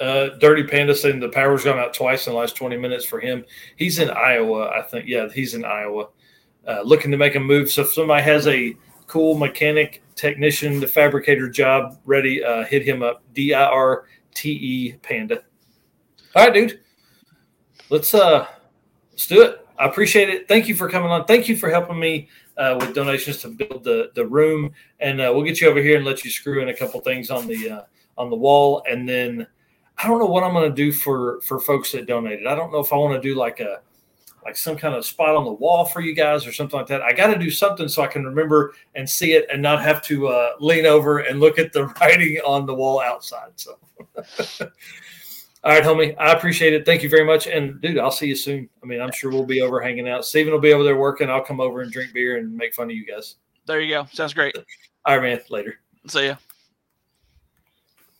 Uh, 0.00 0.30
Dirty 0.38 0.64
Panda 0.64 0.94
saying 0.94 1.20
the 1.20 1.28
power's 1.28 1.64
gone 1.64 1.78
out 1.78 1.92
twice 1.92 2.26
in 2.26 2.32
the 2.32 2.38
last 2.38 2.56
20 2.56 2.76
minutes 2.78 3.04
for 3.04 3.20
him. 3.20 3.44
He's 3.76 3.98
in 3.98 4.08
Iowa, 4.10 4.70
I 4.70 4.82
think. 4.82 5.06
Yeah, 5.06 5.28
he's 5.28 5.54
in 5.54 5.64
Iowa, 5.64 6.08
uh, 6.66 6.80
looking 6.82 7.10
to 7.10 7.18
make 7.18 7.34
a 7.34 7.40
move. 7.40 7.70
So 7.70 7.82
if 7.82 7.92
somebody 7.92 8.22
has 8.22 8.46
a 8.46 8.74
cool 9.06 9.36
mechanic, 9.36 10.02
technician, 10.14 10.80
the 10.80 10.86
fabricator 10.86 11.50
job 11.50 11.98
ready, 12.06 12.42
uh, 12.42 12.64
hit 12.64 12.82
him 12.82 13.02
up. 13.02 13.22
D 13.34 13.52
I 13.52 13.64
R 13.64 14.06
T 14.34 14.50
E 14.50 14.92
Panda. 15.02 15.42
All 16.34 16.44
right, 16.44 16.54
dude. 16.54 16.80
Let's 17.90 18.14
uh, 18.14 18.46
let's 19.10 19.26
do 19.26 19.42
it. 19.42 19.66
I 19.78 19.86
appreciate 19.86 20.28
it. 20.28 20.46
Thank 20.46 20.68
you 20.68 20.74
for 20.74 20.88
coming 20.88 21.10
on. 21.10 21.24
Thank 21.24 21.48
you 21.48 21.56
for 21.56 21.70
helping 21.70 21.98
me 21.98 22.28
uh, 22.56 22.76
with 22.78 22.94
donations 22.94 23.38
to 23.38 23.48
build 23.48 23.82
the 23.82 24.12
the 24.14 24.26
room, 24.26 24.72
and 25.00 25.20
uh, 25.20 25.32
we'll 25.34 25.42
get 25.42 25.60
you 25.60 25.68
over 25.68 25.80
here 25.80 25.96
and 25.96 26.04
let 26.06 26.24
you 26.24 26.30
screw 26.30 26.62
in 26.62 26.68
a 26.68 26.76
couple 26.76 27.00
things 27.00 27.30
on 27.30 27.46
the 27.46 27.70
uh, 27.70 27.82
on 28.16 28.30
the 28.30 28.36
wall, 28.36 28.82
and 28.88 29.08
then 29.08 29.46
I 30.02 30.06
don't 30.06 30.18
know 30.18 30.26
what 30.26 30.44
I'm 30.44 30.52
going 30.52 30.70
to 30.70 30.74
do 30.74 30.92
for 30.92 31.40
for 31.42 31.60
folks 31.60 31.92
that 31.92 32.06
donated. 32.06 32.46
I 32.46 32.54
don't 32.54 32.72
know 32.72 32.80
if 32.80 32.92
I 32.92 32.96
want 32.96 33.20
to 33.20 33.28
do 33.28 33.34
like 33.34 33.60
a 33.60 33.80
like 34.44 34.56
some 34.56 34.76
kind 34.76 34.94
of 34.94 35.04
spot 35.04 35.36
on 35.36 35.44
the 35.44 35.52
wall 35.52 35.84
for 35.84 36.00
you 36.00 36.14
guys 36.14 36.46
or 36.46 36.52
something 36.52 36.78
like 36.78 36.86
that. 36.88 37.02
I 37.02 37.12
got 37.12 37.26
to 37.32 37.38
do 37.38 37.50
something 37.50 37.88
so 37.88 38.02
I 38.02 38.06
can 38.06 38.24
remember 38.24 38.74
and 38.94 39.08
see 39.08 39.32
it 39.32 39.46
and 39.52 39.60
not 39.60 39.82
have 39.82 40.02
to 40.04 40.28
uh, 40.28 40.52
lean 40.60 40.86
over 40.86 41.18
and 41.18 41.40
look 41.40 41.58
at 41.58 41.72
the 41.74 41.86
writing 42.00 42.38
on 42.38 42.64
the 42.64 42.74
wall 42.74 43.00
outside. 43.00 43.50
So, 43.56 43.78
all 44.64 44.70
right, 45.64 45.82
homie, 45.84 46.16
I 46.18 46.32
appreciate 46.32 46.72
it. 46.72 46.86
Thank 46.86 47.02
you 47.02 47.10
very 47.10 47.24
much. 47.24 47.46
And 47.46 47.80
dude, 47.82 47.98
I'll 47.98 48.10
see 48.10 48.28
you 48.28 48.36
soon. 48.36 48.68
I 48.82 48.86
mean, 48.86 49.02
I'm 49.02 49.12
sure 49.12 49.30
we'll 49.30 49.44
be 49.44 49.60
over 49.60 49.80
hanging 49.80 50.08
out. 50.08 50.24
Steven 50.24 50.52
will 50.52 50.60
be 50.60 50.72
over 50.72 50.84
there 50.84 50.96
working. 50.96 51.28
I'll 51.28 51.44
come 51.44 51.60
over 51.60 51.82
and 51.82 51.92
drink 51.92 52.14
beer 52.14 52.38
and 52.38 52.56
make 52.56 52.72
fun 52.72 52.88
of 52.88 52.96
you 52.96 53.04
guys. 53.04 53.36
There 53.66 53.80
you 53.80 53.94
go. 53.94 54.06
Sounds 54.10 54.32
great. 54.32 54.56
All 55.04 55.18
right, 55.18 55.22
man. 55.22 55.40
Later. 55.50 55.80
See 56.06 56.28
ya. 56.28 56.36